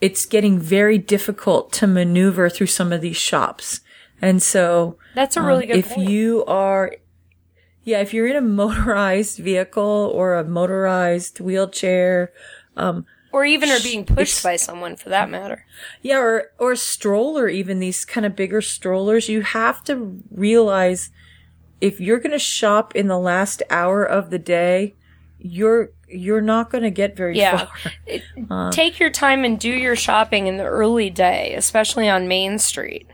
it's 0.00 0.26
getting 0.26 0.58
very 0.60 0.96
difficult 0.98 1.72
to 1.72 1.86
maneuver 1.86 2.48
through 2.48 2.68
some 2.68 2.92
of 2.92 3.00
these 3.00 3.16
shops. 3.16 3.80
And 4.22 4.42
so, 4.42 4.96
That's 5.14 5.36
a 5.36 5.42
really 5.42 5.64
um, 5.64 5.70
good 5.70 5.78
if 5.78 5.88
point. 5.90 6.08
you 6.08 6.44
are, 6.46 6.94
yeah, 7.84 8.00
if 8.00 8.14
you're 8.14 8.28
in 8.28 8.36
a 8.36 8.40
motorized 8.40 9.38
vehicle 9.38 10.10
or 10.14 10.34
a 10.34 10.44
motorized 10.44 11.40
wheelchair, 11.40 12.32
or 13.32 13.44
even 13.44 13.70
are 13.70 13.80
being 13.80 14.04
pushed 14.04 14.42
by 14.42 14.56
someone 14.56 14.96
for 14.96 15.08
that 15.08 15.28
matter. 15.30 15.66
yeah, 16.00 16.18
or, 16.18 16.52
or 16.58 16.72
a 16.72 16.76
stroller, 16.76 17.48
even 17.48 17.80
these 17.80 18.04
kind 18.04 18.24
of 18.24 18.36
bigger 18.36 18.60
strollers, 18.62 19.28
you 19.28 19.42
have 19.42 19.82
to 19.84 20.22
realize 20.30 21.10
if 21.80 22.00
you're 22.00 22.18
going 22.18 22.32
to 22.32 22.38
shop 22.38 22.94
in 22.96 23.08
the 23.08 23.18
last 23.18 23.62
hour 23.70 24.04
of 24.04 24.30
the 24.30 24.38
day, 24.38 24.94
you're, 25.38 25.90
you're 26.08 26.40
not 26.40 26.70
going 26.70 26.82
to 26.84 26.90
get 26.90 27.16
very 27.16 27.36
Yeah. 27.38 27.66
far. 27.66 27.92
It- 28.06 28.22
Uh. 28.50 28.70
take 28.72 28.98
your 28.98 29.10
time 29.10 29.44
and 29.44 29.58
do 29.58 29.70
your 29.70 29.94
shopping 29.96 30.46
in 30.46 30.56
the 30.56 30.64
early 30.64 31.10
day, 31.10 31.54
especially 31.54 32.08
on 32.08 32.26
Main 32.28 32.58
Street. 32.58 33.08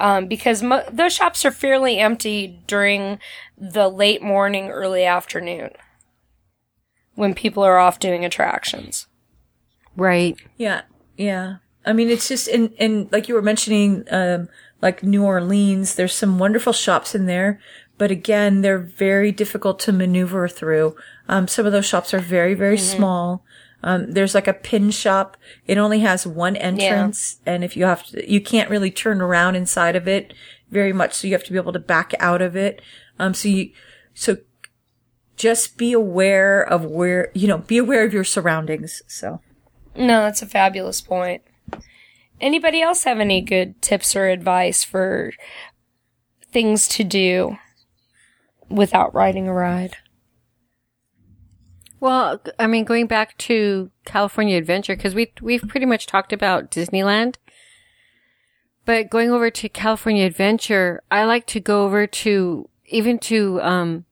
Um, 0.00 0.28
because 0.28 0.62
mo- 0.62 0.84
those 0.92 1.12
shops 1.12 1.44
are 1.44 1.50
fairly 1.50 1.98
empty 1.98 2.62
during 2.68 3.18
the 3.56 3.88
late 3.88 4.22
morning, 4.22 4.68
early 4.70 5.04
afternoon 5.04 5.70
when 7.14 7.34
people 7.34 7.64
are 7.64 7.78
off 7.78 7.98
doing 7.98 8.24
attractions. 8.24 9.06
Right. 9.96 10.36
Yeah, 10.56 10.82
yeah. 11.16 11.56
I 11.84 11.92
mean, 11.92 12.10
it's 12.10 12.28
just 12.28 12.46
in 12.46 12.68
in 12.74 13.08
like 13.10 13.28
you 13.28 13.34
were 13.34 13.42
mentioning, 13.42 14.04
um, 14.10 14.48
like 14.80 15.02
New 15.02 15.24
Orleans. 15.24 15.96
There's 15.96 16.14
some 16.14 16.38
wonderful 16.38 16.72
shops 16.72 17.14
in 17.16 17.26
there, 17.26 17.58
but 17.98 18.10
again, 18.10 18.62
they're 18.62 18.78
very 18.78 19.32
difficult 19.32 19.78
to 19.80 19.92
maneuver 19.92 20.48
through. 20.48 20.96
Um, 21.28 21.48
some 21.48 21.66
of 21.66 21.72
those 21.72 21.86
shops 21.86 22.14
are 22.14 22.20
very 22.20 22.54
very 22.54 22.78
small. 22.78 23.44
Um, 23.82 24.10
there's 24.12 24.34
like 24.34 24.48
a 24.48 24.52
pin 24.52 24.90
shop. 24.90 25.36
It 25.66 25.78
only 25.78 26.00
has 26.00 26.26
one 26.26 26.56
entrance, 26.56 27.40
and 27.46 27.62
if 27.62 27.76
you 27.76 27.84
have 27.84 28.04
to, 28.06 28.30
you 28.30 28.40
can't 28.40 28.70
really 28.70 28.90
turn 28.90 29.20
around 29.20 29.54
inside 29.54 29.94
of 29.94 30.08
it 30.08 30.32
very 30.70 30.92
much. 30.92 31.14
So 31.14 31.26
you 31.26 31.34
have 31.34 31.44
to 31.44 31.52
be 31.52 31.58
able 31.58 31.72
to 31.72 31.78
back 31.78 32.14
out 32.18 32.42
of 32.42 32.56
it. 32.56 32.82
Um, 33.18 33.34
so 33.34 33.48
you, 33.48 33.70
so 34.14 34.38
just 35.36 35.76
be 35.76 35.92
aware 35.92 36.60
of 36.60 36.84
where 36.84 37.30
you 37.34 37.46
know, 37.46 37.58
be 37.58 37.78
aware 37.78 38.04
of 38.04 38.12
your 38.12 38.24
surroundings. 38.24 39.02
So. 39.06 39.40
No, 39.96 40.22
that's 40.22 40.42
a 40.42 40.46
fabulous 40.46 41.00
point. 41.00 41.42
Anybody 42.40 42.80
else 42.80 43.02
have 43.02 43.18
any 43.18 43.40
good 43.40 43.80
tips 43.82 44.14
or 44.14 44.28
advice 44.28 44.84
for 44.84 45.32
things 46.52 46.86
to 46.88 47.04
do 47.04 47.58
without 48.68 49.14
riding 49.14 49.48
a 49.48 49.52
ride? 49.52 49.96
Well, 52.00 52.40
I 52.58 52.66
mean, 52.66 52.84
going 52.84 53.06
back 53.06 53.36
to 53.38 53.90
California 54.04 54.56
Adventure, 54.56 54.94
because 54.94 55.14
we, 55.14 55.32
we've 55.40 55.66
pretty 55.66 55.86
much 55.86 56.06
talked 56.06 56.32
about 56.32 56.70
Disneyland. 56.70 57.36
But 58.84 59.10
going 59.10 59.30
over 59.30 59.50
to 59.50 59.68
California 59.68 60.24
Adventure, 60.24 61.02
I 61.10 61.24
like 61.24 61.46
to 61.48 61.60
go 61.60 61.84
over 61.84 62.06
to, 62.06 62.68
even 62.86 63.18
to, 63.20 63.60
um, 63.62 64.04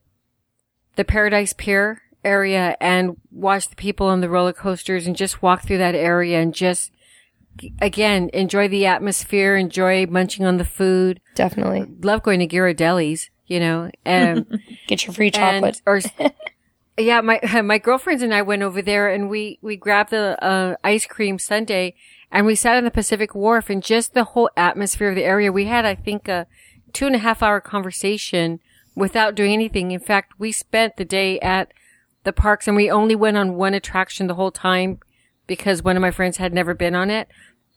the 0.97 1.05
Paradise 1.05 1.53
Pier 1.53 2.03
area 2.25 2.77
and 2.81 3.17
watch 3.31 3.69
the 3.69 3.77
people 3.77 4.09
on 4.09 4.21
the 4.21 4.29
roller 4.29 4.53
coasters 4.53 5.07
and 5.07 5.15
just 5.15 5.41
walk 5.43 5.63
through 5.63 5.79
that 5.79 5.95
area 5.95 6.41
and 6.41 6.53
just, 6.53 6.91
again, 7.81 8.31
enjoy 8.35 8.67
the 8.67 8.85
atmosphere, 8.85 9.57
enjoy 9.57 10.07
munching 10.07 10.45
on 10.45 10.57
the 10.57 10.65
food. 10.65 11.21
Definitely. 11.35 11.87
Love 12.03 12.23
going 12.23 12.41
to 12.41 12.49
Ghirardelli's, 12.49 13.31
you 13.47 13.61
know, 13.61 13.91
and, 14.05 14.61
Get 14.87 15.07
your 15.07 15.15
free 15.15 15.31
and 15.35 15.65
chocolate. 15.65 15.83
or 15.87 16.01
yeah 16.99 17.21
my 17.21 17.41
my 17.65 17.79
girlfriends 17.79 18.23
and 18.23 18.35
i 18.35 18.43
went 18.43 18.63
over 18.63 18.81
there 18.81 19.09
and 19.09 19.29
we 19.29 19.59
we 19.63 19.77
grabbed 19.77 20.11
the 20.11 20.43
uh, 20.43 20.77
ice 20.83 21.07
cream 21.07 21.39
sundae 21.39 21.95
and 22.31 22.47
we 22.47 22.55
sat 22.55 22.77
on 22.77 22.85
the 22.85 22.91
pacific 22.91 23.35
wharf 23.35 23.71
and 23.71 23.83
just 23.83 24.15
the 24.15 24.25
whole 24.25 24.51
atmosphere 24.57 25.11
of 25.11 25.15
the 25.15 25.25
area 25.25 25.53
we 25.53 25.67
had 25.67 25.85
i 25.85 25.95
think 25.95 26.29
a 26.29 26.47
two 26.93 27.07
and 27.07 27.15
a 27.15 27.21
half 27.21 27.43
hour 27.43 27.61
conversation 27.61 28.61
without 28.95 29.35
doing 29.35 29.53
anything 29.53 29.91
in 29.91 30.01
fact 30.01 30.33
we 30.39 30.51
spent 30.51 30.97
the 30.97 31.05
day 31.05 31.39
at 31.41 31.73
the 32.25 32.33
parks 32.33 32.67
and 32.67 32.77
we 32.77 32.91
only 32.91 33.15
went 33.15 33.37
on 33.37 33.55
one 33.55 33.75
attraction 33.75 34.27
the 34.27 34.35
whole 34.35 34.51
time 34.51 34.99
because 35.47 35.83
one 35.83 35.97
of 35.97 36.03
my 36.03 36.11
friends 36.11 36.39
had 36.39 36.53
never 36.53 36.75
been 36.75 36.95
on 36.95 37.11
it 37.11 37.29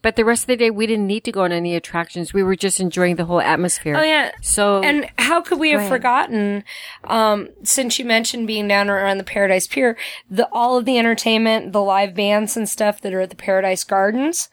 but 0.02 0.16
the 0.16 0.24
rest 0.24 0.44
of 0.44 0.46
the 0.48 0.56
day 0.56 0.70
we 0.70 0.86
didn't 0.86 1.06
need 1.06 1.24
to 1.24 1.32
go 1.32 1.42
on 1.42 1.52
any 1.52 1.74
attractions 1.76 2.32
we 2.32 2.42
were 2.42 2.56
just 2.56 2.80
enjoying 2.80 3.16
the 3.16 3.24
whole 3.26 3.40
atmosphere 3.40 3.96
Oh 3.96 4.02
yeah. 4.02 4.30
so 4.40 4.82
And 4.82 5.08
how 5.18 5.40
could 5.40 5.58
we 5.58 5.70
have 5.70 5.80
ahead. 5.80 5.90
forgotten, 5.92 6.64
um, 7.04 7.48
since 7.62 7.98
you 7.98 8.04
mentioned 8.04 8.46
being 8.46 8.66
down 8.68 8.88
around 8.90 9.18
the 9.18 9.24
Paradise 9.24 9.66
Pier, 9.66 9.96
the 10.30 10.48
all 10.52 10.76
of 10.78 10.84
the 10.84 10.98
entertainment, 10.98 11.72
the 11.72 11.82
live 11.82 12.14
bands 12.14 12.56
and 12.56 12.68
stuff 12.68 13.00
that 13.02 13.12
are 13.14 13.20
at 13.20 13.30
the 13.30 13.36
Paradise 13.36 13.84
Gardens. 13.84 14.48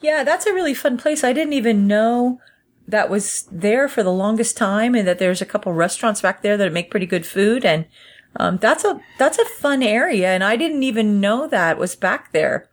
Yeah, 0.00 0.22
that's 0.24 0.46
a 0.46 0.52
really 0.52 0.74
fun 0.74 0.98
place. 0.98 1.24
I 1.24 1.32
didn't 1.32 1.54
even 1.54 1.86
know 1.86 2.38
that 2.86 3.08
was 3.08 3.48
there 3.50 3.88
for 3.88 4.02
the 4.02 4.12
longest 4.12 4.56
time 4.56 4.94
and 4.94 5.08
that 5.08 5.18
there's 5.18 5.40
a 5.40 5.46
couple 5.46 5.72
restaurants 5.72 6.20
back 6.20 6.42
there 6.42 6.56
that 6.58 6.72
make 6.72 6.90
pretty 6.90 7.06
good 7.06 7.24
food 7.24 7.64
and 7.64 7.86
um, 8.36 8.58
that's 8.60 8.84
a 8.84 9.00
that's 9.18 9.38
a 9.38 9.44
fun 9.46 9.82
area 9.82 10.28
and 10.28 10.44
I 10.44 10.56
didn't 10.56 10.82
even 10.82 11.20
know 11.20 11.46
that 11.48 11.78
was 11.78 11.96
back 11.96 12.32
there. 12.32 12.68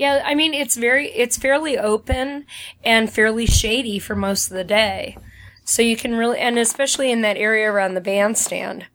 Yeah, 0.00 0.22
I 0.24 0.34
mean 0.34 0.54
it's 0.54 0.78
very 0.78 1.08
it's 1.08 1.36
fairly 1.36 1.76
open 1.76 2.46
and 2.82 3.12
fairly 3.12 3.44
shady 3.44 3.98
for 3.98 4.16
most 4.16 4.50
of 4.50 4.56
the 4.56 4.64
day. 4.64 5.18
So 5.62 5.82
you 5.82 5.94
can 5.94 6.14
really 6.14 6.38
and 6.38 6.58
especially 6.58 7.12
in 7.12 7.20
that 7.20 7.36
area 7.36 7.70
around 7.70 7.92
the 7.92 8.00
bandstand. 8.00 8.86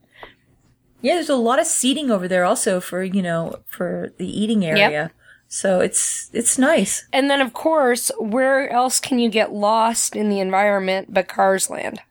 Yeah, 1.02 1.14
there's 1.14 1.30
a 1.30 1.36
lot 1.36 1.60
of 1.60 1.68
seating 1.68 2.10
over 2.10 2.28
there 2.28 2.44
also 2.44 2.80
for, 2.80 3.04
you 3.04 3.22
know, 3.22 3.60
for 3.68 4.14
the 4.18 4.26
eating 4.26 4.66
area. 4.66 5.12
So 5.48 5.80
it's 5.80 6.32
it's 6.34 6.58
nice. 6.58 7.06
And 7.14 7.30
then 7.30 7.40
of 7.40 7.54
course, 7.54 8.12
where 8.18 8.68
else 8.72 9.00
can 9.00 9.20
you 9.20 9.30
get 9.30 9.54
lost 9.54 10.16
in 10.16 10.30
the 10.30 10.40
environment 10.40 11.14
but 11.14 11.28
Cars 11.28 11.70
Land? 11.70 12.02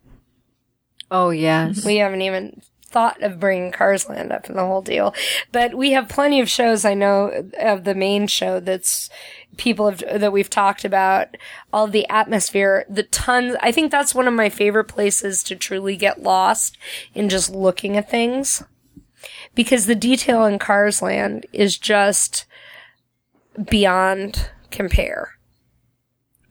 oh 1.10 1.30
yes 1.30 1.84
We 1.84 1.96
haven't 1.96 2.22
even 2.22 2.62
thought 2.94 3.20
of 3.22 3.40
bringing 3.40 3.72
Cars 3.72 4.08
Land 4.08 4.30
up 4.30 4.48
in 4.48 4.54
the 4.54 4.64
whole 4.64 4.80
deal. 4.80 5.12
But 5.50 5.74
we 5.74 5.90
have 5.92 6.08
plenty 6.08 6.40
of 6.40 6.48
shows 6.48 6.84
I 6.84 6.94
know 6.94 7.50
of 7.58 7.82
the 7.82 7.94
main 7.94 8.28
show 8.28 8.60
that's 8.60 9.10
people 9.56 9.90
have, 9.90 10.20
that 10.20 10.32
we've 10.32 10.48
talked 10.48 10.84
about, 10.84 11.36
all 11.72 11.88
the 11.88 12.08
atmosphere, 12.08 12.86
the 12.88 13.02
tons. 13.02 13.56
I 13.60 13.72
think 13.72 13.90
that's 13.90 14.14
one 14.14 14.28
of 14.28 14.34
my 14.34 14.48
favorite 14.48 14.84
places 14.84 15.42
to 15.42 15.56
truly 15.56 15.96
get 15.96 16.22
lost 16.22 16.78
in 17.14 17.28
just 17.28 17.50
looking 17.50 17.96
at 17.96 18.08
things. 18.08 18.62
Because 19.56 19.86
the 19.86 19.96
detail 19.96 20.44
in 20.44 20.60
Cars 20.60 21.02
Land 21.02 21.46
is 21.52 21.76
just 21.76 22.46
beyond 23.68 24.50
compare. 24.70 25.32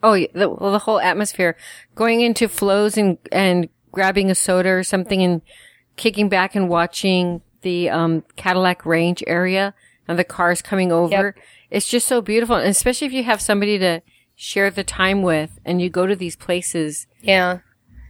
Oh, 0.01 0.13
yeah, 0.13 0.27
the, 0.33 0.49
well, 0.49 0.73
the 0.73 0.79
whole 0.79 0.99
atmosphere. 0.99 1.55
Going 1.95 2.19
into 2.19 2.49
Flo's 2.49 2.97
and, 2.97 3.17
and 3.31 3.69
grabbing 3.93 4.29
a 4.29 4.35
soda 4.35 4.71
or 4.71 4.83
something 4.83 5.21
and 5.21 5.41
kicking 5.95 6.29
back 6.29 6.55
and 6.55 6.69
watching 6.69 7.41
the, 7.61 7.89
um, 7.89 8.23
Cadillac 8.35 8.85
Range 8.85 9.23
area 9.27 9.73
and 10.07 10.19
the 10.19 10.23
cars 10.23 10.61
coming 10.61 10.91
over. 10.91 11.35
It's 11.69 11.87
just 11.87 12.07
so 12.07 12.21
beautiful. 12.21 12.55
And 12.55 12.69
especially 12.69 13.07
if 13.07 13.13
you 13.13 13.23
have 13.23 13.41
somebody 13.41 13.79
to 13.79 14.01
share 14.35 14.69
the 14.69 14.83
time 14.83 15.21
with 15.21 15.59
and 15.65 15.81
you 15.81 15.89
go 15.89 16.05
to 16.05 16.15
these 16.15 16.35
places. 16.35 17.07
Yeah. 17.21 17.59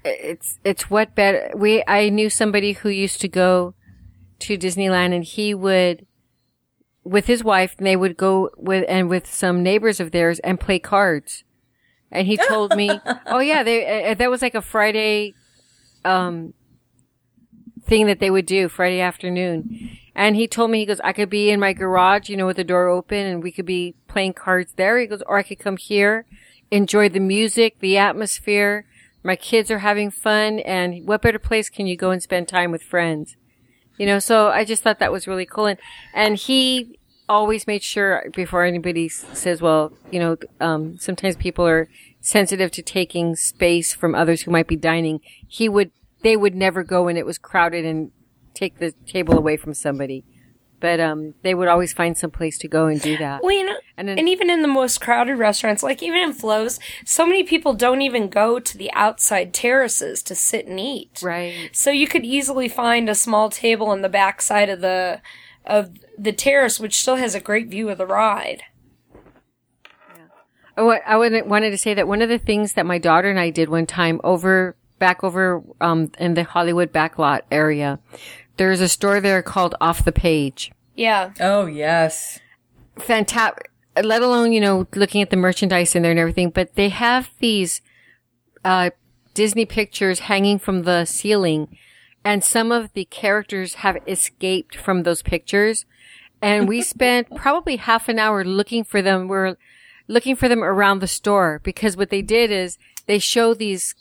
It's, 0.04 0.60
it's 0.64 0.90
what 0.90 1.16
better. 1.16 1.52
We, 1.56 1.84
I 1.88 2.10
knew 2.10 2.30
somebody 2.30 2.74
who 2.74 2.90
used 2.90 3.22
to 3.22 3.28
go 3.28 3.74
to 4.40 4.58
Disneyland 4.58 5.14
and 5.16 5.24
he 5.24 5.54
would 5.54 6.06
with 7.04 7.26
his 7.28 7.44
wife, 7.44 7.76
and 7.78 7.86
they 7.86 7.96
would 7.96 8.18
go 8.18 8.50
with 8.58 8.86
and 8.88 9.10
with 9.10 9.32
some 9.32 9.62
neighbors 9.62 10.00
of 10.00 10.12
theirs 10.12 10.40
and 10.40 10.60
play 10.60 10.80
cards. 10.80 11.44
And 12.12 12.28
he 12.28 12.38
told 12.38 12.76
me, 12.76 12.90
"Oh 13.26 13.40
yeah, 13.40 13.64
they 13.64 14.12
uh, 14.12 14.14
that 14.16 14.30
was 14.30 14.42
like 14.42 14.56
a 14.56 14.62
Friday 14.62 15.34
um 16.06 16.54
thing 17.94 18.08
that 18.08 18.20
they 18.20 18.32
would 18.32 18.46
do 18.46 18.68
Friday 18.68 19.02
afternoon." 19.02 19.60
And 20.16 20.36
he 20.36 20.48
told 20.48 20.70
me, 20.72 20.80
he 20.80 20.86
goes, 20.86 21.02
"I 21.04 21.14
could 21.14 21.30
be 21.30 21.50
in 21.50 21.60
my 21.60 21.74
garage, 21.74 22.30
you 22.30 22.38
know, 22.38 22.48
with 22.48 22.58
the 22.58 22.64
door 22.64 22.88
open, 22.88 23.26
and 23.26 23.44
we 23.44 23.52
could 23.52 23.66
be 23.66 23.96
playing 24.08 24.34
cards 24.34 24.74
there." 24.76 25.00
He 25.00 25.08
goes, 25.08 25.24
"Or 25.30 25.38
I 25.38 25.44
could 25.44 25.60
come 25.60 25.78
here, 25.78 26.26
enjoy 26.72 27.10
the 27.10 27.20
music, 27.20 27.72
the 27.80 27.98
atmosphere. 27.98 28.86
My 29.24 29.36
kids 29.36 29.72
are 29.72 29.80
having 29.80 30.12
fun, 30.12 30.60
and 30.60 31.08
what 31.08 31.22
better 31.22 31.40
place 31.40 31.70
can 31.70 31.86
you 31.88 31.96
go 31.96 32.12
and 32.12 32.22
spend 32.22 32.48
time 32.48 32.72
with 32.72 32.84
friends?" 32.84 33.38
You 33.98 34.08
know, 34.08 34.20
so 34.20 34.48
I 34.48 34.66
just 34.66 34.82
thought 34.84 35.00
that 35.00 35.12
was 35.12 35.28
really 35.28 35.46
cool. 35.46 35.68
And, 35.68 35.80
and 36.14 36.36
he 36.36 37.00
always 37.30 37.68
made 37.68 37.84
sure 37.84 38.30
before 38.36 38.64
anybody 38.64 39.08
says, 39.08 39.62
well, 39.62 39.94
you 40.12 40.20
know, 40.20 40.38
um, 40.60 40.98
sometimes 40.98 41.36
people 41.36 41.66
are 41.66 41.88
sensitive 42.20 42.72
to 42.72 42.82
taking 42.82 43.36
space 43.36 43.94
from 43.94 44.16
others 44.16 44.42
who 44.42 44.52
might 44.52 44.68
be 44.68 44.76
dining. 44.76 45.22
He 45.48 45.70
would, 45.70 45.92
they 46.24 46.36
would 46.36 46.56
never 46.56 46.84
go 46.84 47.04
when 47.04 47.18
it 47.18 47.26
was 47.26 47.38
crowded 47.38 47.86
and 47.86 48.12
take 48.54 48.80
the 48.80 48.94
table 49.06 49.38
away 49.38 49.58
from 49.58 49.74
somebody. 49.74 50.24
But, 50.80 51.00
um, 51.00 51.34
they 51.44 51.54
would 51.56 51.70
always 51.70 51.94
find 51.94 52.18
some 52.18 52.32
place 52.32 52.58
to 52.58 52.68
go 52.68 52.88
and 52.88 53.00
do 53.00 53.18
that. 53.18 53.42
Well, 53.42 53.54
you 53.54 53.66
know, 53.66 53.78
And 53.98 54.10
and, 54.10 54.28
even 54.28 54.50
in 54.50 54.62
the 54.62 54.68
most 54.68 55.00
crowded 55.00 55.36
restaurants, 55.38 55.82
like 55.82 56.04
even 56.04 56.20
in 56.20 56.34
Flo's, 56.34 56.78
so 57.06 57.26
many 57.26 57.44
people 57.44 57.74
don't 57.74 58.02
even 58.02 58.28
go 58.28 58.60
to 58.60 58.78
the 58.78 58.92
outside 58.92 59.54
terraces 59.54 60.22
to 60.24 60.36
sit 60.36 60.68
and 60.68 60.80
eat. 60.80 61.22
Right. 61.24 61.70
So 61.72 61.90
you 61.90 62.08
could 62.08 62.26
easily 62.26 62.68
find 62.68 63.08
a 63.08 63.16
small 63.16 63.50
table 63.50 63.88
on 63.88 64.02
the 64.02 64.10
back 64.10 64.42
side 64.42 64.70
of 64.70 64.82
the 64.82 65.22
of 65.66 65.92
the 66.18 66.34
terrace, 66.34 66.82
which 66.82 67.00
still 67.00 67.16
has 67.16 67.34
a 67.34 67.40
great 67.40 67.70
view 67.70 67.88
of 67.90 67.98
the 67.98 68.06
ride. 68.06 68.64
I 70.76 70.82
wa- 70.82 71.00
I 71.06 71.16
wanted 71.44 71.70
to 71.72 71.78
say 71.78 71.94
that 71.94 72.08
one 72.08 72.22
of 72.22 72.30
the 72.30 72.40
things 72.40 72.74
that 72.74 72.86
my 72.86 72.98
daughter 72.98 73.30
and 73.30 73.40
I 73.40 73.52
did 73.52 73.70
one 73.70 73.86
time 73.86 74.20
over, 74.24 74.76
back 75.04 75.22
over, 75.22 75.62
um, 75.82 76.10
in 76.18 76.34
the 76.34 76.46
Hollywood 76.46 76.94
backlot 76.94 77.42
area, 77.52 78.00
there's 78.56 78.80
a 78.80 78.88
store 78.88 79.20
there 79.20 79.42
called 79.42 79.76
Off 79.82 80.06
the 80.06 80.14
Page. 80.14 80.72
Yeah, 80.96 81.34
Oh 81.42 81.66
yes. 81.66 82.40
Fantastic. 82.98 83.70
Let 84.02 84.22
alone, 84.22 84.54
you 84.54 84.62
know, 84.62 84.88
looking 84.96 85.22
at 85.22 85.30
the 85.30 85.36
merchandise 85.36 85.94
in 85.94 86.04
there 86.04 86.12
and 86.12 86.20
everything, 86.22 86.52
but 86.52 86.76
they 86.76 86.88
have 86.88 87.32
these, 87.40 87.82
uh, 88.64 88.92
Disney 89.34 89.66
pictures 89.66 90.20
hanging 90.20 90.58
from 90.58 90.84
the 90.84 91.04
ceiling 91.04 91.68
and 92.24 92.46
some 92.46 92.72
of 92.72 92.94
the 92.94 93.04
characters 93.04 93.74
have 93.76 93.98
escaped 94.08 94.78
from 94.78 95.04
those 95.04 95.22
pictures. 95.22 95.86
And 96.42 96.66
we 96.66 96.82
spent 96.96 97.36
probably 97.36 97.76
half 97.76 98.08
an 98.08 98.20
hour 98.20 98.46
looking 98.46 98.86
for 98.86 99.02
them. 99.02 99.28
We're 99.28 99.58
looking 100.08 100.38
for 100.38 100.48
them 100.48 100.64
around 100.64 101.00
the 101.00 101.08
store 101.08 101.60
because 101.62 101.98
what 101.98 102.10
they 102.10 102.22
did 102.22 102.52
is 102.52 102.78
they 103.06 103.20
show 103.20 103.54
these 103.54 103.96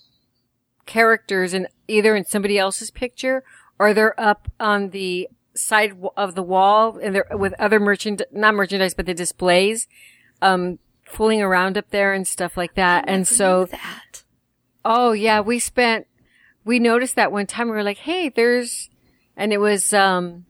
characters 0.86 1.54
in 1.54 1.68
either 1.88 2.16
in 2.16 2.24
somebody 2.24 2.58
else's 2.58 2.90
picture 2.90 3.44
or 3.78 3.94
they're 3.94 4.18
up 4.20 4.50
on 4.58 4.90
the 4.90 5.28
side 5.54 5.92
of 6.16 6.34
the 6.34 6.42
wall 6.42 6.98
and 6.98 7.14
they're 7.14 7.26
with 7.32 7.54
other 7.58 7.78
merchant, 7.80 8.22
not 8.32 8.54
merchandise, 8.54 8.94
but 8.94 9.06
the 9.06 9.14
displays, 9.14 9.86
um, 10.40 10.78
fooling 11.04 11.42
around 11.42 11.76
up 11.76 11.90
there 11.90 12.12
and 12.12 12.26
stuff 12.26 12.56
like 12.56 12.74
that. 12.74 13.04
And 13.06 13.26
so, 13.26 13.66
that. 13.66 14.22
Oh 14.84 15.12
yeah, 15.12 15.40
we 15.40 15.58
spent, 15.58 16.06
we 16.64 16.78
noticed 16.78 17.16
that 17.16 17.32
one 17.32 17.46
time. 17.46 17.68
We 17.68 17.74
were 17.74 17.82
like, 17.82 17.98
hey, 17.98 18.28
there's, 18.28 18.88
and 19.36 19.52
it 19.52 19.58
was, 19.58 19.92
um, 19.92 20.46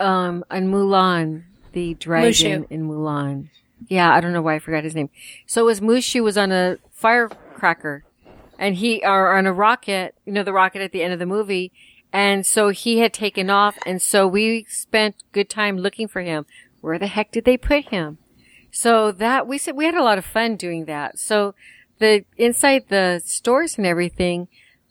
um, 0.00 0.44
in 0.50 0.70
Mulan, 0.70 1.44
the 1.72 1.94
dragon 1.94 2.30
Mushu. 2.30 2.66
in 2.70 2.88
Mulan. 2.88 3.50
Yeah, 3.86 4.12
I 4.12 4.20
don't 4.20 4.32
know 4.32 4.42
why 4.42 4.54
I 4.54 4.58
forgot 4.58 4.84
his 4.84 4.94
name. 4.94 5.10
So 5.46 5.62
it 5.62 5.66
was 5.66 5.80
Mushu 5.80 6.22
was 6.22 6.36
on 6.36 6.50
a 6.50 6.78
firecracker 6.98 8.04
and 8.58 8.76
he, 8.76 9.02
are 9.02 9.36
on 9.38 9.46
a 9.46 9.52
rocket, 9.52 10.14
you 10.26 10.32
know, 10.32 10.42
the 10.42 10.52
rocket 10.52 10.82
at 10.82 10.92
the 10.92 11.02
end 11.02 11.12
of 11.12 11.18
the 11.18 11.26
movie. 11.26 11.72
And 12.12 12.44
so 12.44 12.70
he 12.70 12.98
had 12.98 13.12
taken 13.12 13.50
off. 13.50 13.78
And 13.86 14.02
so 14.02 14.26
we 14.26 14.66
spent 14.68 15.22
good 15.32 15.48
time 15.48 15.78
looking 15.78 16.08
for 16.08 16.22
him. 16.22 16.44
Where 16.80 16.98
the 16.98 17.06
heck 17.06 17.30
did 17.30 17.44
they 17.44 17.56
put 17.56 17.88
him? 17.88 18.18
So 18.70 19.12
that 19.12 19.46
we 19.46 19.58
said 19.58 19.76
we 19.76 19.84
had 19.84 19.94
a 19.94 20.02
lot 20.02 20.18
of 20.18 20.24
fun 20.24 20.56
doing 20.56 20.86
that. 20.86 21.18
So 21.18 21.54
the 21.98 22.24
inside 22.36 22.86
the 22.88 23.22
stores 23.24 23.76
and 23.76 23.86
everything, 23.86 24.48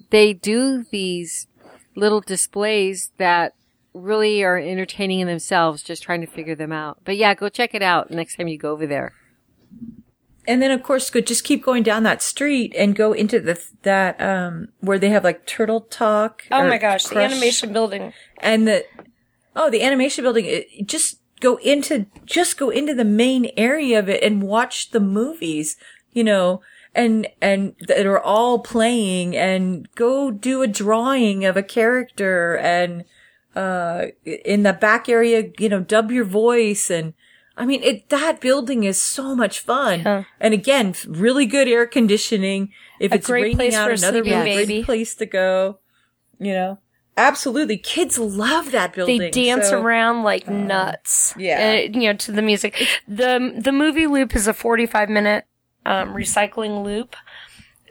they 0.10 0.34
do 0.34 0.86
these 0.90 1.48
little 1.96 2.22
displays 2.22 3.12
that 3.18 3.54
really 3.94 4.44
are 4.44 4.58
entertaining 4.58 5.20
in 5.20 5.28
themselves, 5.28 5.84
just 5.84 6.04
trying 6.04 6.22
to 6.22 6.28
figure 6.28 6.56
them 6.56 6.72
out. 6.72 7.00
But 7.04 7.18
yeah, 7.18 7.34
go 7.34 7.50
check 7.50 7.74
it 7.74 7.82
out 7.82 8.12
next 8.12 8.36
time 8.38 8.48
you 8.48 8.58
go 8.58 8.72
over 8.72 8.86
there. 8.86 9.14
And 10.48 10.62
then 10.62 10.72
of 10.72 10.82
course 10.82 11.10
could 11.10 11.28
just 11.28 11.44
keep 11.44 11.64
going 11.64 11.84
down 11.84 12.04
that 12.04 12.22
street 12.22 12.74
and 12.78 12.96
go 12.96 13.12
into 13.12 13.40
the 13.40 13.62
that 13.84 14.20
um 14.22 14.70
where 14.80 14.98
they 14.98 15.10
have 15.10 15.24
like 15.24 15.46
turtle 15.46 15.82
talk. 15.82 16.46
Oh 16.52 16.68
my 16.68 16.78
gosh, 16.78 17.06
the 17.06 17.20
animation 17.20 17.74
building. 17.74 18.14
and 18.40 18.68
the 18.68 18.86
oh 19.56 19.70
the 19.70 19.84
animation 19.84 20.24
building 20.24 20.46
it, 20.46 20.88
just 20.88 21.20
go 21.40 21.58
into 21.58 22.08
just 22.26 22.58
go 22.58 22.70
into 22.70 22.94
the 22.94 23.06
main 23.06 23.52
area 23.58 24.00
of 24.00 24.10
it 24.10 24.24
and 24.24 24.42
watch 24.42 24.90
the 24.92 25.00
movies 25.00 25.76
you 26.12 26.24
know 26.24 26.62
and 26.96 27.28
and 27.42 27.76
that 27.88 28.06
are 28.08 28.20
all 28.20 28.60
playing 28.60 29.36
and 29.36 29.88
go 29.94 30.32
do 30.32 30.64
a 30.64 30.68
drawing 30.68 31.46
of 31.46 31.56
a 31.56 31.62
character 31.62 32.58
and 32.58 33.04
uh 33.56 34.06
in 34.26 34.64
the 34.64 34.74
back 34.74 35.08
area 35.08 35.52
you 35.60 35.70
know 35.70 35.80
dub 35.80 36.12
your 36.12 36.26
voice 36.26 36.90
and 36.90 37.14
I 37.58 37.66
mean, 37.66 37.82
it, 37.84 38.10
that 38.10 38.40
building 38.40 38.84
is 38.84 39.02
so 39.02 39.36
much 39.36 39.60
fun. 39.62 40.02
Yeah. 40.02 40.24
And 40.40 40.54
again, 40.54 40.94
really 41.08 41.46
good 41.48 41.68
air 41.68 41.88
conditioning. 41.88 42.72
If 43.00 43.12
A 43.12 43.16
it's 43.16 43.30
raining 43.30 43.74
out, 43.74 43.92
another 43.92 44.22
really 44.24 44.44
baby. 44.44 44.66
great 44.76 44.86
place 44.86 45.16
to 45.16 45.26
go. 45.26 45.80
You 46.40 46.54
know, 46.54 46.80
absolutely. 47.18 47.78
Kids 47.78 48.20
love 48.20 48.72
that 48.72 48.94
building. 48.94 49.18
They 49.20 49.32
dance 49.32 49.70
so- 49.70 49.82
around 49.82 50.24
like 50.24 50.48
nuts. 50.48 51.34
yeah. 51.36 51.82
uh, 51.88 52.00
you 52.00 52.08
know, 52.12 52.14
to 52.14 52.32
the 52.32 52.44
music. 52.44 52.88
the 53.08 53.54
The 53.58 53.72
movie 53.72 54.06
loop 54.08 54.36
is 54.36 54.48
a 54.48 54.54
forty-five 54.54 55.10
minute 55.10 55.46
um, 55.86 56.14
recycling 56.14 56.84
loop. 56.84 57.16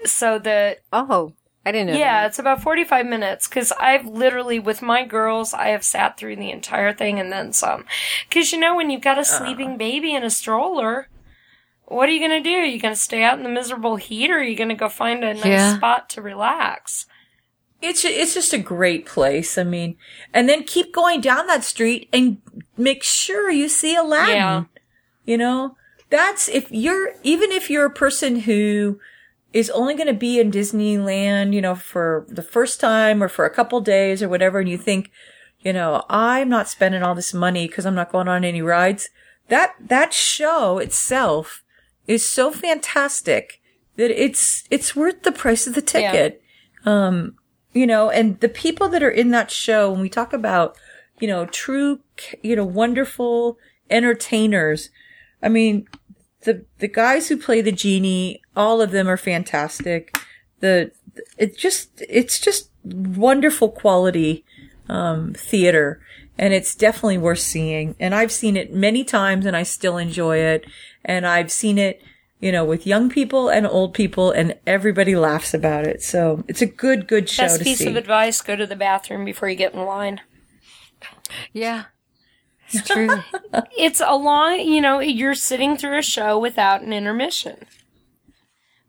So 0.05 0.39
the 0.39 0.79
Oh, 0.93 1.33
I 1.67 1.73
didn't 1.73 1.89
know. 1.89 1.99
yeah, 1.99 2.23
that. 2.23 2.29
it's 2.29 2.39
about 2.39 2.63
forty-five 2.63 3.05
minutes 3.07 3.49
because 3.49 3.73
I've 3.73 4.07
literally 4.07 4.61
with 4.61 4.83
my 4.83 5.05
girls, 5.05 5.53
I 5.53 5.69
have 5.69 5.83
sat 5.83 6.17
through 6.17 6.37
the 6.37 6.53
entire 6.53 6.93
thing 6.93 7.19
and 7.19 7.33
then 7.33 7.53
some. 7.53 7.85
Because 8.29 8.53
you 8.53 8.61
know, 8.61 8.77
when 8.77 8.89
you've 8.89 9.03
got 9.03 9.19
a 9.19 9.23
uh-huh. 9.23 9.45
sleeping 9.45 9.77
baby 9.77 10.15
in 10.15 10.23
a 10.23 10.31
stroller. 10.31 11.09
What 11.89 12.09
are 12.09 12.13
you 12.13 12.21
gonna 12.21 12.43
do? 12.43 12.51
Are 12.51 12.65
you 12.65 12.81
gonna 12.81 12.97
stay 12.97 13.23
out 13.23 13.39
in 13.39 13.45
the 13.45 13.49
miserable 13.49 13.95
heat, 13.95 14.29
or 14.31 14.39
are 14.39 14.43
you 14.43 14.57
gonna 14.57 14.75
go 14.75 14.89
find 14.89 15.23
a 15.23 15.35
nice 15.35 15.45
Yeah. 15.45 15.77
spot 15.77 16.09
to 16.11 16.23
relax? 16.23 17.07
It's 17.81 18.05
it's 18.05 18.35
just 18.35 18.53
a 18.53 18.59
great 18.59 19.07
place. 19.07 19.57
I 19.57 19.63
mean, 19.63 19.97
and 20.35 20.49
then 20.49 20.65
keep 20.65 20.93
going 20.93 21.21
down 21.21 21.47
that 21.47 21.63
street 21.63 22.09
and 22.13 22.39
make 22.77 23.05
sure 23.05 23.51
you 23.51 23.69
see 23.69 23.95
Aladdin. 23.95 24.35
Yeah. 24.35 24.65
You 25.25 25.39
know, 25.39 25.77
that's 26.11 26.49
if 26.49 26.71
you're 26.73 27.13
even 27.23 27.53
if 27.53 27.71
you're 27.71 27.87
a 27.87 27.91
person 27.91 28.41
who 28.41 28.99
is 29.53 29.71
only 29.71 29.95
going 29.95 30.07
to 30.09 30.13
be 30.13 30.39
in 30.39 30.51
Disneyland, 30.51 31.53
you 31.55 31.61
know, 31.63 31.75
for 31.75 32.27
the 32.29 32.43
first 32.43 32.81
time 32.81 33.23
or 33.23 33.29
for 33.29 33.45
a 33.45 33.51
couple 33.55 33.81
days 33.81 34.23
or 34.23 34.29
whatever, 34.29 34.59
and 34.61 34.69
you 34.69 34.77
think, 34.77 35.11
you 35.61 35.73
know, 35.73 36.05
I'm 36.11 36.49
not 36.49 36.69
spending 36.69 37.03
all 37.03 37.15
this 37.15 37.33
money 37.33 37.67
because 37.67 37.87
I'm 37.87 37.95
not 37.95 38.13
going 38.13 38.29
on 38.29 38.45
any 38.45 38.63
rides. 38.63 39.09
That 39.49 39.75
that 39.81 40.13
show 40.13 40.79
itself 40.79 41.63
is 42.07 42.29
so 42.29 42.51
fantastic 42.53 43.61
that 43.97 44.11
it's 44.11 44.65
it's 44.71 44.95
worth 44.95 45.23
the 45.23 45.33
price 45.33 45.67
of 45.67 45.75
the 45.75 45.81
Yeah. 46.01 46.13
ticket. 46.13 46.43
Um, 46.85 47.37
you 47.73 47.87
know, 47.87 48.11
and 48.11 48.39
the 48.41 48.49
people 48.49 48.89
that 48.89 49.03
are 49.03 49.11
in 49.11 49.31
that 49.31 49.51
show, 49.51 49.91
when 49.91 50.01
we 50.01 50.09
talk 50.09 50.33
about, 50.33 50.77
you 51.21 51.29
know, 51.29 51.47
true, 51.47 52.01
you 52.43 52.57
know, 52.57 52.65
wonderful 52.65 53.59
entertainers, 53.91 54.91
I 55.43 55.49
mean, 55.49 55.87
the, 56.47 56.65
the 56.79 56.89
guys 56.89 57.29
who 57.29 57.37
play 57.37 57.61
the 57.61 57.73
genie, 57.73 58.41
all 58.55 58.81
of 58.81 58.93
them 58.93 59.09
are 59.09 59.17
fantastic. 59.17 60.17
The, 60.61 60.93
it 61.37 61.59
just, 61.59 61.91
it's 62.09 62.39
just 62.39 62.71
wonderful 62.85 63.69
quality, 63.69 64.45
um, 64.89 65.35
theater. 65.35 66.01
And 66.39 66.55
it's 66.55 66.75
definitely 66.75 67.19
worth 67.19 67.41
seeing. 67.41 67.97
And 67.99 68.15
I've 68.15 68.31
seen 68.31 68.57
it 68.57 68.73
many 68.73 69.05
times 69.05 69.45
and 69.45 69.57
I 69.57 69.65
still 69.65 69.99
enjoy 69.99 70.39
it. 70.39 70.65
And 71.05 71.27
I've 71.27 71.51
seen 71.51 71.79
it, 71.79 72.01
you 72.41 72.53
know, 72.53 72.65
with 72.65 72.87
young 72.87 73.11
people 73.11 73.49
and 73.49 73.67
old 73.67 73.93
people 73.93 74.31
and 74.31 74.55
everybody 74.67 75.17
laughs 75.17 75.53
about 75.53 75.85
it. 75.85 76.01
So 76.03 76.45
it's 76.47 76.63
a 76.63 76.67
good, 76.67 77.09
good 77.09 77.29
show 77.29 77.45
Best 77.45 77.59
to 77.59 77.65
piece 77.65 77.79
see. 77.79 77.89
of 77.89 77.97
advice: 77.97 78.41
go 78.41 78.55
to 78.55 78.67
the 78.67 78.77
bathroom 78.77 79.25
before 79.25 79.49
you 79.49 79.57
get 79.57 79.75
in 79.75 79.81
line. 79.81 80.21
yeah, 81.53 81.85
it's 82.71 82.89
true. 82.89 83.23
It's 83.79 84.01
a 84.01 84.15
long, 84.15 84.61
you 84.61 84.81
know, 84.81 85.01
you're 85.01 85.35
sitting 85.35 85.77
through 85.77 85.99
a 85.99 86.03
show 86.03 86.39
without 86.39 86.83
an 86.83 86.93
intermission. 86.93 87.67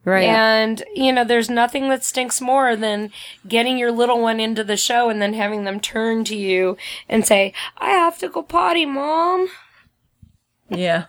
Right. 0.03 0.27
And, 0.27 0.83
you 0.95 1.11
know, 1.11 1.23
there's 1.25 1.49
nothing 1.49 1.89
that 1.89 2.03
stinks 2.03 2.39
more 2.39 2.75
than 2.75 3.11
getting 3.47 3.77
your 3.77 3.91
little 3.91 4.21
one 4.21 4.39
into 4.39 4.63
the 4.63 4.77
show 4.77 5.09
and 5.09 5.21
then 5.21 5.33
having 5.33 5.65
them 5.65 5.81
turn 5.81 6.23
to 6.25 6.35
you 6.35 6.77
and 7.09 7.25
say, 7.25 7.53
I 7.77 7.89
have 7.89 8.17
to 8.19 8.29
go 8.29 8.41
potty, 8.41 8.85
mom. 8.85 9.49
Yeah. 10.69 11.05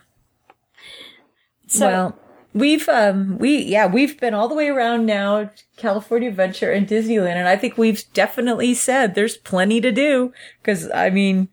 So, 1.67 1.87
well, 1.87 2.19
we've 2.53 2.89
um 2.89 3.37
we 3.37 3.59
yeah 3.59 3.85
we've 3.85 4.19
been 4.19 4.33
all 4.33 4.47
the 4.47 4.55
way 4.55 4.69
around 4.69 5.05
now 5.05 5.49
California 5.77 6.29
Adventure 6.29 6.71
and 6.71 6.87
Disneyland, 6.87 7.35
and 7.35 7.47
I 7.47 7.55
think 7.55 7.77
we've 7.77 8.03
definitely 8.13 8.73
said 8.73 9.13
there's 9.13 9.37
plenty 9.37 9.79
to 9.81 9.91
do 9.91 10.33
because 10.61 10.89
I 10.91 11.09
mean 11.09 11.49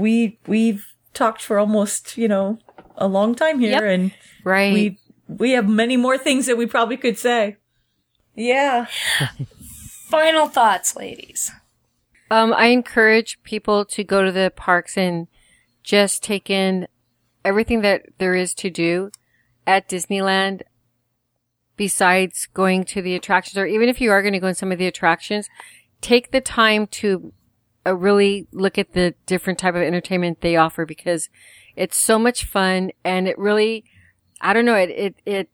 we 0.00 0.38
we've 0.46 0.86
talked 1.14 1.42
for 1.42 1.58
almost 1.58 2.16
you 2.16 2.28
know 2.28 2.58
a 2.96 3.06
long 3.06 3.34
time 3.34 3.60
here, 3.60 3.72
Yep. 3.72 3.82
and 3.82 4.12
Right. 4.44 4.72
we 4.72 4.98
we 5.28 5.50
have 5.52 5.68
many 5.68 5.96
more 5.96 6.18
things 6.18 6.46
that 6.46 6.56
we 6.56 6.66
probably 6.66 6.96
could 6.96 7.18
say. 7.18 7.56
Yeah. 8.34 8.86
final 10.08 10.46
thoughts, 10.48 10.96
ladies. 10.96 11.50
Um, 12.30 12.52
I 12.52 12.66
encourage 12.66 13.42
people 13.42 13.84
to 13.86 14.04
go 14.04 14.22
to 14.24 14.32
the 14.32 14.52
parks 14.54 14.96
and 14.96 15.26
just 15.82 16.22
take 16.22 16.48
in 16.50 16.86
everything 17.44 17.80
that 17.82 18.02
there 18.18 18.34
is 18.34 18.54
to 18.54 18.70
do 18.70 19.10
at 19.66 19.88
Disneyland 19.88 20.62
besides 21.76 22.46
going 22.52 22.84
to 22.84 23.00
the 23.02 23.14
attractions, 23.14 23.56
or 23.56 23.66
even 23.66 23.88
if 23.88 24.00
you 24.00 24.10
are 24.10 24.22
going 24.22 24.34
to 24.34 24.38
go 24.38 24.48
in 24.48 24.54
some 24.54 24.70
of 24.72 24.78
the 24.78 24.86
attractions, 24.86 25.48
take 26.00 26.30
the 26.30 26.40
time 26.40 26.86
to 26.86 27.32
uh, 27.86 27.94
really 27.94 28.46
look 28.52 28.78
at 28.78 28.92
the 28.92 29.14
different 29.26 29.58
type 29.58 29.74
of 29.74 29.82
entertainment 29.82 30.40
they 30.40 30.56
offer 30.56 30.84
because 30.84 31.28
it's 31.76 31.96
so 31.96 32.18
much 32.18 32.44
fun 32.44 32.90
and 33.04 33.28
it 33.28 33.38
really, 33.38 33.84
I 34.40 34.52
don't 34.52 34.64
know, 34.64 34.74
it, 34.74 34.90
it, 34.90 35.14
it, 35.24 35.48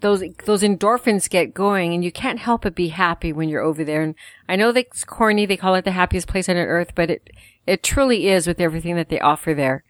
those, 0.00 0.22
those 0.44 0.62
endorphins 0.62 1.30
get 1.30 1.54
going 1.54 1.94
and 1.94 2.04
you 2.04 2.12
can't 2.12 2.38
help 2.38 2.62
but 2.62 2.74
be 2.74 2.88
happy 2.88 3.32
when 3.32 3.48
you're 3.48 3.62
over 3.62 3.84
there. 3.84 4.02
And 4.02 4.14
I 4.48 4.56
know 4.56 4.72
that's 4.72 5.04
corny. 5.04 5.46
They 5.46 5.56
call 5.56 5.74
it 5.74 5.84
the 5.84 5.92
happiest 5.92 6.26
place 6.26 6.48
on 6.48 6.56
earth, 6.56 6.92
but 6.94 7.10
it, 7.10 7.30
it 7.66 7.82
truly 7.82 8.28
is 8.28 8.46
with 8.46 8.60
everything 8.60 8.96
that 8.96 9.08
they 9.08 9.20
offer 9.20 9.54
there. 9.54 9.84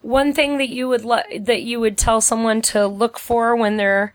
One 0.00 0.32
thing 0.32 0.58
that 0.58 0.68
you 0.68 0.88
would 0.88 1.04
lo- 1.04 1.22
that 1.38 1.62
you 1.62 1.78
would 1.80 1.98
tell 1.98 2.20
someone 2.20 2.62
to 2.62 2.86
look 2.86 3.18
for 3.18 3.54
when 3.54 3.76
they're 3.76 4.14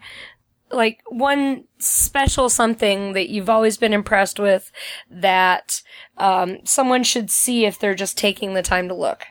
like 0.73 1.01
one 1.07 1.65
special 1.77 2.49
something 2.49 3.13
that 3.13 3.29
you've 3.29 3.49
always 3.49 3.77
been 3.77 3.93
impressed 3.93 4.39
with 4.39 4.71
that 5.09 5.81
um, 6.17 6.57
someone 6.63 7.03
should 7.03 7.29
see 7.29 7.65
if 7.65 7.77
they're 7.77 7.95
just 7.95 8.17
taking 8.17 8.53
the 8.53 8.61
time 8.61 8.87
to 8.87 8.95
look. 8.95 9.25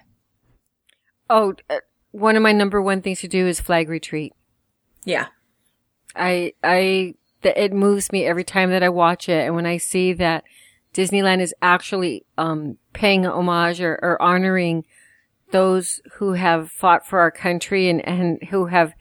Oh, 1.28 1.54
uh, 1.68 1.78
one 2.10 2.36
of 2.36 2.42
my 2.42 2.52
number 2.52 2.80
one 2.80 3.02
things 3.02 3.20
to 3.20 3.28
do 3.28 3.46
is 3.46 3.60
flag 3.60 3.88
retreat. 3.88 4.32
Yeah. 5.04 5.26
I, 6.14 6.52
I, 6.62 7.14
th- 7.42 7.56
it 7.56 7.72
moves 7.72 8.12
me 8.12 8.26
every 8.26 8.44
time 8.44 8.70
that 8.70 8.82
I 8.82 8.88
watch 8.88 9.28
it. 9.28 9.46
And 9.46 9.54
when 9.54 9.66
I 9.66 9.78
see 9.78 10.12
that 10.14 10.44
Disneyland 10.94 11.40
is 11.40 11.54
actually, 11.62 12.26
um, 12.36 12.76
paying 12.92 13.24
homage 13.24 13.80
or, 13.80 13.98
or 14.02 14.20
honoring 14.20 14.84
those 15.50 16.00
who 16.14 16.34
have 16.34 16.70
fought 16.70 17.06
for 17.06 17.20
our 17.20 17.30
country 17.30 17.88
and, 17.88 18.06
and 18.06 18.42
who 18.50 18.66
have, 18.66 18.92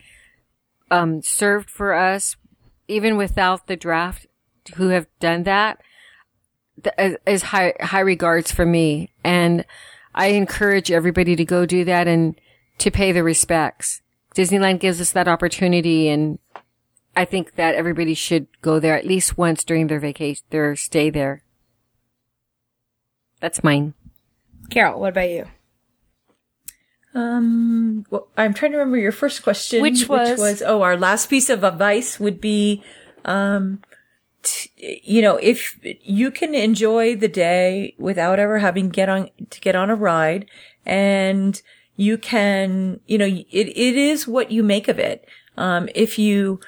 um, 0.91 1.21
served 1.23 1.69
for 1.69 1.93
us, 1.93 2.35
even 2.87 3.17
without 3.17 3.65
the 3.67 3.75
draft, 3.75 4.27
who 4.75 4.89
have 4.89 5.07
done 5.19 5.43
that, 5.43 5.81
th- 6.83 6.93
is- 6.99 7.17
is 7.25 7.41
high, 7.43 7.73
high 7.79 8.01
regards 8.01 8.51
for 8.51 8.65
me. 8.65 9.09
And 9.23 9.65
I 10.13 10.27
encourage 10.27 10.91
everybody 10.91 11.35
to 11.35 11.45
go 11.45 11.65
do 11.65 11.83
that 11.85 12.07
and 12.07 12.39
to 12.77 12.91
pay 12.91 13.11
the 13.11 13.23
respects. 13.23 14.01
Disneyland 14.35 14.79
gives 14.79 15.01
us 15.01 15.11
that 15.13 15.27
opportunity 15.27 16.07
and 16.09 16.37
I 17.15 17.25
think 17.25 17.55
that 17.55 17.75
everybody 17.75 18.13
should 18.13 18.47
go 18.61 18.79
there 18.79 18.97
at 18.97 19.05
least 19.05 19.37
once 19.37 19.63
during 19.65 19.87
their 19.87 19.99
vacation, 19.99 20.45
their 20.49 20.75
stay 20.77 21.09
there. 21.09 21.43
That's 23.41 23.63
mine. 23.63 23.93
Carol, 24.69 24.99
what 24.99 25.09
about 25.09 25.29
you? 25.29 25.47
Um, 27.13 28.05
well, 28.09 28.27
I'm 28.37 28.53
trying 28.53 28.71
to 28.71 28.77
remember 28.77 28.97
your 28.97 29.11
first 29.11 29.43
question, 29.43 29.81
Which 29.81 30.39
was- 30.39 30.61
oh, 30.65 30.81
our 30.81 30.97
last 30.97 31.29
piece 31.29 31.49
of 31.49 31.63
advice 31.63 32.19
would 32.19 32.39
be, 32.39 32.83
um, 33.25 33.81
t- 34.43 35.01
you 35.03 35.21
know, 35.21 35.35
if 35.37 35.77
you 36.01 36.31
can 36.31 36.55
enjoy 36.55 37.15
the 37.15 37.27
day 37.27 37.95
without 37.97 38.39
ever 38.39 38.59
having 38.59 38.89
get 38.89 39.09
on 39.09 39.29
to 39.49 39.59
get 39.59 39.75
on 39.75 39.89
a 39.89 39.95
ride, 39.95 40.45
and 40.85 41.61
you 41.97 42.17
can, 42.17 42.99
you 43.07 43.17
know, 43.17 43.25
it 43.25 43.45
it 43.51 43.95
is 43.97 44.27
what 44.27 44.51
you 44.51 44.63
make 44.63 44.87
of 44.87 44.97
it. 44.97 45.25
Um, 45.57 45.89
if 45.93 46.17
you 46.17 46.59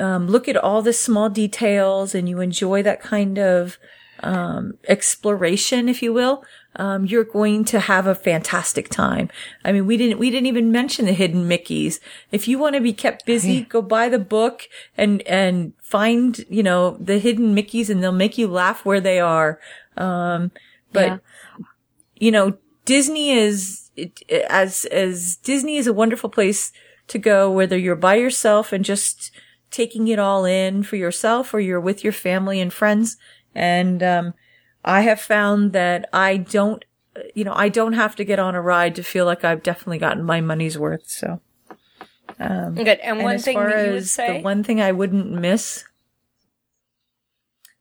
um, 0.00 0.26
look 0.26 0.48
at 0.48 0.56
all 0.56 0.82
the 0.82 0.92
small 0.92 1.28
details 1.30 2.16
and 2.16 2.28
you 2.28 2.40
enjoy 2.40 2.82
that 2.82 3.00
kind 3.00 3.38
of 3.38 3.78
um, 4.24 4.74
exploration, 4.88 5.88
if 5.88 6.02
you 6.02 6.12
will, 6.12 6.42
um, 6.76 7.06
you're 7.06 7.24
going 7.24 7.64
to 7.66 7.80
have 7.80 8.06
a 8.06 8.14
fantastic 8.14 8.88
time. 8.88 9.30
I 9.64 9.72
mean, 9.72 9.86
we 9.86 9.96
didn't 9.96 10.18
we 10.18 10.30
didn't 10.30 10.46
even 10.46 10.72
mention 10.72 11.06
the 11.06 11.12
hidden 11.12 11.46
Mickey's. 11.46 12.00
If 12.32 12.48
you 12.48 12.58
want 12.58 12.74
to 12.74 12.80
be 12.80 12.92
kept 12.92 13.24
busy, 13.26 13.62
go 13.62 13.80
buy 13.82 14.08
the 14.08 14.18
book 14.18 14.68
and 14.96 15.22
and 15.22 15.72
find 15.82 16.44
you 16.48 16.62
know 16.62 16.96
the 17.00 17.18
hidden 17.18 17.54
Mickey's, 17.54 17.90
and 17.90 18.02
they'll 18.02 18.12
make 18.12 18.36
you 18.38 18.48
laugh 18.48 18.84
where 18.84 19.00
they 19.00 19.20
are. 19.20 19.60
Um, 19.96 20.50
but 20.92 21.06
Yeah. 21.06 21.18
you 22.16 22.30
know, 22.30 22.56
Disney 22.84 23.30
is 23.30 23.90
it, 23.96 24.22
as 24.48 24.84
as 24.86 25.36
Disney 25.36 25.76
is 25.76 25.86
a 25.86 25.92
wonderful 25.92 26.30
place 26.30 26.72
to 27.08 27.18
go, 27.18 27.50
whether 27.50 27.76
you're 27.78 27.96
by 27.96 28.16
yourself 28.16 28.72
and 28.72 28.84
just 28.84 29.30
taking 29.70 30.08
it 30.08 30.18
all 30.18 30.44
in 30.44 30.82
for 30.82 30.96
yourself, 30.96 31.52
or 31.54 31.60
you're 31.60 31.80
with 31.80 32.02
your 32.02 32.12
family 32.12 32.60
and 32.60 32.72
friends. 32.72 33.16
And 33.54 34.02
um, 34.02 34.34
I 34.84 35.02
have 35.02 35.20
found 35.20 35.72
that 35.72 36.08
I 36.12 36.36
don't, 36.36 36.84
you 37.34 37.44
know, 37.44 37.54
I 37.54 37.68
don't 37.68 37.94
have 37.94 38.14
to 38.16 38.24
get 38.24 38.38
on 38.38 38.54
a 38.54 38.60
ride 38.60 38.94
to 38.96 39.02
feel 39.02 39.24
like 39.24 39.44
I've 39.44 39.62
definitely 39.62 39.98
gotten 39.98 40.24
my 40.24 40.40
money's 40.40 40.78
worth. 40.78 41.08
So, 41.08 41.40
Good. 42.38 42.88
And, 42.88 43.18
and 43.18 43.22
one 43.22 43.38
thing 43.38 43.58
that 43.58 43.86
you 43.86 43.92
would 43.92 44.08
say. 44.08 44.38
the 44.38 44.42
one 44.42 44.62
thing 44.62 44.80
I 44.80 44.92
wouldn't 44.92 45.30
miss. 45.30 45.84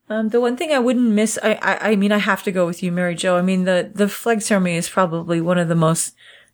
Um, 0.10 0.30
the 0.30 0.42
one 0.42 0.58
thing 0.58 0.72
I 0.72 0.80
wouldn't 0.80 1.12
miss, 1.12 1.40
I, 1.42 1.54
I, 1.62 1.92
I 1.92 1.96
mean, 1.96 2.12
I 2.12 2.18
have 2.18 2.44
to 2.44 2.52
go 2.52 2.66
with 2.66 2.84
you, 2.84 2.92
Mary 2.92 3.16
Jo. 3.16 3.38
I 3.38 3.42
mean, 3.42 3.64
the, 3.64 3.90
the 3.94 4.08
flag 4.10 4.42
ceremony 4.42 4.76
is 4.76 4.90
probably 4.90 5.42
one 5.42 5.58
of 5.58 5.70
the 5.70 5.76
most, 5.76 6.14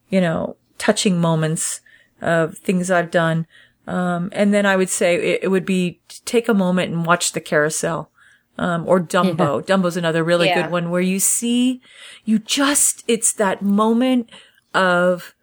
you 0.10 0.22
know, 0.22 0.56
touching 0.78 1.20
moments 1.20 1.82
of 2.22 2.58
things 2.58 2.90
I've 2.90 3.12
done. 3.12 3.48
Um, 3.88 4.30
and 4.34 4.54
then 4.54 4.66
I 4.66 4.76
would 4.76 4.90
say 4.90 5.16
it, 5.16 5.44
it 5.44 5.48
would 5.48 5.66
be 5.66 6.00
to 6.10 6.24
take 6.26 6.48
a 6.48 6.54
moment 6.54 6.94
and 6.94 7.06
watch 7.06 7.32
the 7.32 7.42
carousel. 7.42 8.12
Um, 8.60 8.84
or 8.86 9.00
Dumbo. 9.00 9.66
Dumbo's 9.66 9.96
another 9.96 10.22
really 10.22 10.48
Yeah. 10.48 10.64
good 10.64 10.72
one 10.72 10.92
where 10.92 11.00
you 11.00 11.18
see, 11.20 11.82
you 12.26 12.40
just, 12.40 13.06
it's 13.08 13.32
that 13.34 13.62
moment 13.62 14.30
of, 14.74 15.34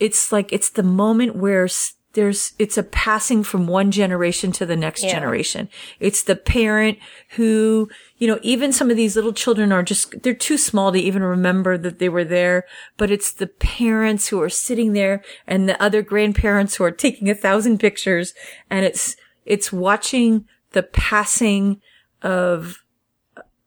it's 0.00 0.32
like, 0.32 0.50
it's 0.50 0.70
the 0.70 0.82
moment 0.82 1.36
where 1.36 1.68
there's, 2.14 2.54
it's 2.58 2.78
a 2.78 2.82
passing 2.82 3.42
from 3.44 3.66
one 3.66 3.90
generation 3.90 4.50
to 4.52 4.64
the 4.64 4.76
next 4.76 5.02
Yeah. 5.04 5.10
generation. 5.10 5.68
It's 6.00 6.22
the 6.22 6.36
parent 6.36 6.98
who, 7.36 7.90
you 8.16 8.26
know, 8.26 8.38
even 8.40 8.72
some 8.72 8.90
of 8.90 8.96
these 8.96 9.14
little 9.14 9.34
children 9.34 9.70
are 9.70 9.82
just, 9.82 10.22
they're 10.22 10.32
too 10.32 10.56
small 10.56 10.92
to 10.92 10.98
even 10.98 11.22
remember 11.22 11.76
that 11.76 11.98
they 11.98 12.08
were 12.08 12.24
there, 12.24 12.64
but 12.96 13.10
it's 13.10 13.30
the 13.30 13.46
parents 13.46 14.28
who 14.28 14.40
are 14.40 14.48
sitting 14.48 14.94
there 14.94 15.22
and 15.46 15.68
the 15.68 15.80
other 15.82 16.00
grandparents 16.00 16.76
who 16.76 16.84
are 16.84 16.90
taking 16.90 17.28
a 17.28 17.34
thousand 17.34 17.76
pictures 17.78 18.32
and 18.70 18.86
it's, 18.86 19.16
it's 19.44 19.70
watching 19.70 20.46
the 20.72 20.82
passing 20.82 21.82
of, 22.26 22.82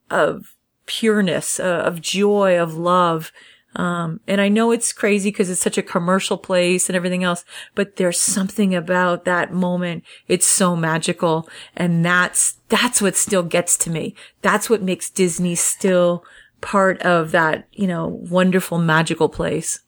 of 0.09 0.55
pureness, 0.85 1.59
uh, 1.59 1.83
of 1.85 2.01
joy, 2.01 2.59
of 2.59 2.75
love. 2.75 3.31
Um, 3.75 4.19
and 4.27 4.41
I 4.41 4.49
know 4.49 4.71
it's 4.71 4.91
crazy 4.91 5.29
because 5.29 5.49
it's 5.49 5.61
such 5.61 5.77
a 5.77 5.83
commercial 5.83 6.37
place 6.37 6.89
and 6.89 6.95
everything 6.95 7.23
else, 7.23 7.45
but 7.75 7.95
there's 7.95 8.19
something 8.19 8.73
about 8.75 9.25
that 9.25 9.53
moment. 9.53 10.03
It's 10.27 10.47
so 10.47 10.75
magical. 10.75 11.47
And 11.75 12.03
that's, 12.03 12.57
that's 12.67 13.01
what 13.01 13.15
still 13.15 13.43
gets 13.43 13.77
to 13.79 13.89
me. 13.91 14.15
That's 14.41 14.69
what 14.69 14.81
makes 14.81 15.09
Disney 15.11 15.55
still 15.55 16.23
part 16.61 16.99
of 17.03 17.31
that, 17.31 17.67
you 17.71 17.87
know, 17.87 18.07
wonderful, 18.07 18.79
magical 18.79 19.29
place. 19.29 19.79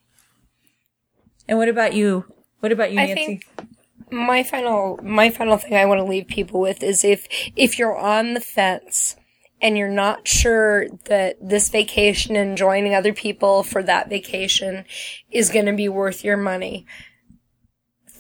And 1.47 1.57
what 1.57 1.67
about 1.67 1.93
you? 1.93 2.25
What 2.59 2.71
about 2.71 2.91
you, 2.91 2.99
I 2.99 3.07
Nancy? 3.07 3.25
think 3.25 3.69
my 4.11 4.43
final 4.43 4.99
my 5.03 5.29
final 5.29 5.57
thing 5.57 5.75
I 5.75 5.85
want 5.85 5.99
to 5.99 6.05
leave 6.05 6.27
people 6.27 6.59
with 6.59 6.83
is 6.83 7.03
if 7.03 7.27
if 7.55 7.79
you're 7.79 7.97
on 7.97 8.33
the 8.33 8.39
fence 8.39 9.15
and 9.61 9.77
you're 9.77 9.87
not 9.87 10.27
sure 10.27 10.89
that 11.05 11.37
this 11.39 11.69
vacation 11.69 12.35
and 12.35 12.57
joining 12.57 12.95
other 12.95 13.13
people 13.13 13.63
for 13.63 13.83
that 13.83 14.09
vacation 14.09 14.85
is 15.29 15.49
going 15.49 15.67
to 15.67 15.73
be 15.73 15.87
worth 15.87 16.23
your 16.23 16.37
money 16.37 16.85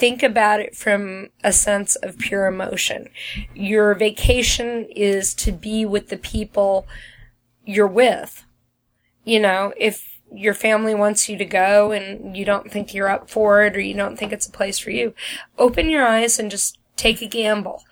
think 0.01 0.23
about 0.23 0.59
it 0.59 0.75
from 0.75 1.29
a 1.43 1.53
sense 1.53 1.95
of 1.97 2.17
pure 2.17 2.47
emotion. 2.47 3.07
Your 3.53 3.93
vacation 3.93 4.85
is 4.85 5.35
to 5.35 5.51
be 5.51 5.85
with 5.85 6.09
the 6.09 6.17
people 6.17 6.87
you're 7.67 7.85
with. 7.85 8.43
You 9.23 9.41
know, 9.41 9.73
if 9.77 10.10
your 10.33 10.53
family 10.53 10.95
wants 10.95 11.27
you 11.27 11.37
to 11.37 11.45
go 11.45 11.91
and 11.91 12.35
you 12.35 12.45
don't 12.45 12.71
think 12.71 12.93
you're 12.93 13.09
up 13.09 13.29
for 13.29 13.63
it 13.63 13.75
or 13.75 13.79
you 13.79 13.93
don't 13.93 14.17
think 14.17 14.31
it's 14.31 14.47
a 14.47 14.51
place 14.51 14.79
for 14.79 14.91
you, 14.91 15.13
open 15.57 15.89
your 15.89 16.05
eyes 16.05 16.39
and 16.39 16.49
just 16.49 16.77
take 16.95 17.21
a 17.21 17.27
gamble. 17.27 17.83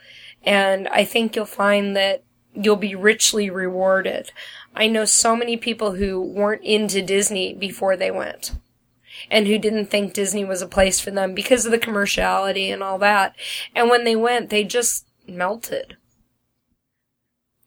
And 0.44 0.88
I 0.88 1.04
think 1.04 1.36
you'll 1.36 1.46
find 1.46 1.96
that 1.96 2.24
you'll 2.54 2.76
be 2.76 2.96
richly 2.96 3.50
rewarded. 3.50 4.32
I 4.76 4.88
know 4.88 5.06
so 5.06 5.36
many 5.36 5.58
people 5.58 5.94
who 5.94 6.22
weren't 6.22 6.64
into 6.64 7.02
Disney 7.02 7.54
before 7.54 7.98
they 7.98 8.12
went 8.12 8.54
and 9.30 9.48
who 9.48 9.58
didn't 9.58 9.88
think 9.88 10.14
Disney 10.14 10.46
was 10.46 10.62
a 10.62 10.68
place 10.68 11.00
for 11.00 11.12
them 11.12 11.34
because 11.34 11.66
of 11.66 11.72
the 11.72 11.78
commerciality 11.78 12.72
and 12.72 12.82
all 12.82 12.98
that. 13.00 13.36
And 13.76 13.90
when 13.90 14.04
they 14.04 14.16
went, 14.16 14.50
they 14.50 14.64
just 14.64 15.06
melted 15.28 15.98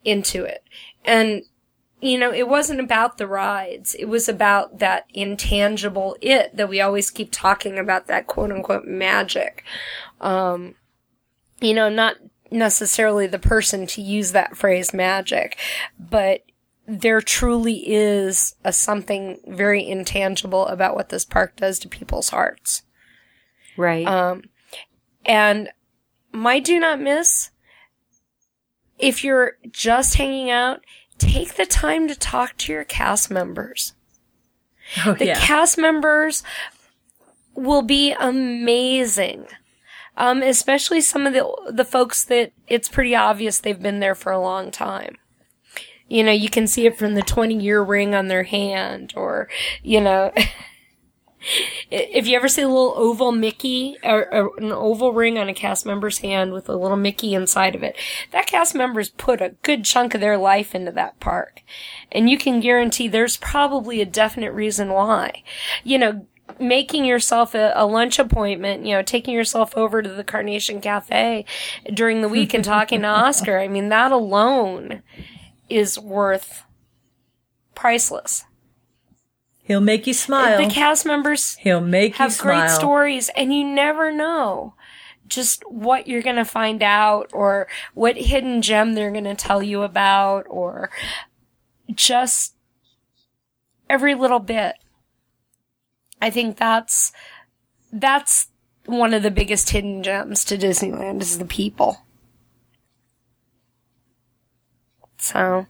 into 0.05 0.45
it. 0.45 0.64
And, 1.05 1.43
you 2.03 2.18
know, 2.18 2.32
it 2.32 2.48
wasn't 2.48 2.80
about 2.80 3.16
the 3.16 3.28
rides. 3.28 3.94
It 3.94 4.07
was 4.07 4.28
about 4.28 4.80
that 4.80 5.07
intangible 5.14 6.16
it 6.20 6.55
that 6.57 6.68
we 6.68 6.80
always 6.80 7.11
keep 7.11 7.28
talking 7.30 7.78
about, 7.78 8.09
that 8.09 8.26
quote 8.26 8.50
unquote 8.50 8.84
magic. 8.84 9.64
Um, 10.20 10.74
you 11.61 11.72
know, 11.72 11.88
not 11.88 12.16
necessarily 12.50 13.28
the 13.28 13.38
person 13.38 13.86
to 13.86 14.03
use 14.03 14.32
that 14.32 14.57
phrase 14.57 14.92
magic, 14.92 15.57
but 15.98 16.42
there 16.88 17.20
truly 17.20 17.84
is 17.86 18.57
a 18.64 18.72
something 18.72 19.38
very 19.46 19.88
intangible 19.88 20.66
about 20.66 20.96
what 20.96 21.11
this 21.11 21.24
park 21.24 21.55
does 21.55 21.78
to 21.78 21.88
people's 21.88 22.30
hearts. 22.30 22.82
Right. 23.76 24.07
Um, 24.09 24.42
and 25.24 25.70
my 26.32 26.59
do 26.59 26.80
not 26.80 27.00
miss, 27.00 27.50
if 28.98 29.22
you're 29.22 29.53
just 29.70 30.16
hanging 30.16 30.50
out, 30.50 30.80
take 31.23 31.55
the 31.55 31.66
time 31.66 32.09
to 32.09 32.14
talk 32.14 32.57
to 32.59 32.73
your 32.73 32.85
cast 32.85 33.31
members. 33.31 33.95
Oh, 35.07 35.14
The 35.14 35.27
yeah. 35.27 35.41
cast 35.41 35.79
members 35.79 36.43
will 37.55 37.83
be 37.83 38.12
amazing. 38.12 39.47
Um, 40.16 40.43
especially 40.43 41.01
some 41.01 41.27
of 41.27 41.33
the 41.33 41.51
the 41.73 41.87
folks 41.87 42.23
that 42.25 42.53
it's 42.68 42.89
pretty 42.91 43.14
obvious 43.16 43.59
they've 43.61 43.81
been 43.81 44.01
there 44.01 44.14
for 44.14 44.31
a 44.31 44.39
long 44.41 44.70
time. 44.70 45.16
You 46.07 46.23
know, 46.23 46.33
you 46.33 46.51
can 46.51 46.66
see 46.66 46.85
it 46.85 46.99
from 46.99 47.14
the 47.14 47.23
20 47.23 47.59
year 47.59 47.81
ring 47.83 48.14
on 48.14 48.29
their 48.29 48.43
hand 48.43 49.14
or, 49.16 49.49
you 49.83 50.01
know, 50.03 50.31
if 51.90 52.26
you 52.26 52.36
ever 52.36 52.49
see 52.49 52.62
a 52.62 52.68
little 52.68 52.95
oval 52.97 53.32
Mickey 53.32 53.97
or, 54.03 54.32
or 54.32 54.59
an 54.59 54.72
oval 54.72 55.12
ring 55.12 55.38
on 55.38 55.49
a 55.49 55.55
cast 55.55 55.84
member's 55.84 56.18
hand 56.18 56.53
with 56.53 56.68
a 56.68 56.76
little 56.76 56.97
Mickey 56.97 57.34
inside 57.34 57.74
of 57.74 57.82
it, 57.82 57.97
that 58.30 58.47
cast 58.47 58.74
member's 58.74 59.11
put 59.11 59.40
a 59.40 59.55
good 59.62 59.84
chunk 59.84 60.14
of 60.14 60.20
their 60.20 60.38
life 60.38 60.74
into 60.74 60.93
that 60.93 61.18
park. 61.20 61.62
And 62.11 62.28
you 62.30 62.38
can 62.38 62.61
guarantee 62.61 63.09
there's 63.09 63.36
probably 63.36 64.01
a 64.01 64.07
definite 64.07 64.53
reason 64.53 64.90
why. 64.90 65.43
You 65.84 65.99
know, 65.99 66.26
making 66.59 67.05
yourself 67.05 67.55
a, 67.55 67.72
a 67.74 67.86
lunch 67.86 68.18
appointment, 68.18 68.86
you 68.86 68.95
know, 68.95 69.03
taking 69.03 69.34
yourself 69.34 69.76
over 69.76 70.03
to 70.03 70.09
the 70.09 70.24
Carnation 70.24 70.80
Cafe 70.80 71.45
during 71.93 72.20
the 72.20 72.28
week 72.28 72.55
and 72.55 72.64
talking 72.64 73.03
to 73.03 73.07
Oscar. 73.09 73.59
I 73.59 73.68
mean, 73.68 73.88
that 73.88 74.12
alone 74.12 75.03
is 75.68 75.99
worth 75.99 76.64
priceless. 77.74 78.45
He'll 79.63 79.81
make 79.81 80.07
you 80.07 80.15
smile. 80.15 80.59
The 80.59 80.73
cast 80.73 81.07
members 81.07 81.57
He'll 81.57 81.81
make 81.81 82.13
you 82.13 82.19
have 82.19 82.33
smile. 82.33 82.61
great 82.61 82.71
stories 82.71 83.31
and 83.37 83.55
you 83.55 83.65
never 83.65 84.13
know 84.13 84.75
just 85.29 85.63
what 85.71 86.07
you're 86.07 86.23
going 86.23 86.37
to 86.37 86.45
find 86.45 86.83
out 86.83 87.31
or 87.33 87.69
what 87.95 88.17
hidden 88.17 88.61
gem 88.61 88.95
they're 88.95 89.13
going 89.13 89.25
to 89.25 89.35
tell 89.35 89.63
you 89.63 89.83
about 89.83 90.45
or 90.49 90.91
just 91.95 92.55
every 93.89 94.15
little 94.15 94.41
bit. 94.41 94.75
I 96.21 96.31
think 96.31 96.57
that's 96.57 97.13
that's 97.93 98.49
one 98.87 99.15
of 99.15 99.23
the 99.23 99.31
biggest 99.31 99.71
hidden 99.71 100.03
gems 100.03 100.45
to 100.47 100.59
Disneyland 100.59 101.21
is 101.23 101.39
the 101.39 101.45
people. 101.45 102.05
So, 105.19 105.67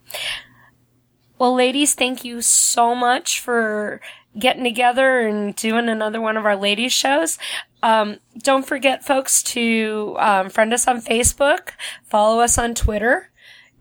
well, 1.43 1.57
ladies, 1.57 1.95
thank 1.95 2.24
you 2.24 2.40
so 2.40 2.95
much 2.95 3.40
for 3.40 4.01
getting 4.38 4.62
together 4.62 5.26
and 5.26 5.57
doing 5.57 5.88
another 5.88 6.20
one 6.20 6.36
of 6.36 6.47
our 6.47 6.55
ladies 6.55 6.93
shows. 6.93 7.36
Um, 7.82 8.20
don't 8.38 8.64
forget, 8.64 9.05
folks, 9.05 9.43
to 9.55 10.14
um, 10.20 10.51
friend 10.51 10.72
us 10.72 10.86
on 10.86 11.01
Facebook, 11.01 11.70
follow 12.05 12.38
us 12.38 12.59
on 12.59 12.74
Twitter, 12.74 13.32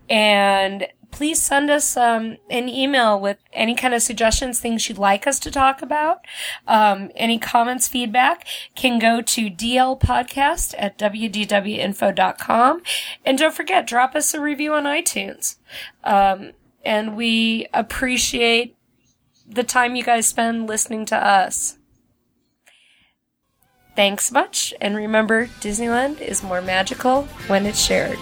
and 0.09 0.87
please 1.11 1.39
send 1.39 1.69
us 1.69 1.95
um, 1.95 2.37
an 2.49 2.67
email 2.67 3.19
with 3.19 3.37
any 3.53 3.75
kind 3.75 3.93
of 3.93 4.01
suggestions, 4.01 4.59
things 4.59 4.89
you'd 4.89 4.97
like 4.97 5.27
us 5.27 5.39
to 5.41 5.51
talk 5.51 5.83
about. 5.83 6.25
Um, 6.67 7.11
any 7.15 7.37
comments, 7.37 7.87
feedback 7.87 8.47
can 8.73 8.97
go 8.97 9.21
to 9.21 9.51
dlpodcast 9.51 10.73
at 10.79 10.97
wdwinfo.com. 10.97 12.81
And 13.23 13.37
don't 13.37 13.53
forget, 13.53 13.85
drop 13.85 14.15
us 14.15 14.33
a 14.33 14.41
review 14.41 14.73
on 14.73 14.85
iTunes. 14.85 15.57
Um, 16.03 16.53
and 16.83 17.15
we 17.15 17.67
appreciate 17.73 18.77
the 19.47 19.63
time 19.63 19.95
you 19.95 20.03
guys 20.03 20.27
spend 20.27 20.67
listening 20.67 21.05
to 21.07 21.15
us. 21.15 21.77
Thanks 23.95 24.31
much, 24.31 24.73
and 24.79 24.95
remember, 24.95 25.47
Disneyland 25.59 26.21
is 26.21 26.43
more 26.43 26.61
magical 26.61 27.23
when 27.47 27.65
it's 27.65 27.83
shared. 27.83 28.17